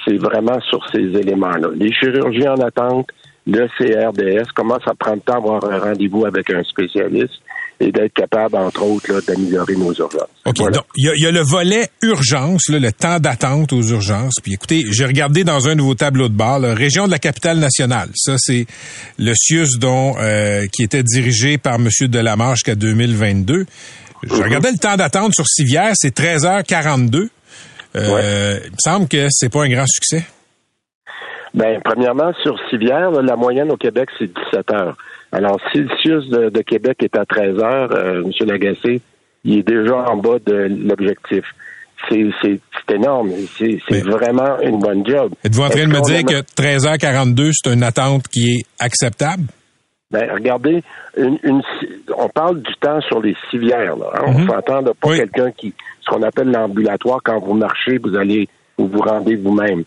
c'est 0.06 0.17
vraiment 0.17 0.60
sur 0.62 0.86
ces 0.89 1.00
éléments-là. 1.00 1.69
Les 1.76 1.93
chirurgies 1.93 2.47
en 2.47 2.60
attente, 2.60 3.08
le 3.47 3.67
CRDS, 3.78 4.52
comment 4.54 4.80
ça 4.86 4.93
prend 5.00 5.13
le 5.13 5.21
temps 5.21 5.36
d'avoir 5.36 5.63
un 5.63 5.80
rendez-vous 5.80 6.26
avec 6.26 6.50
un 6.50 6.63
spécialiste, 6.63 7.41
et 7.82 7.91
d'être 7.91 8.13
capable, 8.13 8.56
entre 8.58 8.84
autres, 8.84 9.22
d'améliorer 9.26 9.76
nos 9.76 9.91
urgences. 9.94 10.30
OK. 10.46 10.58
Donc, 10.58 10.86
il 10.96 11.12
y, 11.17 11.26
a, 11.26 11.32
le 11.32 11.41
volet 11.41 11.89
urgence, 12.04 12.70
le 12.70 12.91
temps 12.91 13.20
d'attente 13.20 13.74
aux 13.74 13.82
urgences. 13.82 14.36
Puis 14.44 14.54
écoutez, 14.54 14.84
j'ai 14.91 15.06
regardé 15.06 15.44
dans 15.44 15.67
un 15.67 15.76
de 15.76 15.82
vos 15.82 15.96
tableaux 15.96 16.30
de 16.30 16.36
bord, 16.36 16.60
la 16.60 16.76
région 16.76 17.08
de 17.08 17.12
la 17.12 17.20
capitale 17.20 17.58
nationale. 17.58 18.10
Ça, 18.13 18.36
c'est 18.38 18.67
le 19.17 19.34
CIUS 19.34 19.80
dont, 19.80 20.15
euh, 20.20 20.67
qui 20.72 20.84
était 20.84 21.04
dirigé 21.04 21.58
par 21.58 21.76
M. 21.76 21.89
Delamarche 22.02 22.60
jusqu'à 22.60 22.76
2022. 22.76 23.65
Je 24.24 24.34
mhm. 24.34 24.41
regardais 24.44 24.72
le 24.72 24.78
temps 24.78 24.96
d'attente 24.96 25.34
sur 25.34 25.48
Civière, 25.48 25.91
c'est 25.96 26.15
13h42. 26.15 27.30
Euh, 27.96 28.60
Il 28.63 28.72
me 28.72 28.78
semble 28.78 29.08
que 29.08 29.28
c'est 29.32 29.52
pas 29.52 29.63
un 29.63 29.70
grand 29.70 29.88
succès. 29.88 30.24
Ben, 31.54 31.82
premièrement, 31.84 32.32
sur 32.44 32.56
Civière, 32.70 33.12
la 33.12 33.36
moyenne 33.36 33.72
au 33.72 33.78
Québec, 33.78 34.10
c'est 34.17 34.28
17 34.28 34.72
heures. 34.72 34.98
Alors, 35.32 35.60
si 35.72 35.80
le 35.80 35.89
CIUS 36.02 36.30
de, 36.30 36.62
Québec 36.62 36.98
est 37.04 37.15
à 37.17 37.26
13 37.26 37.60
heures, 37.60 37.91
euh, 37.94 38.24
M. 38.24 38.48
Lagacé, 38.48 39.02
il 39.44 39.60
est 39.60 39.67
déjà 39.67 39.98
en 40.10 40.17
bas 40.17 40.39
de 40.46 40.67
l'objectif. 40.88 41.44
C'est 42.10 42.96
énorme. 42.96 43.32
C'est 43.58 44.02
vraiment 44.02 44.60
une 44.62 44.80
bonne 44.80 45.06
job. 45.06 45.34
Êtes-vous 45.44 45.62
en 45.62 45.70
train 45.70 45.88
de 45.88 45.94
me 45.94 46.02
dire 46.02 46.26
que 46.26 46.41
13h42, 46.60 47.52
c'est 47.54 47.74
une 47.74 47.84
attente 47.84 48.28
qui 48.28 48.56
est 48.56 48.65
acceptable? 48.84 49.44
Ben, 50.12 50.30
regardez, 50.30 50.84
une, 51.15 51.62
on 52.17 52.28
parle 52.28 52.62
du 52.62 52.74
temps 52.82 53.00
sur 53.02 53.22
les 53.22 53.36
civières. 53.50 53.96
Là, 53.96 54.08
hein. 54.13 54.24
On 54.28 54.39
mhm. 54.39 54.50
s'entend 54.50 54.82
de 54.82 54.91
pas 54.91 55.15
quelqu'un 55.15 55.52
qui, 55.52 55.74
ce 56.02 56.10
qu'on 56.10 56.22
appelle 56.24 56.52
l'ambulatoire, 56.52 57.20
quand 57.24 57.39
vous 57.39 57.54
marchez, 57.54 57.98
vous 57.98 58.15
allez, 58.17 58.50
vous 58.78 58.88
vous 58.88 59.00
rendez 59.00 59.36
vous-même. 59.36 59.84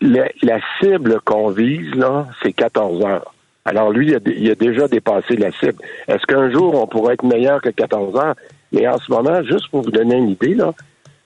La, 0.00 0.58
cible 0.80 1.20
qu'on 1.24 1.50
vise, 1.50 1.94
là, 1.94 2.26
c'est 2.42 2.52
14 2.52 3.04
heures. 3.04 3.34
Alors 3.68 3.90
lui, 3.90 4.14
il 4.36 4.50
a, 4.50 4.54
déjà 4.54 4.88
dépassé 4.88 5.36
la 5.36 5.52
cible. 5.52 5.76
Est-ce 6.06 6.24
qu'un 6.26 6.50
jour, 6.50 6.74
on 6.74 6.86
pourrait 6.86 7.14
être 7.14 7.24
meilleur 7.24 7.60
que 7.60 7.68
14 7.68 8.16
heures? 8.16 8.34
Mais 8.72 8.88
en 8.88 8.98
ce 8.98 9.12
moment, 9.12 9.42
juste 9.42 9.68
pour 9.70 9.82
vous 9.82 9.90
donner 9.90 10.16
une 10.16 10.30
idée, 10.30 10.56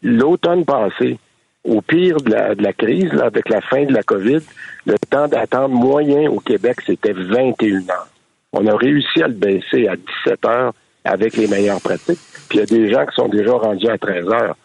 l'automne 0.03 0.65
passé, 0.65 1.19
au 1.65 1.81
pire 1.81 2.17
de 2.17 2.61
la, 2.61 2.73
crise, 2.73 3.13
avec 3.23 3.49
la 3.49 3.61
fin 3.61 3.85
de 3.85 3.93
la 3.93 4.03
COVID, 4.03 4.41
le 4.87 4.95
temps 5.09 5.29
d'attente 5.29 5.71
moyen 5.71 6.29
au 6.31 6.41
Québec, 6.41 6.79
c'était 6.85 7.13
21 7.13 7.89
heures. 7.89 8.09
On 8.53 8.67
a 8.67 8.77
réussi 8.77 9.23
à 9.23 9.29
le 9.29 9.35
baisser 9.35 9.87
à 9.87 9.95
17 9.95 10.45
heures 10.45 10.73
avec 11.05 11.37
les 11.37 11.47
meilleures 11.47 11.81
pratiques. 11.81 12.19
Puis 12.49 12.59
il 12.59 12.61
y 12.61 12.63
a 12.63 12.67
des 12.67 12.93
gens 12.93 13.07
qui 13.07 13.15
sont 13.15 13.29
déjà 13.29 13.53
rendus 13.53 13.89
à 13.89 13.99
13 13.99 14.27
heures. 14.27 14.57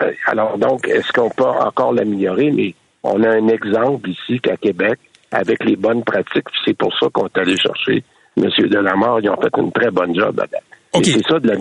Euh, 0.00 0.12
alors 0.26 0.56
donc, 0.56 0.88
est-ce 0.88 1.12
qu'on 1.12 1.28
peut 1.28 1.44
encore 1.44 1.92
l'améliorer? 1.92 2.50
Mais 2.52 2.74
on 3.02 3.22
a 3.22 3.28
un 3.28 3.48
exemple 3.48 4.08
ici 4.08 4.40
qu'à 4.40 4.56
Québec, 4.56 4.98
avec 5.32 5.64
les 5.64 5.76
bonnes 5.76 6.04
pratiques. 6.04 6.46
C'est 6.64 6.76
pour 6.76 6.92
ça 6.98 7.06
qu'on 7.12 7.26
est 7.26 7.38
allé 7.38 7.56
chercher 7.56 8.04
M. 8.36 8.48
Delamare. 8.68 9.20
Ils 9.20 9.30
ont 9.30 9.40
fait 9.40 9.50
une 9.58 9.72
très 9.72 9.90
bonne 9.90 10.14
job 10.14 10.40
C'est 10.94 11.22
ça 11.28 11.38
de 11.38 11.48
la 11.48 11.56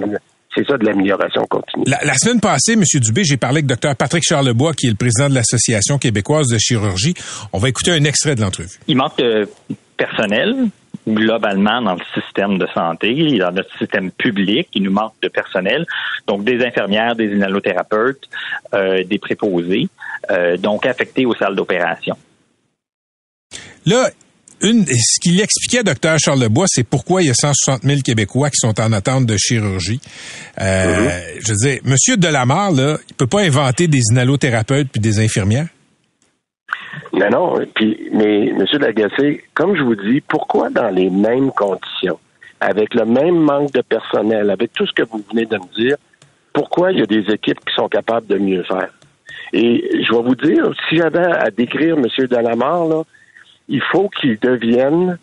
c'est 0.54 0.68
ça 0.68 0.78
de 0.78 0.86
l'amélioration 0.86 1.46
continue. 1.50 1.86
La, 1.88 2.14
semaine 2.16 2.42
passée, 2.42 2.74
M. 2.74 2.84
Dubé, 2.96 3.24
j'ai 3.24 3.38
parlé 3.38 3.60
avec 3.60 3.68
Dr 3.68 3.96
Patrick 3.96 4.22
Charlebois, 4.28 4.74
qui 4.74 4.88
est 4.88 4.90
le 4.90 4.98
président 4.98 5.30
de 5.30 5.36
l'Association 5.36 5.98
québécoise 5.98 6.48
de 6.48 6.58
chirurgie. 6.58 7.14
On 7.54 7.58
va 7.58 7.70
écouter 7.70 7.92
un 7.92 8.04
extrait 8.04 8.36
de 8.36 8.42
l'entrevue. 8.42 8.78
Il 8.88 8.98
manque 8.98 9.18
de 9.18 9.48
personnel 9.96 10.68
globalement 11.08 11.82
dans 11.82 11.94
le 11.94 12.02
système 12.14 12.58
de 12.58 12.68
santé, 12.74 13.38
dans 13.40 13.52
notre 13.52 13.76
système 13.78 14.12
public. 14.12 14.68
Il 14.74 14.84
nous 14.84 14.92
manque 14.92 15.14
de 15.22 15.30
personnel, 15.30 15.86
donc 16.28 16.44
des 16.44 16.64
infirmières, 16.64 17.16
des 17.16 17.28
inhalothérapeutes, 17.28 18.30
euh, 18.74 19.04
des 19.04 19.18
préposés, 19.20 19.88
euh, 20.30 20.58
donc 20.58 20.86
affectés 20.86 21.26
aux 21.26 21.36
salles 21.36 21.56
d'opération. 21.56 22.18
Là, 23.86 24.10
une, 24.64 24.86
ce 24.86 25.20
qu'il 25.20 25.42
expliquait, 25.42 25.84
docteur 25.84 26.18
Charles 26.20 26.42
Lebois, 26.42 26.66
c'est 26.68 26.84
pourquoi 26.84 27.24
il 27.24 27.28
y 27.28 27.32
a 27.32 27.34
160 27.34 27.82
000 27.82 28.02
Québécois 28.02 28.50
qui 28.50 28.58
sont 28.58 28.80
en 28.80 28.92
attente 28.94 29.26
de 29.26 29.36
chirurgie. 29.38 30.00
Euh, 30.60 31.08
mm-hmm. 31.08 31.46
Je 31.46 31.52
veux 31.52 31.58
dire, 31.58 31.80
Monsieur 31.86 32.18
Delamare, 32.18 32.72
là, 32.72 32.98
il 33.10 33.16
peut 33.16 33.28
pas 33.28 33.42
inventer 33.42 33.88
des 33.88 34.02
inhalothérapeutes 34.12 34.90
puis 34.92 35.02
des 35.02 35.20
infirmières? 35.20 35.68
Non, 37.14 37.30
non. 37.30 37.66
Puis, 37.76 38.10
mais 38.14 38.50
M. 38.50 38.66
Lagacé, 38.80 39.44
comme 39.54 39.76
je 39.76 39.82
vous 39.82 39.96
dis, 39.96 40.22
pourquoi 40.22 40.70
dans 40.70 40.90
les 40.90 41.10
mêmes 41.10 41.52
conditions, 41.52 42.20
avec 42.60 42.94
le 42.94 43.06
même 43.06 43.38
manque 43.38 43.72
de 43.74 43.82
personnel, 43.82 44.50
avec 44.50 44.74
tout 44.74 44.86
ce 44.86 44.94
que 44.94 45.04
vous 45.04 45.24
venez 45.32 45.46
de 45.46 45.58
me 45.58 45.84
dire, 45.84 45.98
pourquoi 46.54 46.92
il 46.92 47.00
y 47.00 47.02
a 47.02 47.06
des 47.06 47.34
équipes 47.34 47.60
qui 47.66 47.74
sont 47.76 47.88
capables 47.88 48.28
de 48.28 48.38
mieux 48.38 48.64
faire? 48.64 48.90
Et 49.54 49.90
je 49.94 50.14
vais 50.14 50.22
vous 50.22 50.36
dire, 50.36 50.72
si 50.88 50.98
j'avais 50.98 51.26
à 51.26 51.50
décrire 51.50 51.98
M. 51.98 52.06
Delamare, 52.28 52.86
là, 52.88 53.04
il 53.72 53.82
faut 53.82 54.10
qu'il 54.10 54.38
devienne 54.38 55.18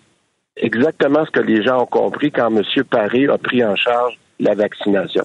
exactement 0.57 1.25
ce 1.27 1.31
que 1.31 1.41
les 1.41 1.63
gens 1.63 1.83
ont 1.83 1.87
compris 1.87 2.33
quand 2.33 2.49
M. 2.51 2.63
Paré 2.85 3.29
a 3.29 3.37
pris 3.37 3.63
en 3.63 3.77
charge 3.77 4.19
la 4.41 4.55
vaccination. 4.55 5.25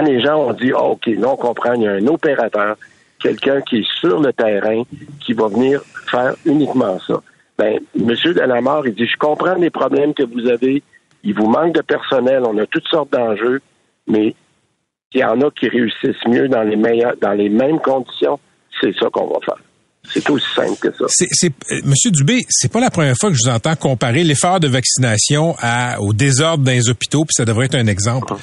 Les 0.00 0.20
gens 0.22 0.36
ont 0.36 0.52
dit, 0.52 0.72
oh, 0.72 0.92
OK, 0.92 1.06
là, 1.06 1.30
on 1.30 1.36
comprend, 1.36 1.72
il 1.74 1.82
y 1.82 1.88
a 1.88 1.92
un 1.94 2.06
opérateur, 2.06 2.76
quelqu'un 3.18 3.60
qui 3.62 3.78
est 3.78 3.92
sur 3.98 4.20
le 4.20 4.32
terrain, 4.32 4.84
qui 5.18 5.32
va 5.32 5.48
venir 5.48 5.82
faire 6.08 6.34
uniquement 6.46 6.98
ça. 7.00 7.20
Ben, 7.58 7.80
M. 7.98 8.14
Delamare, 8.24 8.86
il 8.86 8.94
dit, 8.94 9.06
je 9.06 9.16
comprends 9.16 9.56
les 9.56 9.70
problèmes 9.70 10.14
que 10.14 10.22
vous 10.22 10.46
avez, 10.46 10.80
il 11.24 11.34
vous 11.34 11.48
manque 11.48 11.74
de 11.74 11.82
personnel, 11.82 12.44
on 12.46 12.56
a 12.58 12.66
toutes 12.66 12.86
sortes 12.86 13.12
d'enjeux, 13.12 13.60
mais 14.06 14.36
il 15.12 15.20
y 15.20 15.24
en 15.24 15.40
a 15.40 15.50
qui 15.50 15.68
réussissent 15.68 16.26
mieux 16.28 16.48
dans 16.48 16.62
les 16.62 16.76
meilleurs, 16.76 17.16
dans 17.20 17.32
les 17.32 17.48
mêmes 17.48 17.80
conditions, 17.80 18.38
c'est 18.80 18.94
ça 18.94 19.08
qu'on 19.10 19.26
va 19.26 19.40
faire. 19.44 19.58
C'est 20.12 20.28
aussi 20.30 20.46
simple 20.56 20.76
que 20.80 20.88
ça. 20.96 21.04
C'est, 21.08 21.52
euh, 21.70 21.80
Monsieur 21.84 22.10
Dubé, 22.10 22.44
c'est 22.48 22.72
pas 22.72 22.80
la 22.80 22.90
première 22.90 23.14
fois 23.18 23.30
que 23.30 23.36
je 23.36 23.42
vous 23.44 23.54
entends 23.54 23.76
comparer 23.76 24.24
l'effort 24.24 24.58
de 24.58 24.66
vaccination 24.66 25.54
à, 25.60 26.00
au 26.00 26.12
désordre 26.12 26.64
dans 26.64 26.72
les 26.72 26.88
hôpitaux, 26.88 27.24
puis 27.24 27.34
ça 27.34 27.44
devrait 27.44 27.66
être 27.66 27.76
un 27.76 27.86
exemple. 27.86 28.34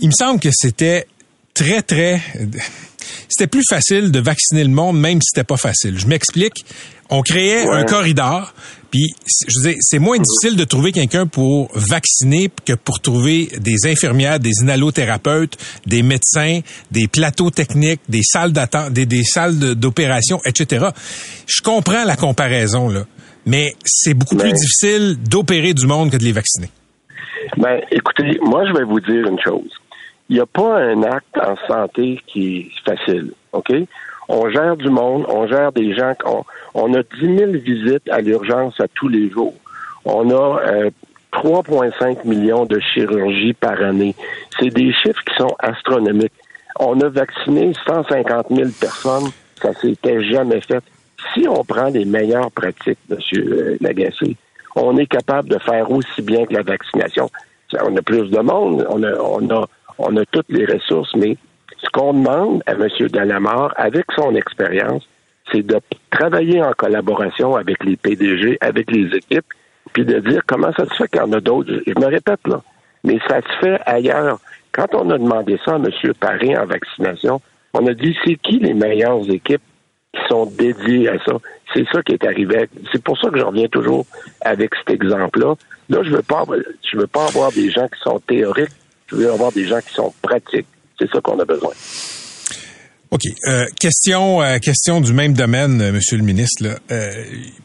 Il 0.00 0.08
me 0.08 0.12
semble 0.12 0.40
que 0.40 0.50
c'était 0.52 1.06
très, 1.58 1.82
très... 1.82 2.20
C'était 3.28 3.48
plus 3.48 3.64
facile 3.68 4.10
de 4.10 4.20
vacciner 4.20 4.62
le 4.62 4.70
monde, 4.70 4.98
même 4.98 5.20
si 5.20 5.30
c'était 5.32 5.44
pas 5.44 5.56
facile. 5.56 5.98
Je 5.98 6.06
m'explique. 6.06 6.64
On 7.10 7.22
créait 7.22 7.66
un 7.66 7.84
corridor, 7.84 8.52
puis 8.90 9.14
je 9.48 9.60
veux 9.60 9.74
c'est 9.80 9.98
moins 9.98 10.18
difficile 10.18 10.58
de 10.58 10.64
trouver 10.64 10.92
quelqu'un 10.92 11.26
pour 11.26 11.70
vacciner 11.74 12.50
que 12.66 12.74
pour 12.74 13.00
trouver 13.00 13.48
des 13.60 13.86
infirmières, 13.86 14.38
des 14.40 14.52
inhalothérapeutes, 14.60 15.56
des 15.86 16.02
médecins, 16.02 16.60
des 16.90 17.08
plateaux 17.08 17.50
techniques, 17.50 18.02
des 18.10 18.22
salles 18.22 18.52
d'attente, 18.52 18.92
des, 18.92 19.06
des 19.06 19.24
salles 19.24 19.58
d'opération, 19.74 20.38
etc. 20.44 20.88
Je 21.46 21.62
comprends 21.62 22.04
la 22.04 22.16
comparaison 22.16 22.90
là, 22.90 23.04
mais 23.46 23.74
c'est 23.86 24.12
beaucoup 24.12 24.36
plus 24.36 24.52
difficile 24.52 25.16
d'opérer 25.30 25.72
du 25.72 25.86
monde 25.86 26.10
que 26.10 26.18
de 26.18 26.24
les 26.24 26.32
vacciner. 26.32 26.68
Ben, 27.56 27.80
écoutez, 27.90 28.38
moi 28.42 28.64
je 28.68 28.78
vais 28.78 28.84
vous 28.84 29.00
dire 29.00 29.26
une 29.26 29.40
chose 29.42 29.70
il 30.28 30.36
n'y 30.36 30.40
a 30.40 30.46
pas 30.46 30.78
un 30.78 31.02
acte 31.02 31.38
en 31.38 31.56
santé 31.66 32.20
qui 32.26 32.58
est 32.58 32.70
facile, 32.84 33.32
OK? 33.52 33.72
On 34.28 34.50
gère 34.50 34.76
du 34.76 34.90
monde, 34.90 35.24
on 35.28 35.46
gère 35.46 35.72
des 35.72 35.94
gens, 35.94 36.12
on, 36.26 36.44
on 36.74 36.94
a 36.94 37.02
10 37.02 37.38
000 37.38 37.52
visites 37.52 38.08
à 38.10 38.20
l'urgence 38.20 38.78
à 38.78 38.86
tous 38.88 39.08
les 39.08 39.30
jours. 39.30 39.54
On 40.04 40.30
a 40.30 40.60
3,5 41.32 42.02
euh, 42.02 42.14
millions 42.24 42.66
de 42.66 42.78
chirurgies 42.78 43.54
par 43.54 43.80
année. 43.82 44.14
C'est 44.58 44.68
des 44.68 44.92
chiffres 44.92 45.22
qui 45.24 45.34
sont 45.36 45.54
astronomiques. 45.60 46.32
On 46.78 47.00
a 47.00 47.08
vacciné 47.08 47.72
150 47.86 48.46
000 48.50 48.68
personnes. 48.78 49.30
Ça 49.62 49.72
s'était 49.74 50.22
jamais 50.24 50.60
fait. 50.60 50.84
Si 51.32 51.48
on 51.48 51.64
prend 51.64 51.88
les 51.88 52.04
meilleures 52.04 52.50
pratiques, 52.50 52.98
M. 53.10 53.18
Euh, 53.34 53.76
Lagacé, 53.80 54.36
on 54.76 54.96
est 54.98 55.06
capable 55.06 55.48
de 55.48 55.58
faire 55.58 55.90
aussi 55.90 56.22
bien 56.22 56.44
que 56.46 56.52
la 56.52 56.62
vaccination. 56.62 57.30
On 57.82 57.96
a 57.96 58.02
plus 58.02 58.30
de 58.30 58.38
monde, 58.38 58.86
on 58.88 59.02
a, 59.02 59.12
on 59.20 59.50
a 59.50 59.68
on 59.98 60.16
a 60.16 60.24
toutes 60.26 60.48
les 60.48 60.64
ressources, 60.64 61.14
mais 61.16 61.36
ce 61.82 61.88
qu'on 61.90 62.12
demande 62.12 62.62
à 62.66 62.72
M. 62.72 62.88
Dalamar, 63.08 63.72
avec 63.76 64.04
son 64.16 64.34
expérience, 64.34 65.08
c'est 65.52 65.62
de 65.62 65.78
travailler 66.10 66.62
en 66.62 66.72
collaboration 66.72 67.56
avec 67.56 67.84
les 67.84 67.96
PDG, 67.96 68.58
avec 68.60 68.90
les 68.90 69.16
équipes, 69.16 69.46
puis 69.92 70.04
de 70.04 70.18
dire 70.20 70.42
comment 70.46 70.72
ça 70.72 70.84
se 70.86 70.94
fait 70.94 71.08
qu'il 71.08 71.20
y 71.20 71.22
en 71.22 71.32
a 71.32 71.40
d'autres. 71.40 71.72
Je 71.86 71.94
me 71.98 72.06
répète 72.06 72.46
là, 72.46 72.62
mais 73.04 73.18
ça 73.28 73.40
se 73.40 73.58
fait 73.60 73.80
ailleurs. 73.86 74.38
Quand 74.72 74.94
on 74.94 75.10
a 75.10 75.18
demandé 75.18 75.58
ça 75.64 75.72
à 75.72 75.76
M. 75.76 75.90
Paris 76.20 76.56
en 76.56 76.66
vaccination, 76.66 77.40
on 77.74 77.86
a 77.86 77.94
dit 77.94 78.16
c'est 78.24 78.36
qui 78.36 78.58
les 78.58 78.74
meilleures 78.74 79.28
équipes 79.30 79.62
qui 80.12 80.20
sont 80.28 80.46
dédiées 80.46 81.08
à 81.08 81.18
ça? 81.24 81.36
C'est 81.74 81.86
ça 81.92 82.02
qui 82.02 82.12
est 82.12 82.24
arrivé. 82.24 82.68
C'est 82.92 83.02
pour 83.02 83.18
ça 83.18 83.28
que 83.30 83.38
je 83.38 83.44
reviens 83.44 83.68
toujours 83.68 84.06
avec 84.40 84.74
cet 84.74 84.90
exemple-là. 84.90 85.54
Là, 85.90 86.02
je 86.02 86.10
veux 86.10 86.22
pas, 86.22 86.44
je 86.82 86.96
veux 86.96 87.06
pas 87.06 87.26
avoir 87.26 87.52
des 87.52 87.70
gens 87.70 87.86
qui 87.88 88.00
sont 88.00 88.18
théoriques 88.20 88.70
je 89.08 89.16
veux 89.16 89.32
avoir 89.32 89.52
des 89.52 89.66
gens 89.66 89.80
qui 89.80 89.94
sont 89.94 90.12
pratiques. 90.22 90.66
C'est 90.98 91.10
ça 91.10 91.20
qu'on 91.20 91.38
a 91.38 91.44
besoin. 91.44 91.72
OK. 93.10 93.22
Euh, 93.46 93.66
question, 93.80 94.42
euh, 94.42 94.58
question 94.58 95.00
du 95.00 95.12
même 95.12 95.32
domaine, 95.32 95.80
euh, 95.80 95.92
Monsieur 95.92 96.18
le 96.18 96.24
ministre. 96.24 96.78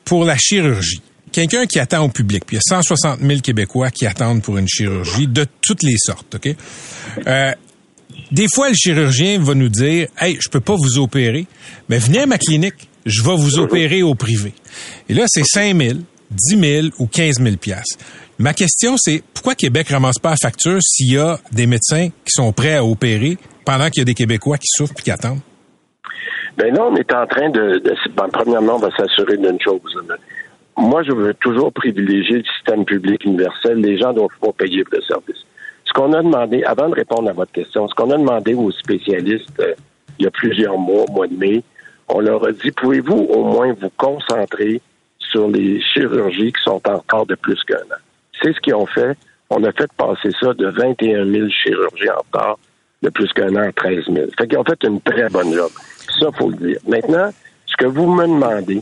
pour 0.06 0.26
la 0.26 0.38
chirurgie, 0.38 1.02
quelqu'un 1.32 1.66
qui 1.66 1.80
attend 1.80 2.06
au 2.06 2.10
public, 2.10 2.46
puis 2.46 2.56
il 2.56 2.60
y 2.60 2.76
a 2.76 2.78
160 2.78 3.20
000 3.20 3.42
Québécois 3.42 3.90
qui 3.90 4.06
attendent 4.06 4.42
pour 4.42 4.58
une 4.58 4.68
chirurgie 4.68 5.28
de 5.28 5.46
toutes 5.62 5.84
les 5.84 5.98
sortes, 5.98 6.36
OK? 6.36 6.56
des 8.32 8.48
fois, 8.52 8.70
le 8.70 8.76
chirurgien 8.76 9.40
va 9.40 9.54
nous 9.54 9.70
dire, 9.70 10.08
hey, 10.20 10.38
je 10.40 10.50
peux 10.50 10.60
pas 10.60 10.76
vous 10.76 10.98
opérer, 11.00 11.46
mais 11.90 11.98
venez 12.00 12.20
à 12.20 12.26
ma 12.26 12.38
clinique, 12.38 12.88
je 13.06 13.22
vais 13.24 13.36
vous 13.36 13.60
opérer 13.60 14.02
au 14.02 14.16
privé. 14.16 14.54
Et 15.10 15.14
là, 15.14 15.26
c'est 15.28 15.44
5 15.44 15.80
000, 15.80 16.00
10 16.32 16.60
000 16.60 16.88
ou 17.00 17.08
15 17.08 17.36
000 17.42 17.58
piastres. 17.58 17.98
Ma 18.44 18.54
question, 18.54 18.96
c'est 18.98 19.24
pourquoi 19.34 19.56
Québec 19.56 19.88
ramasse 19.88 20.20
pas 20.20 20.32
la 20.32 20.36
facture 20.36 20.78
s'il 20.82 21.14
y 21.14 21.18
a 21.18 21.38
des 21.54 21.66
médecins 21.66 22.10
qui 22.10 22.32
sont 22.32 22.52
prêts 22.52 22.76
à 22.76 22.84
opérer 22.84 23.38
pendant 23.66 23.88
qu'il 23.90 24.00
y 24.00 24.02
a 24.02 24.06
des 24.06 24.16
Québécois 24.16 24.58
qui 24.58 24.68
souffrent 24.68 24.96
et 25.00 25.02
qui 25.02 25.12
attendent? 25.12 25.40
Ben 26.58 26.74
là, 26.74 26.84
on 26.92 26.96
est 26.98 27.14
en 27.14 27.26
train 27.26 27.50
de, 27.52 27.82
ben, 28.14 28.28
premièrement, 28.34 28.76
on 28.76 28.80
va 28.80 28.90
s'assurer 28.98 29.38
d'une 29.38 29.62
chose. 29.62 29.98
Moi, 30.76 31.04
je 31.04 31.14
veux 31.14 31.34
toujours 31.36 31.72
privilégier 31.72 32.40
le 32.40 32.44
système 32.44 32.84
public 32.84 33.24
universel. 33.24 33.78
Les 33.78 33.98
gens 33.98 34.12
doivent 34.12 34.28
pas 34.42 34.52
payer 34.52 34.84
pour 34.84 34.96
le 34.98 35.04
service. 35.04 35.42
Ce 35.86 35.94
qu'on 35.94 36.12
a 36.12 36.22
demandé, 36.22 36.66
avant 36.66 36.90
de 36.90 36.96
répondre 36.96 37.30
à 37.30 37.34
votre 37.34 37.54
question, 37.54 37.88
ce 37.88 37.96
qu'on 37.96 38.12
a 38.12 38.18
demandé 38.18 38.56
aux 38.56 38.72
spécialistes 38.72 39.58
euh, 39.62 39.74
il 40.20 40.26
y 40.26 40.28
a 40.28 40.32
plusieurs 40.32 40.78
mois, 40.78 41.06
au 41.08 41.12
mois 41.14 41.28
de 41.28 41.38
mai, 41.38 41.64
on 42.10 42.20
leur 42.20 42.46
a 42.46 42.52
dit, 42.52 42.72
pouvez-vous 42.72 43.16
au 43.16 43.46
moins 43.46 43.72
vous 43.72 43.92
concentrer 43.96 44.82
sur 45.18 45.48
les 45.48 45.80
chirurgies 45.80 46.52
qui 46.52 46.62
sont 46.62 46.82
en 46.90 46.98
retard 46.98 47.26
de 47.26 47.36
plus 47.36 47.64
qu'un 47.64 47.78
an? 47.78 48.03
C'est 48.44 48.54
ce 48.54 48.60
qu'ils 48.60 48.76
ont 48.76 48.86
fait. 48.86 49.18
On 49.50 49.64
a 49.64 49.72
fait 49.72 49.92
passer 49.94 50.30
ça 50.40 50.54
de 50.54 50.68
21 50.68 51.26
000 51.26 51.50
chirurgies 51.50 52.10
en 52.10 52.20
retard 52.20 52.58
de 53.02 53.10
plus 53.10 53.32
qu'un 53.34 53.56
an 53.56 53.68
à 53.68 53.72
13 53.72 54.06
000. 54.06 54.28
Fait 54.38 54.48
qu'ils 54.48 54.58
ont 54.58 54.64
fait 54.64 54.84
une 54.84 55.02
très 55.02 55.30
bonne 55.30 55.54
job. 55.54 55.70
Ça, 56.20 56.28
faut 56.38 56.50
le 56.50 56.58
dire. 56.58 56.80
Maintenant, 56.88 57.30
ce 57.66 57.76
que 57.78 57.86
vous 57.86 58.08
me 58.12 58.26
demandez, 58.26 58.82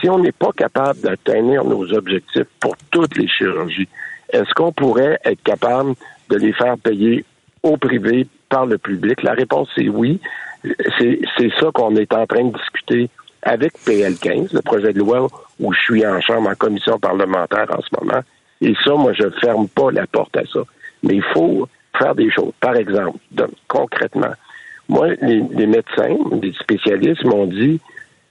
si 0.00 0.08
on 0.08 0.18
n'est 0.18 0.32
pas 0.32 0.52
capable 0.52 1.00
d'atteindre 1.00 1.64
nos 1.64 1.92
objectifs 1.92 2.46
pour 2.58 2.76
toutes 2.90 3.16
les 3.16 3.28
chirurgies, 3.28 3.88
est-ce 4.32 4.52
qu'on 4.54 4.72
pourrait 4.72 5.18
être 5.24 5.42
capable 5.42 5.94
de 6.28 6.36
les 6.36 6.52
faire 6.52 6.76
payer 6.78 7.24
au 7.62 7.76
privé 7.76 8.26
par 8.48 8.66
le 8.66 8.78
public? 8.78 9.22
La 9.22 9.32
réponse 9.32 9.68
est 9.76 9.88
oui. 9.88 10.20
C'est 10.98 11.50
ça 11.58 11.70
qu'on 11.72 11.96
est 11.96 12.12
en 12.12 12.26
train 12.26 12.44
de 12.44 12.56
discuter 12.56 13.08
avec 13.42 13.72
PL15, 13.86 14.54
le 14.54 14.60
projet 14.62 14.92
de 14.92 14.98
loi 14.98 15.26
où 15.58 15.72
je 15.72 15.80
suis 15.80 16.06
en 16.06 16.20
chambre 16.20 16.50
en 16.50 16.54
commission 16.54 16.98
parlementaire 16.98 17.66
en 17.70 17.80
ce 17.80 17.88
moment. 17.98 18.20
Et 18.60 18.74
ça, 18.84 18.94
moi, 18.94 19.12
je 19.12 19.28
ferme 19.40 19.68
pas 19.68 19.90
la 19.90 20.06
porte 20.06 20.36
à 20.36 20.42
ça. 20.52 20.60
Mais 21.02 21.16
il 21.16 21.24
faut 21.32 21.66
faire 21.98 22.14
des 22.14 22.30
choses. 22.30 22.52
Par 22.60 22.76
exemple, 22.76 23.18
concrètement, 23.68 24.32
moi, 24.88 25.08
les, 25.22 25.66
médecins, 25.66 26.16
les 26.42 26.52
spécialistes 26.54 27.24
m'ont 27.24 27.46
dit 27.46 27.80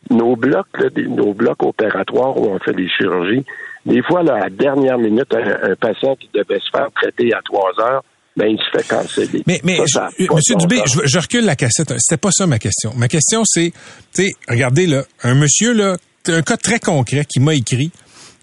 nos 0.10 0.36
blocs, 0.36 0.68
nos 0.98 1.34
blocs 1.34 1.64
opératoires 1.64 2.38
où 2.38 2.48
on 2.48 2.60
fait 2.60 2.74
des 2.74 2.90
chirurgies, 2.90 3.46
des 3.86 4.04
fois, 4.04 4.20
à 4.20 4.40
la 4.40 4.50
dernière 4.50 4.98
minute, 4.98 5.34
un, 5.34 5.76
patient 5.76 6.16
qui 6.16 6.30
devait 6.34 6.60
se 6.60 6.70
faire 6.70 6.90
traiter 6.94 7.34
à 7.34 7.42
trois 7.44 7.72
heures, 7.80 8.04
ben, 8.36 8.48
il 8.48 8.58
se 8.58 8.78
fait 8.78 8.88
canceller. 8.88 9.44
Mais, 9.48 9.60
mais 9.64 9.80
Monsieur 9.80 10.56
Dubé, 10.56 10.82
je, 10.86 11.20
recule 11.20 11.46
la 11.46 11.56
cassette. 11.56 11.94
C'était 11.98 12.20
pas 12.20 12.32
ça 12.32 12.46
ma 12.46 12.60
question. 12.60 12.94
Ma 12.96 13.08
question, 13.08 13.44
c'est, 13.46 13.72
tu 14.14 14.24
sais, 14.24 14.32
regardez 14.48 14.86
là, 14.86 15.04
un 15.24 15.36
monsieur 15.36 15.74
là, 15.74 15.98
un 16.28 16.42
cas 16.42 16.58
très 16.58 16.80
concret 16.80 17.26
qui 17.26 17.40
m'a 17.40 17.56
écrit 17.56 17.92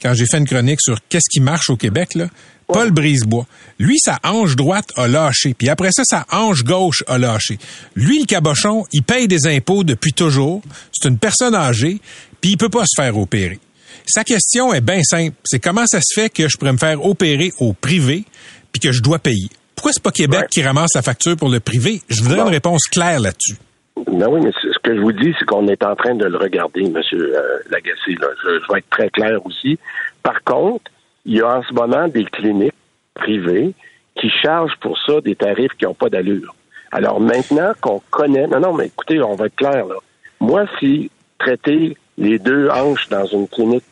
quand 0.03 0.15
j'ai 0.15 0.27
fait 0.27 0.39
une 0.39 0.47
chronique 0.47 0.81
sur 0.81 0.99
qu'est-ce 1.09 1.31
qui 1.31 1.41
marche 1.41 1.71
au 1.71 1.77
Québec 1.77 2.15
là. 2.15 2.29
Paul 2.67 2.91
Brisebois. 2.91 3.47
Lui, 3.79 3.97
sa 3.99 4.19
hanche 4.25 4.57
droite 4.57 4.91
a 4.97 5.07
lâché. 5.07 5.55
Puis 5.55 5.69
après 5.69 5.91
ça, 5.93 6.03
sa 6.05 6.27
hanche 6.33 6.65
gauche 6.65 7.05
a 7.07 7.19
lâché. 7.19 7.59
Lui, 7.95 8.21
le 8.21 8.27
cabochon, 8.27 8.85
il 8.93 9.03
paye 9.03 9.29
des 9.29 9.47
impôts 9.47 9.85
depuis 9.85 10.13
toujours. 10.13 10.63
C'est 10.93 11.09
une 11.09 11.19
personne 11.19 11.55
âgée, 11.55 12.01
puis 12.41 12.51
il 12.51 12.57
peut 12.57 12.69
pas 12.69 12.85
se 12.85 13.01
faire 13.01 13.17
opérer. 13.17 13.61
Sa 14.07 14.25
question 14.25 14.73
est 14.73 14.81
bien 14.81 15.03
simple. 15.03 15.35
C'est 15.45 15.61
comment 15.61 15.87
ça 15.87 16.01
se 16.01 16.21
fait 16.21 16.31
que 16.31 16.49
je 16.49 16.57
pourrais 16.57 16.73
me 16.73 16.79
faire 16.79 17.05
opérer 17.05 17.53
au 17.59 17.73
privé, 17.73 18.25
puis 18.73 18.81
que 18.81 18.93
je 18.93 19.01
dois 19.01 19.19
payer? 19.19 19.49
Pourquoi 19.75 19.93
c'est 19.93 20.03
pas 20.03 20.13
Québec 20.13 20.47
qui 20.51 20.63
ramasse 20.63 20.91
la 20.95 21.03
facture 21.03 21.37
pour 21.37 21.51
le 21.51 21.61
privé? 21.61 22.01
Je 22.09 22.23
voudrais 22.23 22.41
une 22.41 22.49
réponse 22.49 22.85
claire 22.85 23.21
là-dessus. 23.21 23.57
Ben 23.97 24.29
oui, 24.29 24.41
mais 24.43 24.53
ce 24.53 24.79
que 24.81 24.95
je 24.95 25.01
vous 25.01 25.13
dis, 25.13 25.35
c'est 25.39 25.47
qu'on 25.47 25.69
est 25.69 25.83
en 25.83 25.97
train 25.97 26.15
de 26.15 26.27
le 26.27 26.37
regarder, 26.37 26.85
M. 26.85 27.01
Euh, 27.15 27.59
Lagacé. 27.71 28.15
Là. 28.21 28.29
je, 28.43 28.73
vais 28.73 28.79
être 28.79 28.91
très 28.91 29.09
clair 29.09 29.45
aussi. 29.47 29.79
Par 30.23 30.43
contre, 30.45 30.91
il 31.25 31.37
y 31.37 31.41
a 31.41 31.59
en 31.59 31.63
ce 31.63 31.73
moment 31.73 32.07
des 32.07 32.25
cliniques 32.25 32.75
privées 33.15 33.73
qui 34.17 34.31
chargent 34.31 34.77
pour 34.81 34.99
ça 34.99 35.21
des 35.21 35.35
tarifs 35.35 35.73
qui 35.79 35.85
n'ont 35.85 35.95
pas 35.95 36.09
d'allure. 36.09 36.55
Alors 36.93 37.21
maintenant 37.21 37.73
qu'on 37.81 38.01
connaît, 38.11 38.47
non, 38.47 38.61
non, 38.61 38.75
mais 38.75 38.87
écoutez, 38.87 39.21
on 39.23 39.35
va 39.35 39.47
être 39.47 39.57
clair 39.57 39.87
là. 39.87 39.97
Moi, 40.41 40.67
si 40.79 41.11
traiter 41.39 41.97
les 42.19 42.39
deux 42.39 42.69
hanches 42.71 43.09
dans 43.09 43.25
une 43.25 43.49
clinique 43.49 43.85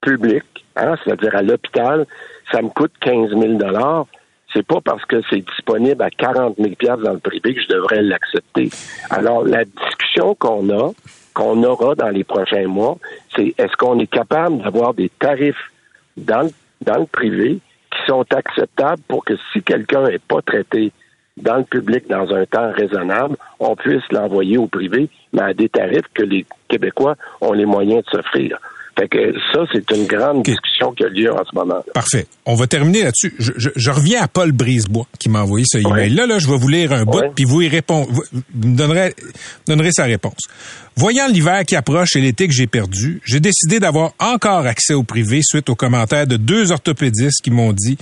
publique, 0.00 0.64
hein, 0.76 0.94
c'est-à-dire 1.02 1.34
à, 1.34 1.42
l'hôpital, 1.42 2.06
ça 2.52 2.60
me 2.60 2.68
coûte 2.68 2.92
15 3.00 3.30
000 3.30 3.54
dollars. 3.54 4.06
C'est 4.54 4.66
pas 4.66 4.80
parce 4.80 5.04
que 5.04 5.20
c'est 5.28 5.44
disponible 5.44 6.00
à 6.00 6.10
40 6.10 6.56
000 6.58 6.96
dans 7.02 7.12
le 7.12 7.18
privé 7.18 7.54
que 7.54 7.60
je 7.60 7.68
devrais 7.68 8.02
l'accepter. 8.02 8.70
Alors, 9.10 9.44
la 9.44 9.64
discussion 9.64 10.34
qu'on 10.36 10.70
a, 10.70 10.92
qu'on 11.34 11.62
aura 11.64 11.96
dans 11.96 12.08
les 12.08 12.24
prochains 12.24 12.68
mois, 12.68 12.96
c'est 13.34 13.52
est-ce 13.58 13.76
qu'on 13.76 13.98
est 13.98 14.06
capable 14.06 14.62
d'avoir 14.62 14.94
des 14.94 15.10
tarifs 15.18 15.70
dans 16.16 16.48
dans 16.84 16.98
le 16.98 17.06
privé 17.06 17.58
qui 17.90 18.06
sont 18.06 18.24
acceptables 18.32 19.02
pour 19.08 19.24
que 19.24 19.34
si 19.52 19.62
quelqu'un 19.62 20.08
n'est 20.08 20.18
pas 20.18 20.42
traité 20.42 20.92
dans 21.36 21.56
le 21.56 21.64
public 21.64 22.08
dans 22.08 22.32
un 22.32 22.46
temps 22.46 22.70
raisonnable, 22.72 23.36
on 23.58 23.74
puisse 23.74 24.04
l'envoyer 24.12 24.56
au 24.56 24.66
privé, 24.66 25.08
mais 25.32 25.42
à 25.42 25.54
des 25.54 25.68
tarifs 25.68 26.06
que 26.12 26.22
les 26.22 26.46
Québécois 26.68 27.16
ont 27.40 27.52
les 27.52 27.66
moyens 27.66 28.04
de 28.04 28.10
s'offrir. 28.10 28.58
Fait 28.98 29.08
que 29.08 29.32
ça, 29.52 29.60
c'est 29.72 29.90
une 29.90 30.06
grande 30.06 30.44
discussion 30.44 30.92
qui 30.92 31.04
a 31.04 31.08
lieu 31.08 31.32
en 31.32 31.44
ce 31.44 31.54
moment. 31.54 31.82
Parfait. 31.92 32.26
On 32.46 32.54
va 32.54 32.66
terminer 32.66 33.02
là-dessus. 33.02 33.34
Je, 33.38 33.90
reviens 33.90 34.22
à 34.22 34.28
Paul 34.28 34.52
Brisebois 34.52 35.06
qui 35.18 35.28
m'a 35.28 35.42
envoyé 35.42 35.64
ce 35.68 35.78
email-là. 35.78 36.26
Là, 36.26 36.38
je 36.38 36.48
vais 36.48 36.56
vous 36.56 36.68
lire 36.68 36.92
un 36.92 37.04
bout, 37.04 37.22
puis 37.34 37.44
vous 37.44 37.62
y 37.62 37.68
répondrez, 37.68 38.12
vous 38.12 38.68
me 38.68 38.76
donnerez, 38.76 39.14
donnerez 39.66 39.90
sa 39.92 40.04
réponse. 40.04 40.38
Voyant 40.96 41.26
l'hiver 41.26 41.64
qui 41.64 41.74
approche 41.74 42.14
et 42.14 42.20
l'été 42.20 42.46
que 42.46 42.54
j'ai 42.54 42.68
perdu, 42.68 43.20
j'ai 43.24 43.40
décidé 43.40 43.80
d'avoir 43.80 44.12
encore 44.20 44.64
accès 44.64 44.94
au 44.94 45.02
privé 45.02 45.40
suite 45.42 45.68
aux 45.68 45.74
commentaires 45.74 46.28
de 46.28 46.36
deux 46.36 46.70
orthopédistes 46.70 47.42
qui 47.42 47.50
m'ont 47.50 47.72
dit 47.72 47.98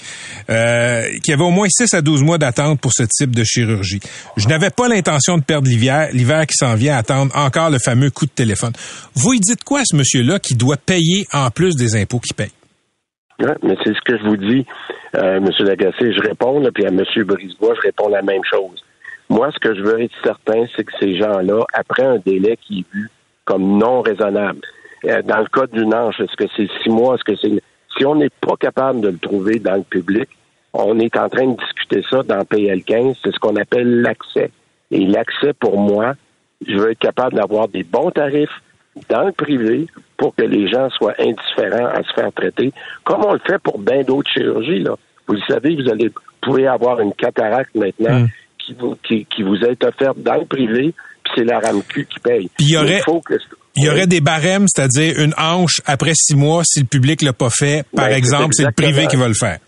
euh, 0.50 1.08
qu'il 1.22 1.30
y 1.30 1.32
avait 1.32 1.42
au 1.42 1.50
moins 1.50 1.68
6 1.70 1.94
à 1.94 2.02
12 2.02 2.22
mois 2.22 2.36
d'attente 2.36 2.80
pour 2.80 2.92
ce 2.92 3.04
type 3.04 3.34
de 3.34 3.44
chirurgie. 3.44 4.00
Je 4.36 4.46
n'avais 4.46 4.68
pas 4.68 4.88
l'intention 4.88 5.38
de 5.38 5.42
perdre 5.42 5.68
l'hiver, 5.68 6.10
l'hiver 6.12 6.46
qui 6.46 6.54
s'en 6.54 6.74
vient 6.74 6.94
attendre 6.94 7.34
encore 7.34 7.70
le 7.70 7.78
fameux 7.78 8.10
coup 8.10 8.26
de 8.26 8.30
téléphone. 8.30 8.72
Vous 9.14 9.32
y 9.32 9.40
dites 9.40 9.64
quoi 9.64 9.80
à 9.80 9.84
ce 9.86 9.96
monsieur-là 9.96 10.38
qui 10.38 10.54
doit 10.54 10.76
payer 10.86 11.26
en 11.32 11.50
plus 11.50 11.74
des 11.76 11.96
impôts 11.96 12.18
qu'il 12.18 12.34
paye? 12.34 12.52
mais 13.62 13.76
c'est 13.82 13.94
ce 13.94 14.00
que 14.04 14.16
je 14.18 14.22
vous 14.22 14.36
dis, 14.36 14.66
euh, 15.16 15.36
M. 15.36 15.48
Lagacé. 15.60 16.12
Je 16.12 16.20
réponds, 16.20 16.62
puis 16.72 16.84
à 16.84 16.88
M. 16.88 17.02
Brisebois, 17.24 17.74
je 17.74 17.80
réponds 17.80 18.08
la 18.08 18.22
même 18.22 18.42
chose. 18.44 18.84
Moi, 19.28 19.50
ce 19.52 19.58
que 19.58 19.74
je 19.74 19.82
veux 19.82 20.02
être 20.02 20.14
certain, 20.22 20.64
c'est 20.76 20.84
que 20.84 20.92
ces 21.00 21.16
gens-là, 21.16 21.64
après 21.72 22.04
un 22.04 22.18
délai 22.18 22.56
qui 22.60 22.80
est 22.80 22.94
vu 22.94 23.10
comme 23.44 23.78
non 23.78 24.02
raisonnable, 24.02 24.60
euh, 25.04 25.22
dans 25.22 25.38
le 25.38 25.46
cas 25.46 25.66
d'une 25.66 25.94
ange, 25.94 26.20
est-ce 26.20 26.36
que 26.36 26.50
c'est 26.56 26.68
six 26.82 26.90
mois, 26.90 27.16
est-ce 27.16 27.24
que 27.24 27.36
c'est... 27.36 27.62
Si 27.96 28.06
on 28.06 28.14
n'est 28.14 28.30
pas 28.40 28.56
capable 28.58 29.00
de 29.00 29.08
le 29.08 29.18
trouver 29.18 29.58
dans 29.58 29.76
le 29.76 29.82
public, 29.82 30.28
on 30.72 30.98
est 30.98 31.16
en 31.16 31.28
train 31.28 31.46
de 31.46 31.56
discuter 31.56 32.02
ça 32.08 32.22
dans 32.22 32.40
PL15, 32.42 33.16
c'est 33.22 33.32
ce 33.32 33.38
qu'on 33.38 33.56
appelle 33.56 34.00
l'accès. 34.00 34.50
Et 34.90 35.04
l'accès, 35.06 35.52
pour 35.52 35.78
moi, 35.78 36.14
je 36.66 36.76
veux 36.76 36.92
être 36.92 36.98
capable 36.98 37.34
d'avoir 37.34 37.68
des 37.68 37.82
bons 37.82 38.10
tarifs 38.10 38.62
dans 39.08 39.24
le 39.24 39.32
privé 39.32 39.86
pour 40.16 40.34
que 40.34 40.42
les 40.42 40.68
gens 40.68 40.88
soient 40.90 41.14
indifférents 41.18 41.86
à 41.86 42.02
se 42.02 42.12
faire 42.14 42.32
traiter, 42.32 42.72
comme 43.04 43.24
on 43.24 43.32
le 43.32 43.40
fait 43.46 43.58
pour 43.58 43.78
bien 43.78 44.02
d'autres 44.02 44.30
chirurgies. 44.30 44.80
Là. 44.80 44.96
Vous 45.26 45.34
le 45.34 45.40
savez, 45.48 45.74
vous 45.74 45.90
allez 45.90 46.10
pouvez 46.40 46.66
avoir 46.66 47.00
une 47.00 47.12
cataracte 47.12 47.74
maintenant 47.74 48.20
mm 48.20 48.28
qui 48.64 48.74
vous, 48.74 48.96
qui, 49.02 49.42
vous 49.42 49.56
est 49.56 49.82
offerte 49.84 50.18
dans 50.18 50.36
le 50.36 50.46
privé, 50.46 50.94
puis 51.24 51.32
c'est 51.34 51.44
la 51.44 51.58
RAMQ 51.58 52.06
qui 52.06 52.20
paye. 52.20 52.50
Puis 52.56 52.66
il 52.66 52.74
y 52.74 52.76
aurait, 52.76 53.02
il 53.76 53.84
y 53.84 53.88
aurait 53.88 54.06
des 54.06 54.20
barèmes, 54.20 54.66
c'est-à-dire 54.68 55.18
une 55.18 55.34
hanche 55.38 55.80
après 55.86 56.12
six 56.14 56.36
mois 56.36 56.62
si 56.64 56.80
le 56.80 56.86
public 56.86 57.22
l'a 57.22 57.32
pas 57.32 57.50
fait. 57.50 57.84
Par 57.94 58.08
ben, 58.08 58.16
exemple, 58.16 58.50
c'est 58.52 58.64
le 58.64 58.72
privé 58.72 59.06
qui 59.06 59.16
va 59.16 59.28
le 59.28 59.34
faire. 59.34 59.58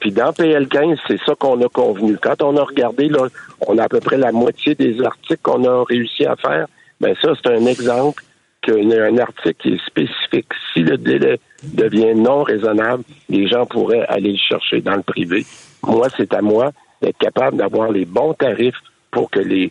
Puis 0.00 0.12
dans 0.12 0.30
PL15, 0.30 0.98
c'est 1.08 1.18
ça 1.24 1.32
qu'on 1.38 1.60
a 1.64 1.68
convenu. 1.68 2.18
Quand 2.20 2.42
on 2.42 2.56
a 2.56 2.62
regardé, 2.62 3.08
là, 3.08 3.26
on 3.66 3.78
a 3.78 3.84
à 3.84 3.88
peu 3.88 4.00
près 4.00 4.18
la 4.18 4.30
moitié 4.30 4.74
des 4.74 5.00
articles 5.02 5.40
qu'on 5.42 5.64
a 5.64 5.84
réussi 5.84 6.26
à 6.26 6.36
faire. 6.36 6.66
Ben 7.00 7.14
ça, 7.22 7.30
c'est 7.34 7.50
un 7.50 7.66
exemple 7.66 8.22
qu'un 8.66 9.18
article 9.18 9.54
qui 9.58 9.68
est 9.74 9.86
spécifique. 9.86 10.48
Si 10.72 10.80
le 10.80 10.98
délai 10.98 11.40
devient 11.62 12.14
non 12.14 12.42
raisonnable, 12.42 13.04
les 13.28 13.48
gens 13.48 13.66
pourraient 13.66 14.04
aller 14.08 14.32
le 14.32 14.38
chercher 14.38 14.80
dans 14.80 14.96
le 14.96 15.02
privé. 15.02 15.46
Moi, 15.86 16.08
c'est 16.16 16.32
à 16.34 16.42
moi 16.42 16.72
d'être 17.00 17.18
capable 17.18 17.56
d'avoir 17.56 17.90
les 17.90 18.04
bons 18.04 18.34
tarifs 18.34 18.74
pour 19.10 19.30
que 19.30 19.40
les 19.40 19.70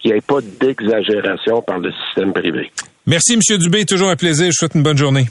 qu'il 0.00 0.10
n'y 0.10 0.18
ait 0.18 0.20
pas 0.20 0.40
d'exagération 0.60 1.62
par 1.62 1.78
le 1.78 1.92
système 1.92 2.32
privé. 2.32 2.72
Merci, 3.06 3.34
M. 3.34 3.58
Dubé. 3.58 3.84
Toujours 3.84 4.10
un 4.10 4.16
plaisir. 4.16 4.46
Je 4.50 4.56
souhaite 4.56 4.74
une 4.74 4.82
bonne 4.82 4.98
journée. 4.98 5.26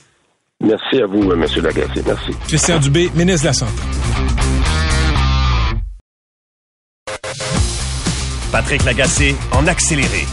Merci 0.61 1.01
à 1.01 1.07
vous, 1.07 1.31
M. 1.31 1.45
Lagacé. 1.61 2.01
Merci. 2.05 2.31
Christian 2.47 2.79
Dubé, 2.79 3.09
ministre 3.15 3.41
de 3.41 3.47
la 3.47 3.53
Santé. 3.53 3.71
Patrick 8.51 8.83
Lagacé 8.83 9.35
en 9.53 9.65
accéléré. 9.67 10.25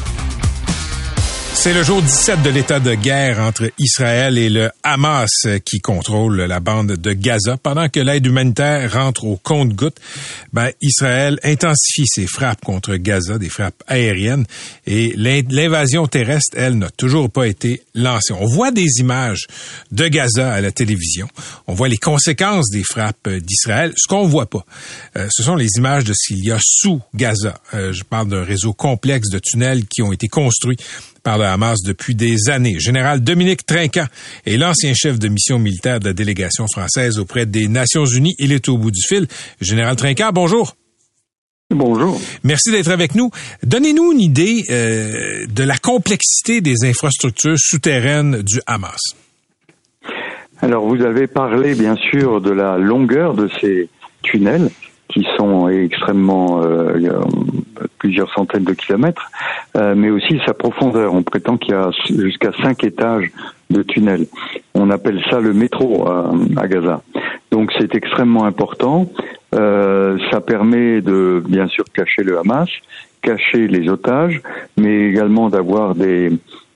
C'est 1.60 1.74
le 1.74 1.82
jour 1.82 2.00
17 2.00 2.42
de 2.42 2.50
l'état 2.50 2.78
de 2.78 2.94
guerre 2.94 3.40
entre 3.40 3.72
Israël 3.80 4.38
et 4.38 4.48
le 4.48 4.70
Hamas 4.84 5.48
qui 5.64 5.80
contrôle 5.80 6.40
la 6.42 6.60
bande 6.60 6.92
de 6.92 7.12
Gaza. 7.12 7.56
Pendant 7.56 7.88
que 7.88 7.98
l'aide 7.98 8.24
humanitaire 8.24 8.92
rentre 8.92 9.24
au 9.24 9.36
compte-gouttes, 9.36 9.98
ben, 10.52 10.70
Israël 10.80 11.40
intensifie 11.42 12.06
ses 12.06 12.28
frappes 12.28 12.64
contre 12.64 12.94
Gaza, 12.94 13.38
des 13.38 13.48
frappes 13.48 13.82
aériennes, 13.88 14.46
et 14.86 15.12
l'invasion 15.16 16.06
terrestre, 16.06 16.56
elle, 16.56 16.78
n'a 16.78 16.90
toujours 16.90 17.28
pas 17.28 17.48
été 17.48 17.82
lancée. 17.92 18.32
On 18.34 18.46
voit 18.46 18.70
des 18.70 19.00
images 19.00 19.48
de 19.90 20.06
Gaza 20.06 20.52
à 20.52 20.60
la 20.60 20.70
télévision. 20.70 21.28
On 21.66 21.74
voit 21.74 21.88
les 21.88 21.96
conséquences 21.96 22.70
des 22.70 22.84
frappes 22.84 23.28
d'Israël. 23.28 23.92
Ce 23.96 24.06
qu'on 24.06 24.28
voit 24.28 24.48
pas, 24.48 24.64
euh, 25.16 25.26
ce 25.28 25.42
sont 25.42 25.56
les 25.56 25.70
images 25.76 26.04
de 26.04 26.12
ce 26.16 26.28
qu'il 26.28 26.44
y 26.44 26.52
a 26.52 26.58
sous 26.62 27.00
Gaza. 27.16 27.60
Euh, 27.74 27.92
je 27.92 28.04
parle 28.04 28.28
d'un 28.28 28.44
réseau 28.44 28.72
complexe 28.72 29.28
de 29.28 29.40
tunnels 29.40 29.86
qui 29.86 30.02
ont 30.02 30.12
été 30.12 30.28
construits 30.28 30.76
par 31.22 31.38
le 31.38 31.44
Hamas 31.44 31.78
depuis 31.84 32.14
des 32.14 32.48
années. 32.48 32.78
Général 32.78 33.20
Dominique 33.20 33.64
Trinquant 33.66 34.06
est 34.46 34.56
l'ancien 34.56 34.92
chef 34.94 35.18
de 35.18 35.28
mission 35.28 35.58
militaire 35.58 36.00
de 36.00 36.06
la 36.06 36.12
délégation 36.12 36.66
française 36.70 37.18
auprès 37.18 37.46
des 37.46 37.68
Nations 37.68 38.04
Unies. 38.04 38.34
Il 38.38 38.52
est 38.52 38.68
au 38.68 38.78
bout 38.78 38.90
du 38.90 39.02
fil. 39.06 39.26
Général 39.60 39.96
Trinquant, 39.96 40.30
bonjour. 40.32 40.74
Bonjour. 41.70 42.18
Merci 42.44 42.70
d'être 42.70 42.90
avec 42.90 43.14
nous. 43.14 43.30
Donnez-nous 43.62 44.12
une 44.12 44.20
idée 44.20 44.62
euh, 44.70 45.44
de 45.54 45.64
la 45.64 45.76
complexité 45.76 46.62
des 46.62 46.86
infrastructures 46.86 47.58
souterraines 47.58 48.40
du 48.40 48.60
Hamas. 48.66 49.00
Alors, 50.62 50.86
vous 50.86 51.02
avez 51.02 51.26
parlé, 51.26 51.74
bien 51.74 51.94
sûr, 51.96 52.40
de 52.40 52.50
la 52.50 52.78
longueur 52.78 53.34
de 53.34 53.50
ces 53.60 53.88
tunnels 54.22 54.70
qui 55.08 55.26
sont 55.36 55.68
extrêmement 55.68 56.62
euh, 56.62 56.98
plusieurs 57.98 58.32
centaines 58.32 58.64
de 58.64 58.72
kilomètres, 58.74 59.30
euh, 59.76 59.94
mais 59.96 60.10
aussi 60.10 60.40
sa 60.46 60.54
profondeur. 60.54 61.14
On 61.14 61.22
prétend 61.22 61.56
qu'il 61.56 61.72
y 61.72 61.76
a 61.76 61.90
jusqu'à 62.08 62.52
cinq 62.62 62.84
étages 62.84 63.30
de 63.70 63.82
tunnels. 63.82 64.26
On 64.74 64.90
appelle 64.90 65.22
ça 65.30 65.40
le 65.40 65.52
métro 65.52 66.08
à, 66.08 66.32
à 66.56 66.68
Gaza. 66.68 67.02
Donc 67.50 67.72
c'est 67.78 67.94
extrêmement 67.94 68.44
important. 68.44 69.10
Euh, 69.54 70.18
ça 70.30 70.40
permet 70.40 71.00
de 71.00 71.42
bien 71.46 71.68
sûr 71.68 71.84
cacher 71.92 72.22
le 72.22 72.38
Hamas, 72.38 72.68
cacher 73.22 73.66
les 73.66 73.88
otages, 73.88 74.42
mais 74.76 75.08
également 75.08 75.48
d'avoir 75.48 75.94
des, 75.94 76.30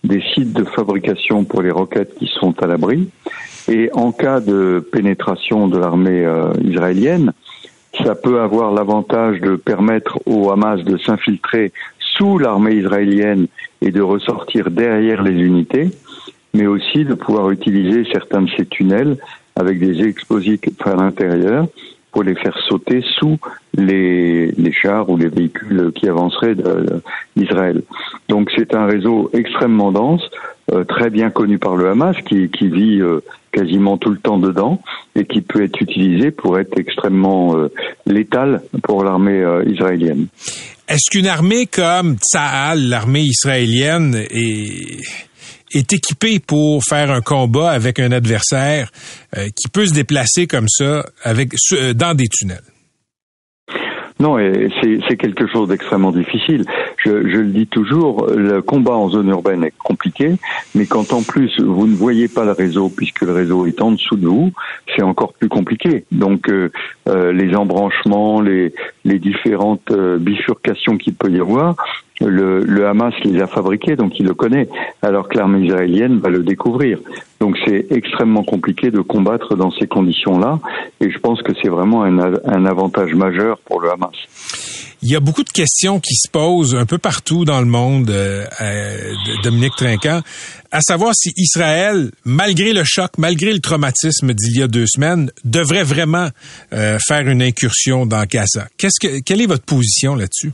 des 0.05 0.23
sites 0.35 0.53
de 0.53 0.65
fabrication 0.65 1.45
pour 1.45 1.63
les 1.63 1.71
roquettes 1.71 2.15
qui 2.17 2.27
sont 2.27 2.55
à 2.63 2.67
l'abri. 2.67 3.09
Et 3.69 3.91
en 3.93 4.11
cas 4.11 4.41
de 4.41 4.85
pénétration 4.91 5.69
de 5.69 5.79
l'armée 5.79 6.25
euh, 6.25 6.53
israélienne, 6.65 7.33
ça 8.05 8.15
peut 8.15 8.41
avoir 8.41 8.73
l'avantage 8.73 9.41
de 9.41 9.57
permettre 9.57 10.19
au 10.27 10.51
Hamas 10.51 10.83
de 10.83 10.97
s'infiltrer 10.97 11.73
sous 11.99 12.39
l'armée 12.39 12.75
israélienne 12.75 13.47
et 13.81 13.91
de 13.91 14.01
ressortir 14.01 14.71
derrière 14.71 15.23
les 15.23 15.41
unités, 15.43 15.91
mais 16.55 16.67
aussi 16.67 17.05
de 17.05 17.15
pouvoir 17.15 17.51
utiliser 17.51 18.05
certains 18.13 18.43
de 18.43 18.51
ces 18.57 18.67
tunnels 18.67 19.17
avec 19.57 19.79
des 19.79 20.03
explosifs 20.03 20.61
à 20.85 20.95
l'intérieur 20.95 21.67
pour 22.13 22.23
les 22.23 22.35
faire 22.35 22.57
sauter 22.69 23.03
sous 23.19 23.39
les, 23.75 24.53
chars 24.71 25.09
ou 25.09 25.17
les 25.17 25.29
véhicules 25.29 25.93
qui 25.95 26.09
avanceraient 26.09 26.55
d'Israël. 27.35 27.83
Donc 28.29 28.51
c'est 28.57 28.75
un 28.75 28.87
réseau 28.87 29.31
extrêmement 29.33 29.91
dense, 29.93 30.23
euh, 30.73 30.85
très 30.85 31.11
bien 31.11 31.31
connu 31.31 31.59
par 31.59 31.77
le 31.77 31.89
Hamas, 31.89 32.17
qui, 32.29 32.49
qui 32.51 32.69
vit 32.69 33.01
euh, 33.01 33.21
quasiment 33.51 33.97
tout 33.97 34.11
le 34.11 34.19
temps 34.19 34.39
dedans 34.39 34.81
et 35.17 35.25
qui 35.25 35.41
peut 35.41 35.63
être 35.63 35.81
utilisé 35.81 36.31
pour 36.31 36.59
être 36.59 36.79
extrêmement 36.79 37.57
euh, 37.57 37.69
létal 38.07 38.63
pour 38.83 39.05
l'armée 39.05 39.43
israélienne. 39.67 40.27
Est-ce 40.89 41.11
qu'une 41.11 41.27
armée 41.27 41.67
comme 41.67 42.17
Tsahal, 42.17 42.89
l'armée 42.89 43.23
israélienne, 43.23 44.15
est 44.31 45.01
est 45.73 45.93
équipée 45.93 46.41
pour 46.41 46.85
faire 46.85 47.11
un 47.11 47.21
combat 47.21 47.71
avec 47.71 47.99
un 47.99 48.13
adversaire 48.13 48.91
qui 49.35 49.69
peut 49.69 49.87
se 49.87 49.95
déplacer 49.95 50.47
comme 50.47 50.69
ça 50.69 51.05
avec 51.25 51.53
dans 51.95 52.15
des 52.15 52.29
tunnels. 52.29 52.63
Non, 54.23 54.37
c'est 54.81 55.17
quelque 55.17 55.49
chose 55.49 55.69
d'extrêmement 55.69 56.13
difficile. 56.13 56.65
Je, 57.05 57.29
je, 57.29 57.39
le 57.39 57.49
dis 57.49 57.67
toujours, 57.67 58.29
le 58.29 58.63
combat 58.63 58.93
en 58.93 59.09
zone 59.09 59.29
urbaine 59.31 59.65
est 59.65 59.75
compliqué, 59.77 60.37
mais 60.77 60.87
quand 60.87 61.13
en 61.13 61.23
plus 61.23 61.59
vous 61.59 61.89
ne 61.89 61.97
voyez 61.97 62.29
pas 62.29 62.45
le 62.45 62.53
réseau, 62.53 62.89
puisque 62.89 63.23
le 63.23 63.33
réseau 63.33 63.67
est 63.67 63.83
en 63.83 63.91
dessous 63.91 64.17
de 64.17 64.29
vous, 64.29 64.53
c'est 64.95 65.03
encore 65.03 65.33
plus 65.33 65.49
compliqué. 65.49 66.05
Donc 66.13 66.49
euh, 66.49 66.71
euh 67.09 67.33
les 67.33 67.57
embranchements, 67.57 68.41
les, 68.41 68.73
les 69.05 69.19
différentes 69.19 69.91
euh, 69.91 70.19
bifurcations 70.19 70.99
qu'il 70.99 71.15
peut 71.15 71.31
y 71.31 71.41
avoir, 71.41 71.75
le, 72.21 72.61
le, 72.61 72.87
Hamas 72.87 73.15
les 73.25 73.41
a 73.41 73.47
fabriqués, 73.47 73.97
donc 73.97 74.19
il 74.19 74.27
le 74.27 74.35
connaît, 74.35 74.69
alors 75.03 75.29
que 75.29 75.37
l'armée 75.39 75.67
israélienne 75.67 76.21
va 76.21 76.31
le 76.31 76.43
découvrir. 76.43 76.99
Donc 77.41 77.57
c'est 77.67 77.87
extrêmement 77.91 78.45
compliqué 78.45 78.91
de 78.91 79.01
combattre 79.01 79.57
dans 79.57 79.71
ces 79.73 79.87
conditions-là, 79.87 80.59
et 81.01 81.11
je 81.11 81.19
pense 81.19 81.43
que 81.43 81.53
c'est 81.61 81.69
vraiment 81.69 82.05
un, 82.05 82.19
un, 82.19 82.67
avantage 82.67 83.15
majeur 83.15 83.59
pour 83.65 83.81
le 83.81 83.91
Hamas. 83.91 84.15
Il 85.05 85.11
y 85.11 85.17
a 85.17 85.21
beaucoup 85.21 85.43
de 85.43 85.51
questions 85.51 85.99
qui 85.99 86.15
se 86.15 86.31
posent 86.31 86.77
un 86.77 86.87
peu 86.87 86.99
partout 86.99 87.45
dans 87.45 87.59
le 87.59 87.67
monde, 87.67 88.09
euh, 88.09 88.45
Dominique 89.43 89.75
Trinquant, 89.77 90.21
à 90.71 90.81
savoir 90.81 91.13
si 91.17 91.33
Israël, 91.37 92.13
malgré 92.25 92.73
le 92.73 92.85
choc, 92.85 93.11
malgré 93.19 93.53
le 93.53 93.59
traumatisme 93.59 94.33
d'il 94.33 94.61
y 94.61 94.63
a 94.63 94.69
deux 94.69 94.87
semaines, 94.87 95.33
devrait 95.45 95.83
vraiment 95.83 96.29
euh, 96.73 96.99
faire 97.05 97.27
une 97.27 97.43
incursion 97.43 98.07
dans 98.07 98.25
Gaza. 98.27 98.69
Qu'est-ce 98.79 99.01
que, 99.01 99.21
quelle 99.23 99.41
est 99.41 99.47
votre 99.47 99.65
position 99.65 100.15
là-dessus? 100.15 100.53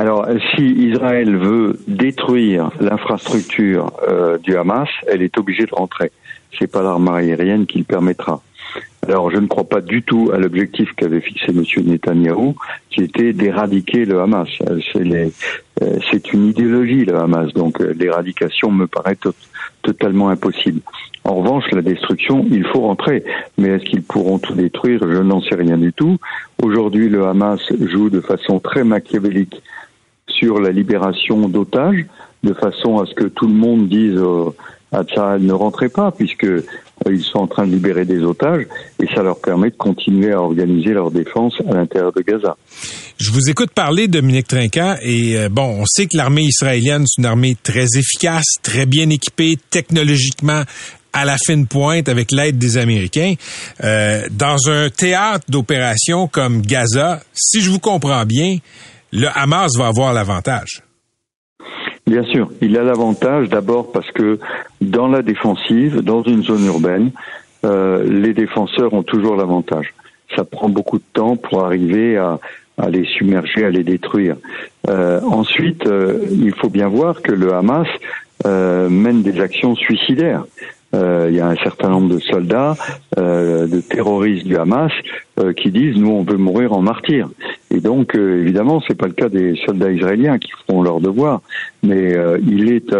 Alors, 0.00 0.26
si 0.54 0.62
Israël 0.62 1.36
veut 1.36 1.78
détruire 1.86 2.70
l'infrastructure 2.80 3.92
euh, 4.08 4.38
du 4.38 4.56
Hamas, 4.56 4.88
elle 5.06 5.20
est 5.20 5.36
obligée 5.36 5.66
de 5.66 5.74
rentrer. 5.74 6.10
C'est 6.58 6.72
pas 6.72 6.82
l'arme 6.82 7.08
aérienne 7.08 7.66
qui 7.66 7.76
le 7.76 7.84
permettra. 7.84 8.40
Alors, 9.06 9.30
je 9.30 9.36
ne 9.36 9.46
crois 9.46 9.68
pas 9.68 9.82
du 9.82 10.02
tout 10.02 10.30
à 10.32 10.38
l'objectif 10.38 10.94
qu'avait 10.96 11.20
fixé 11.20 11.48
M. 11.50 11.64
Netanyahou, 11.84 12.56
qui 12.88 13.02
était 13.02 13.34
d'éradiquer 13.34 14.06
le 14.06 14.22
Hamas. 14.22 14.48
Euh, 14.62 14.80
c'est 16.10 16.32
une 16.32 16.46
idéologie, 16.46 17.04
le 17.04 17.16
Hamas, 17.16 17.52
donc 17.52 17.78
euh, 17.82 17.92
l'éradication 17.92 18.70
me 18.70 18.86
paraît 18.86 19.18
totalement 19.82 20.30
impossible. 20.30 20.80
En 21.24 21.34
revanche, 21.34 21.64
la 21.72 21.82
destruction, 21.82 22.46
il 22.50 22.64
faut 22.64 22.80
rentrer. 22.80 23.22
Mais 23.58 23.68
est-ce 23.68 23.84
qu'ils 23.84 24.02
pourront 24.02 24.38
tout 24.38 24.54
détruire? 24.54 25.00
Je 25.02 25.20
n'en 25.20 25.42
sais 25.42 25.56
rien 25.56 25.76
du 25.76 25.92
tout. 25.92 26.16
Aujourd'hui, 26.62 27.10
le 27.10 27.26
Hamas 27.26 27.60
joue 27.78 28.08
de 28.08 28.22
façon 28.22 28.60
très 28.60 28.82
machiavélique 28.82 29.62
sur 30.40 30.58
la 30.58 30.70
libération 30.70 31.48
d'otages, 31.48 32.06
de 32.42 32.54
façon 32.54 32.98
à 32.98 33.06
ce 33.06 33.14
que 33.14 33.24
tout 33.24 33.46
le 33.46 33.54
monde 33.54 33.88
dise 33.88 34.16
euh, 34.16 34.50
à 34.90 35.04
Tsahal 35.04 35.42
ne 35.42 35.52
rentrez 35.52 35.88
pas, 35.88 36.10
puisque 36.10 36.44
euh, 36.44 36.64
ils 37.06 37.22
sont 37.22 37.40
en 37.40 37.46
train 37.46 37.66
de 37.66 37.72
libérer 37.72 38.04
des 38.04 38.22
otages, 38.22 38.66
et 39.00 39.06
ça 39.14 39.22
leur 39.22 39.38
permet 39.40 39.70
de 39.70 39.76
continuer 39.76 40.32
à 40.32 40.40
organiser 40.40 40.90
leur 40.90 41.10
défense 41.10 41.54
à 41.68 41.74
l'intérieur 41.74 42.12
de 42.12 42.22
Gaza. 42.22 42.56
Je 43.18 43.30
vous 43.30 43.50
écoute 43.50 43.70
parler, 43.72 44.08
Dominique 44.08 44.48
Trinquant, 44.48 44.96
et 45.02 45.36
euh, 45.36 45.48
bon, 45.50 45.82
on 45.82 45.84
sait 45.86 46.06
que 46.06 46.16
l'armée 46.16 46.44
israélienne, 46.44 47.04
c'est 47.06 47.20
une 47.20 47.26
armée 47.26 47.56
très 47.62 47.86
efficace, 47.96 48.56
très 48.62 48.86
bien 48.86 49.10
équipée, 49.10 49.58
technologiquement 49.68 50.62
à 51.12 51.24
la 51.24 51.36
fine 51.44 51.66
pointe 51.66 52.08
avec 52.08 52.30
l'aide 52.32 52.56
des 52.56 52.78
Américains. 52.78 53.34
Euh, 53.82 54.26
dans 54.30 54.68
un 54.68 54.90
théâtre 54.90 55.44
d'opération 55.48 56.28
comme 56.28 56.62
Gaza, 56.62 57.20
si 57.34 57.60
je 57.60 57.70
vous 57.70 57.80
comprends 57.80 58.24
bien, 58.24 58.58
le 59.12 59.26
Hamas 59.34 59.76
va 59.76 59.88
avoir 59.88 60.12
l'avantage. 60.12 60.82
Bien 62.06 62.24
sûr, 62.24 62.50
il 62.60 62.76
a 62.76 62.82
l'avantage 62.82 63.48
d'abord 63.48 63.92
parce 63.92 64.10
que 64.12 64.38
dans 64.80 65.08
la 65.08 65.22
défensive, 65.22 66.00
dans 66.00 66.22
une 66.22 66.42
zone 66.42 66.66
urbaine, 66.66 67.12
euh, 67.64 68.04
les 68.04 68.32
défenseurs 68.32 68.92
ont 68.94 69.02
toujours 69.02 69.36
l'avantage. 69.36 69.94
Ça 70.34 70.44
prend 70.44 70.68
beaucoup 70.68 70.98
de 70.98 71.04
temps 71.12 71.36
pour 71.36 71.64
arriver 71.64 72.16
à, 72.16 72.38
les 72.88 73.04
submerger, 73.04 73.64
à 73.64 73.70
les 73.70 73.84
détruire. 73.84 74.36
Euh, 74.88 75.20
ensuite, 75.22 75.86
euh, 75.86 76.24
il 76.30 76.54
faut 76.54 76.70
bien 76.70 76.88
voir 76.88 77.20
que 77.20 77.32
le 77.32 77.52
Hamas 77.52 77.88
mène 78.44 79.22
des 79.22 79.40
actions 79.40 79.76
suicidaires. 79.76 80.44
Il 80.94 81.34
y 81.34 81.40
a 81.40 81.46
un 81.46 81.56
certain 81.56 81.90
nombre 81.90 82.08
de 82.08 82.18
soldats, 82.18 82.74
de 83.16 83.80
terroristes 83.82 84.46
du 84.46 84.56
Hamas, 84.56 84.90
qui 85.56 85.70
disent 85.70 85.96
nous 85.96 86.10
on 86.10 86.22
veut 86.22 86.38
mourir 86.38 86.72
en 86.72 86.80
martyr. 86.80 87.28
Et 87.70 87.80
donc 87.80 88.14
évidemment 88.14 88.82
c'est 88.86 88.96
pas 88.96 89.06
le 89.06 89.12
cas 89.12 89.28
des 89.28 89.56
soldats 89.64 89.90
israéliens 89.90 90.38
qui 90.38 90.50
feront 90.66 90.82
leur 90.82 91.00
devoir, 91.00 91.40
mais 91.82 92.14
il 92.46 92.72
est, 92.72 92.94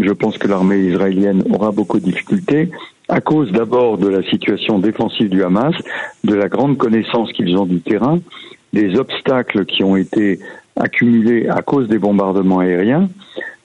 je 0.00 0.12
pense 0.12 0.38
que 0.38 0.46
l'armée 0.46 0.78
israélienne 0.78 1.42
aura 1.50 1.72
beaucoup 1.72 1.98
de 1.98 2.04
difficultés 2.04 2.70
à 3.08 3.20
cause 3.20 3.52
d'abord 3.52 3.98
de 3.98 4.08
la 4.08 4.22
situation 4.22 4.78
défensive 4.78 5.28
du 5.28 5.42
Hamas, 5.42 5.74
de 6.24 6.34
la 6.34 6.48
grande 6.48 6.78
connaissance 6.78 7.32
qu'ils 7.32 7.56
ont 7.56 7.66
du 7.66 7.80
terrain, 7.80 8.20
des 8.72 8.96
obstacles 8.98 9.64
qui 9.66 9.84
ont 9.84 9.96
été 9.96 10.38
accumulés 10.76 11.48
à 11.48 11.62
cause 11.62 11.88
des 11.88 11.98
bombardements 11.98 12.60
aériens, 12.60 13.08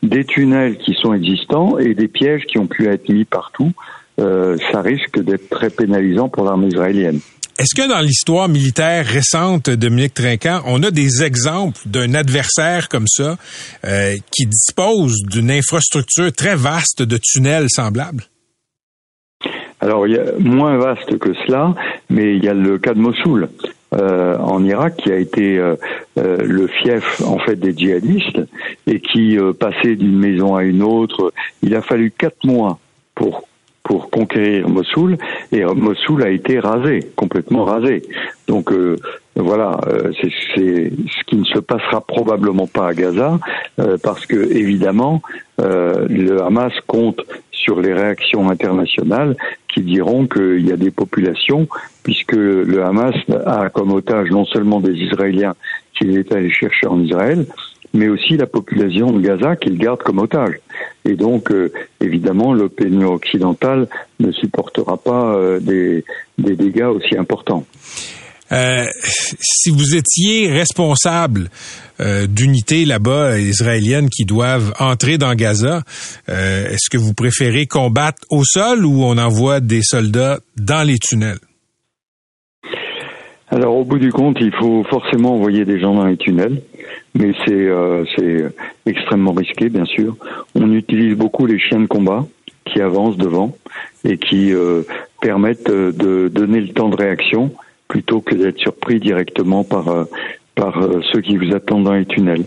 des 0.03 0.25
tunnels 0.25 0.77
qui 0.77 0.93
sont 0.93 1.13
existants 1.13 1.77
et 1.77 1.93
des 1.93 2.07
pièges 2.07 2.45
qui 2.45 2.57
ont 2.57 2.67
pu 2.67 2.87
être 2.87 3.09
mis 3.09 3.25
partout, 3.25 3.71
euh, 4.19 4.57
ça 4.71 4.81
risque 4.81 5.19
d'être 5.19 5.49
très 5.49 5.69
pénalisant 5.69 6.29
pour 6.29 6.43
l'armée 6.45 6.67
israélienne. 6.67 7.19
Est-ce 7.59 7.75
que 7.75 7.89
dans 7.89 7.99
l'histoire 7.99 8.47
militaire 8.47 9.05
récente 9.05 9.69
de 9.69 9.75
Dominique 9.75 10.13
Trinquant, 10.13 10.61
on 10.65 10.81
a 10.81 10.91
des 10.91 11.23
exemples 11.23 11.77
d'un 11.85 12.13
adversaire 12.13 12.87
comme 12.87 13.07
ça 13.07 13.35
euh, 13.83 14.15
qui 14.31 14.45
dispose 14.45 15.21
d'une 15.29 15.51
infrastructure 15.51 16.31
très 16.31 16.55
vaste 16.55 17.01
de 17.01 17.19
tunnels 17.21 17.67
semblables? 17.69 18.23
Alors, 19.81 20.07
il 20.07 20.15
y 20.15 20.17
a 20.17 20.23
moins 20.39 20.77
vaste 20.77 21.17
que 21.19 21.33
cela, 21.45 21.75
mais 22.09 22.37
il 22.37 22.43
y 22.43 22.47
a 22.47 22.53
le 22.53 22.77
cas 22.79 22.93
de 22.93 22.99
Mossoul. 22.99 23.49
Euh, 23.91 24.37
en 24.37 24.63
Irak 24.63 24.97
qui 24.97 25.11
a 25.11 25.17
été 25.17 25.57
euh, 25.57 25.75
euh, 26.19 26.37
le 26.45 26.67
fief 26.67 27.21
en 27.21 27.39
fait 27.39 27.55
des 27.55 27.75
djihadistes 27.75 28.39
et 28.85 28.99
qui 28.99 29.35
passait 29.59 29.95
d'une 29.95 30.17
maison 30.17 30.55
à 30.55 30.63
une 30.63 30.83
autre. 30.83 31.33
Il 31.63 31.73
a 31.73 31.81
fallu 31.81 32.11
quatre 32.11 32.45
mois 32.45 32.77
pour 33.15 33.48
pour 33.89 34.11
conquérir 34.11 34.69
Mossoul 34.69 35.17
et 35.51 35.65
Mossoul 35.65 36.21
a 36.23 36.29
été 36.29 36.59
rasé, 36.59 36.99
complètement 37.15 37.63
rasé. 37.65 38.03
Donc 38.47 38.71
voilà, 39.35 39.81
c'est 40.21 40.29
ce 40.29 41.23
qui 41.25 41.35
ne 41.35 41.43
se 41.43 41.57
passera 41.57 41.99
probablement 42.01 42.67
pas 42.67 42.89
à 42.89 42.93
Gaza 42.93 43.39
parce 44.03 44.27
que 44.27 44.35
évidemment 44.35 45.23
le 45.57 46.39
Hamas 46.39 46.73
compte 46.85 47.21
sur 47.51 47.81
les 47.81 47.93
réactions 47.93 48.51
internationales 48.51 49.35
qui 49.73 49.81
diront 49.81 50.27
qu'il 50.27 50.67
y 50.67 50.71
a 50.71 50.77
des 50.77 50.91
populations, 50.91 51.67
puisque 52.03 52.35
le 52.35 52.83
Hamas 52.83 53.15
a 53.47 53.69
comme 53.69 53.91
otage 53.91 54.29
non 54.29 54.45
seulement 54.45 54.81
des 54.81 54.93
Israéliens 54.93 55.55
qu'il 55.95 56.15
est 56.15 56.31
allé 56.31 56.51
chercher 56.51 56.85
en 56.85 57.01
Israël, 57.01 57.47
mais 57.93 58.07
aussi 58.07 58.37
la 58.37 58.45
population 58.45 59.11
de 59.11 59.21
Gaza 59.21 59.55
qu'il 59.55 59.77
garde 59.77 59.99
comme 59.99 60.19
otage. 60.19 60.59
Et 61.05 61.15
donc, 61.15 61.51
euh, 61.51 61.71
évidemment, 62.01 62.53
l'opinion 62.53 63.13
occidentale 63.13 63.87
ne 64.19 64.31
supportera 64.31 64.97
pas 64.97 65.35
euh, 65.35 65.59
des, 65.59 66.03
des 66.37 66.55
dégâts 66.55 66.87
aussi 66.87 67.17
importants. 67.17 67.65
Euh, 68.51 68.85
si 69.39 69.69
vous 69.69 69.95
étiez 69.95 70.51
responsable 70.51 71.49
euh, 71.99 72.25
d'unités 72.25 72.83
là-bas 72.85 73.33
euh, 73.33 73.39
israéliennes 73.39 74.09
qui 74.09 74.25
doivent 74.25 74.73
entrer 74.79 75.17
dans 75.17 75.35
Gaza, 75.35 75.83
est-ce 76.27 76.89
que 76.89 76.97
vous 76.97 77.13
préférez 77.13 77.67
combattre 77.67 78.23
au 78.29 78.43
sol 78.43 78.85
ou 78.85 79.03
on 79.03 79.17
envoie 79.17 79.59
des 79.59 79.81
soldats 79.83 80.39
dans 80.57 80.83
les 80.83 80.97
tunnels? 80.97 81.39
Alors 83.51 83.75
au 83.75 83.83
bout 83.83 83.99
du 83.99 84.11
compte, 84.11 84.37
il 84.41 84.53
faut 84.59 84.83
forcément 84.89 85.35
envoyer 85.35 85.65
des 85.65 85.79
gens 85.79 85.95
dans 85.95 86.05
les 86.05 86.17
tunnels, 86.17 86.61
mais 87.15 87.33
c'est 87.45 87.69
c'est 88.15 88.45
extrêmement 88.85 89.33
risqué, 89.33 89.69
bien 89.69 89.85
sûr. 89.85 90.15
On 90.55 90.71
utilise 90.73 91.15
beaucoup 91.15 91.45
les 91.45 91.59
chiens 91.59 91.79
de 91.79 91.87
combat 91.87 92.25
qui 92.65 92.81
avancent 92.81 93.17
devant 93.17 93.55
et 94.03 94.17
qui 94.17 94.53
permettent 95.21 95.69
de 95.69 96.27
donner 96.27 96.61
le 96.61 96.69
temps 96.69 96.89
de 96.89 96.95
réaction 96.95 97.51
plutôt 97.89 98.21
que 98.21 98.35
d'être 98.35 98.59
surpris 98.59 99.01
directement 99.01 99.65
par 99.65 99.89
euh, 99.89 100.05
par 100.55 100.77
euh, 100.77 101.01
ceux 101.11 101.21
qui 101.21 101.35
vous 101.35 101.53
attendent 101.53 101.83
dans 101.83 101.93
les 101.93 102.05
tunnels. 102.05 102.45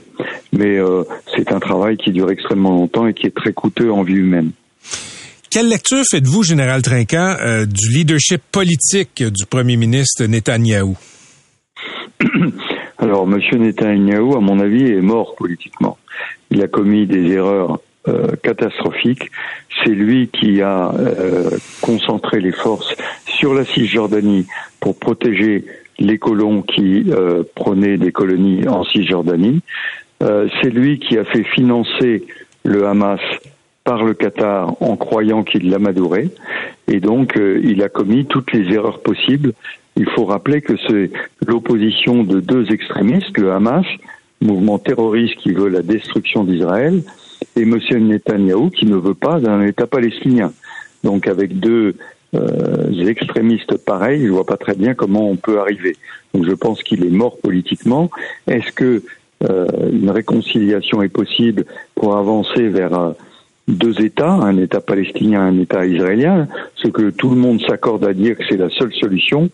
Mais 0.53 0.79
euh, 0.79 1.03
c'est 1.37 1.53
un 1.53 1.61
travail 1.61 1.99
qui 1.99 2.13
dure 2.13 2.31
extrêmement 2.31 2.71
longtemps 2.71 3.07
et 3.07 3.13
qui 3.13 3.27
est 3.27 3.35
très 3.35 3.53
coûteux 3.53 3.93
en 3.93 4.03
vie 4.03 4.15
humaine. 4.15 4.53
Quelle 5.51 5.69
lecture 5.69 6.03
faites-vous, 6.11 6.43
Général 6.45 6.81
Trinquant, 6.81 7.37
du 7.67 7.91
leadership 7.95 8.41
politique 8.51 9.23
du 9.23 9.45
premier 9.45 9.77
ministre 9.77 10.25
Netanyahou? 10.25 10.97
Alors, 13.03 13.25
M. 13.25 13.41
Netanyahou, 13.59 14.37
à 14.37 14.41
mon 14.41 14.59
avis, 14.61 14.87
est 14.87 15.03
mort 15.03 15.35
politiquement. 15.35 15.99
Il 16.51 16.63
a 16.63 16.69
commis 16.69 17.07
des 17.07 17.33
erreurs 17.33 17.81
catastrophiques. 18.43 19.31
C'est 19.83 19.91
lui 19.91 20.29
qui 20.29 20.63
a 20.63 20.93
concentré 21.81 22.41
les 22.41 22.51
forces 22.51 22.97
sur 23.27 23.55
la 23.55 23.65
Cisjordanie 23.65 24.47
pour 24.81 24.99
protéger 24.99 25.65
les 25.99 26.19
colons 26.19 26.63
qui 26.63 27.05
euh, 27.11 27.43
prenaient 27.55 27.97
des 27.97 28.13
colonies 28.13 28.67
en 28.69 28.85
Cisjordanie. 28.85 29.61
Euh, 30.23 30.49
c'est 30.61 30.71
lui 30.71 30.99
qui 30.99 31.19
a 31.19 31.25
fait 31.25 31.45
financer 31.45 32.25
le 32.65 32.87
Hamas 32.87 33.21
par 33.85 34.05
le 34.05 34.15
Qatar 34.15 34.81
en 34.81 34.97
croyant 34.97 35.43
qu'il 35.43 35.71
l'amadourait. 35.71 36.29
Et 36.89 37.01
donc, 37.01 37.37
euh, 37.37 37.61
il 37.65 37.83
a 37.83 37.89
commis 37.89 38.27
toutes 38.27 38.53
les 38.53 38.73
erreurs 38.73 39.01
possibles. 39.01 39.53
Il 39.97 40.09
faut 40.11 40.25
rappeler 40.25 40.63
que 40.63 40.75
c'est 40.89 41.11
l'opposition 41.47 42.25
de 42.25 42.41
deux 42.41 42.71
extrémistes, 42.73 43.37
le 43.39 43.53
Hamas, 43.53 43.87
mouvement 44.41 44.79
terroriste 44.79 45.37
qui 45.37 45.53
veut 45.53 45.69
la 45.69 45.83
destruction 45.83 46.45
d'Israël, 46.45 47.03
et 47.57 47.63
M. 47.63 47.79
Netanyahou 47.91 48.71
qui 48.71 48.87
ne 48.87 48.97
veut 48.97 49.15
pas 49.15 49.41
d'un 49.41 49.63
État 49.63 49.87
palestinien. 49.87 50.53
Donc 51.05 51.27
avec 51.27 51.59
deux 51.59 51.97
euh, 52.35 53.07
extrémistes 53.07 53.77
pareils, 53.77 54.25
je 54.25 54.31
vois 54.31 54.47
pas 54.47 54.57
très 54.57 54.75
bien 54.75 54.95
comment 54.95 55.29
on 55.29 55.37
peut 55.37 55.61
arriver. 55.61 55.97
Donc 56.33 56.47
je 56.47 56.53
pense 56.53 56.83
qu'il 56.83 57.05
est 57.05 57.11
mort 57.11 57.39
politiquement. 57.39 58.11
Est-ce 58.47 58.73
que 58.73 59.03
euh, 59.45 59.67
une 59.93 60.11
réconciliation 60.11 61.03
est 61.03 61.09
possible 61.09 61.65
pour 61.95 62.17
avancer 62.17 62.69
vers 62.69 62.99
euh, 62.99 63.13
deux 63.69 64.01
États, 64.01 64.33
un 64.33 64.57
État 64.57 64.81
palestinien, 64.81 65.43
un 65.43 65.59
État 65.59 65.85
israélien, 65.85 66.49
ce 66.77 66.89
que 66.89 67.11
tout 67.11 67.31
le 67.31 67.37
monde 67.37 67.61
s'accorde 67.61 68.05
à 68.05 68.13
dire 68.13 68.37
que 68.37 68.45
c'est 68.49 68.57
la 68.57 68.71
seule 68.71 68.93
solution, 68.95 69.51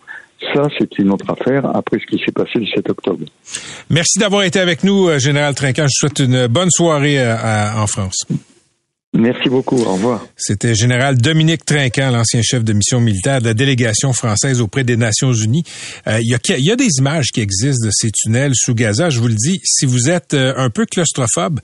ça, 0.53 0.67
c'est 0.77 0.97
une 0.99 1.11
autre 1.11 1.29
affaire 1.29 1.65
après 1.75 1.99
ce 1.99 2.05
qui 2.05 2.23
s'est 2.23 2.31
passé 2.31 2.59
le 2.59 2.65
7 2.65 2.89
octobre. 2.89 3.25
Merci 3.89 4.19
d'avoir 4.19 4.43
été 4.43 4.59
avec 4.59 4.83
nous, 4.83 5.09
euh, 5.09 5.19
Général 5.19 5.53
Trinquant. 5.55 5.85
Je 5.87 5.93
souhaite 5.93 6.19
une 6.19 6.47
bonne 6.47 6.69
soirée 6.71 7.19
en 7.21 7.87
France. 7.87 8.25
Merci 9.13 9.49
beaucoup. 9.49 9.77
Au 9.77 9.93
revoir. 9.93 10.27
C'était 10.37 10.75
général 10.75 11.17
Dominique 11.17 11.65
Trinquant, 11.65 12.11
l'ancien 12.11 12.43
chef 12.43 12.63
de 12.63 12.73
mission 12.73 13.01
militaire 13.01 13.41
de 13.41 13.47
la 13.47 13.55
délégation 13.55 14.13
française 14.13 14.61
auprès 14.61 14.83
des 14.83 14.97
Nations 14.97 15.33
Unies. 15.33 15.63
Euh, 16.05 16.19
il, 16.21 16.29
y 16.29 16.71
a, 16.71 16.75
des 16.75 16.89
images 16.99 17.31
qui 17.33 17.41
existent 17.41 17.87
de 17.87 17.91
ces 17.91 18.11
tunnels 18.11 18.51
sous 18.53 18.75
Gaza. 18.75 19.09
Je 19.09 19.19
vous 19.19 19.27
le 19.27 19.33
dis, 19.33 19.59
si 19.63 19.87
vous 19.87 20.11
êtes 20.11 20.35
euh, 20.35 20.53
un 20.57 20.69
peu 20.69 20.85
claustrophobe, 20.85 21.59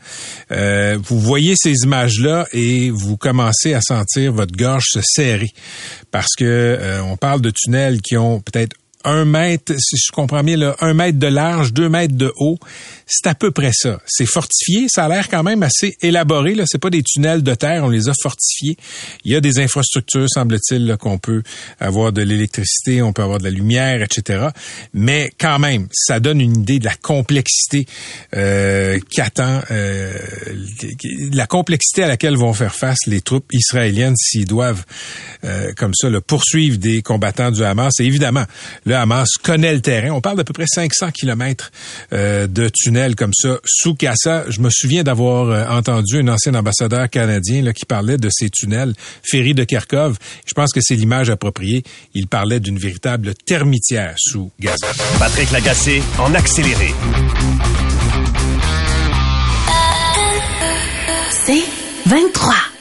euh, 0.51 0.97
vous 1.03 1.19
voyez 1.19 1.53
ces 1.55 1.75
images-là 1.83 2.47
et 2.51 2.89
vous 2.89 3.15
commencez 3.15 3.75
à 3.75 3.81
sentir 3.81 4.33
votre 4.33 4.55
gorge 4.55 4.85
se 4.87 5.01
serrer 5.03 5.51
parce 6.09 6.35
que 6.35 6.99
on 7.03 7.15
parle 7.15 7.41
de 7.41 7.51
tunnels 7.51 8.01
qui 8.01 8.17
ont 8.17 8.39
peut-être 8.39 8.75
un 9.05 9.23
mètre, 9.23 9.73
si 9.77 9.97
je 9.97 10.11
comprends 10.11 10.43
bien, 10.43 10.57
là, 10.57 10.75
un 10.81 10.93
mètre 10.93 11.19
de 11.19 11.27
large, 11.27 11.71
deux 11.71 11.87
mètres 11.87 12.15
de 12.15 12.33
haut. 12.37 12.57
C'est 13.05 13.27
à 13.27 13.35
peu 13.35 13.51
près 13.51 13.71
ça. 13.73 13.99
C'est 14.07 14.25
fortifié. 14.25 14.87
Ça 14.89 15.05
a 15.05 15.09
l'air 15.09 15.29
quand 15.29 15.43
même 15.43 15.61
assez 15.63 15.95
élaboré. 16.01 16.55
Là, 16.55 16.63
c'est 16.67 16.79
pas 16.79 16.89
des 16.89 17.03
tunnels 17.03 17.43
de 17.43 17.53
terre. 17.53 17.83
On 17.83 17.89
les 17.89 18.09
a 18.09 18.13
fortifiés. 18.19 18.77
Il 19.23 19.31
y 19.31 19.35
a 19.35 19.41
des 19.41 19.59
infrastructures, 19.59 20.27
semble-t-il, 20.27 20.97
qu'on 20.99 21.17
peut 21.17 21.43
avoir 21.79 22.11
de 22.11 22.21
l'électricité, 22.21 23.01
on 23.01 23.13
peut 23.13 23.21
avoir 23.21 23.37
de 23.39 23.43
la 23.43 23.51
lumière, 23.51 24.01
etc. 24.01 24.47
Mais 24.93 25.31
quand 25.39 25.59
même, 25.59 25.87
ça 25.91 26.19
donne 26.19 26.41
une 26.41 26.57
idée 26.61 26.79
de 26.79 26.85
la 26.85 26.95
complexité 26.95 27.85
euh, 28.35 28.99
qu'attend, 29.11 29.61
euh, 29.71 30.17
la 31.31 31.47
complexité 31.47 32.03
à 32.03 32.07
laquelle 32.07 32.37
vont 32.37 32.53
faire 32.53 32.73
face 32.73 32.99
les 33.07 33.21
troupes 33.21 33.45
israéliennes 33.53 34.15
s'ils 34.15 34.45
doivent, 34.45 34.83
euh, 35.43 35.73
comme 35.77 35.93
ça, 35.93 36.09
le 36.09 36.21
poursuivre 36.21 36.77
des 36.77 37.01
combattants 37.01 37.51
du 37.51 37.63
Hamas. 37.63 37.99
Et 37.99 38.05
évidemment, 38.05 38.45
le 38.85 38.95
Hamas 38.95 39.29
connaît 39.41 39.73
le 39.73 39.81
terrain. 39.81 40.09
On 40.11 40.21
parle 40.21 40.37
d'à 40.37 40.43
peu 40.43 40.53
près 40.53 40.65
500 40.67 41.11
kilomètres 41.11 41.71
euh, 42.13 42.47
de 42.47 42.69
tunnels 42.73 42.94
comme 43.15 43.33
ça 43.33 43.59
sous 43.65 43.93
Gaza. 43.93 44.45
Je 44.49 44.61
me 44.61 44.69
souviens 44.69 45.03
d'avoir 45.03 45.49
euh, 45.49 45.77
entendu 45.77 46.19
un 46.19 46.27
ancien 46.29 46.55
ambassadeur 46.55 47.09
canadien 47.09 47.61
là, 47.61 47.73
qui 47.73 47.85
parlait 47.85 48.17
de 48.17 48.29
ces 48.31 48.49
tunnels, 48.49 48.93
Ferry 49.21 49.53
de 49.53 49.63
Kharkov. 49.63 50.17
Je 50.45 50.53
pense 50.53 50.71
que 50.71 50.79
c'est 50.81 50.95
l'image 50.95 51.29
appropriée. 51.29 51.83
Il 52.13 52.27
parlait 52.27 52.59
d'une 52.59 52.77
véritable 52.77 53.33
termitière 53.45 54.15
sous 54.17 54.51
Gaza. 54.59 54.87
Patrick 55.19 55.51
Lagacé 55.51 56.01
en 56.19 56.33
accéléré. 56.33 56.93
C'est 61.45 61.63
23. 62.05 62.74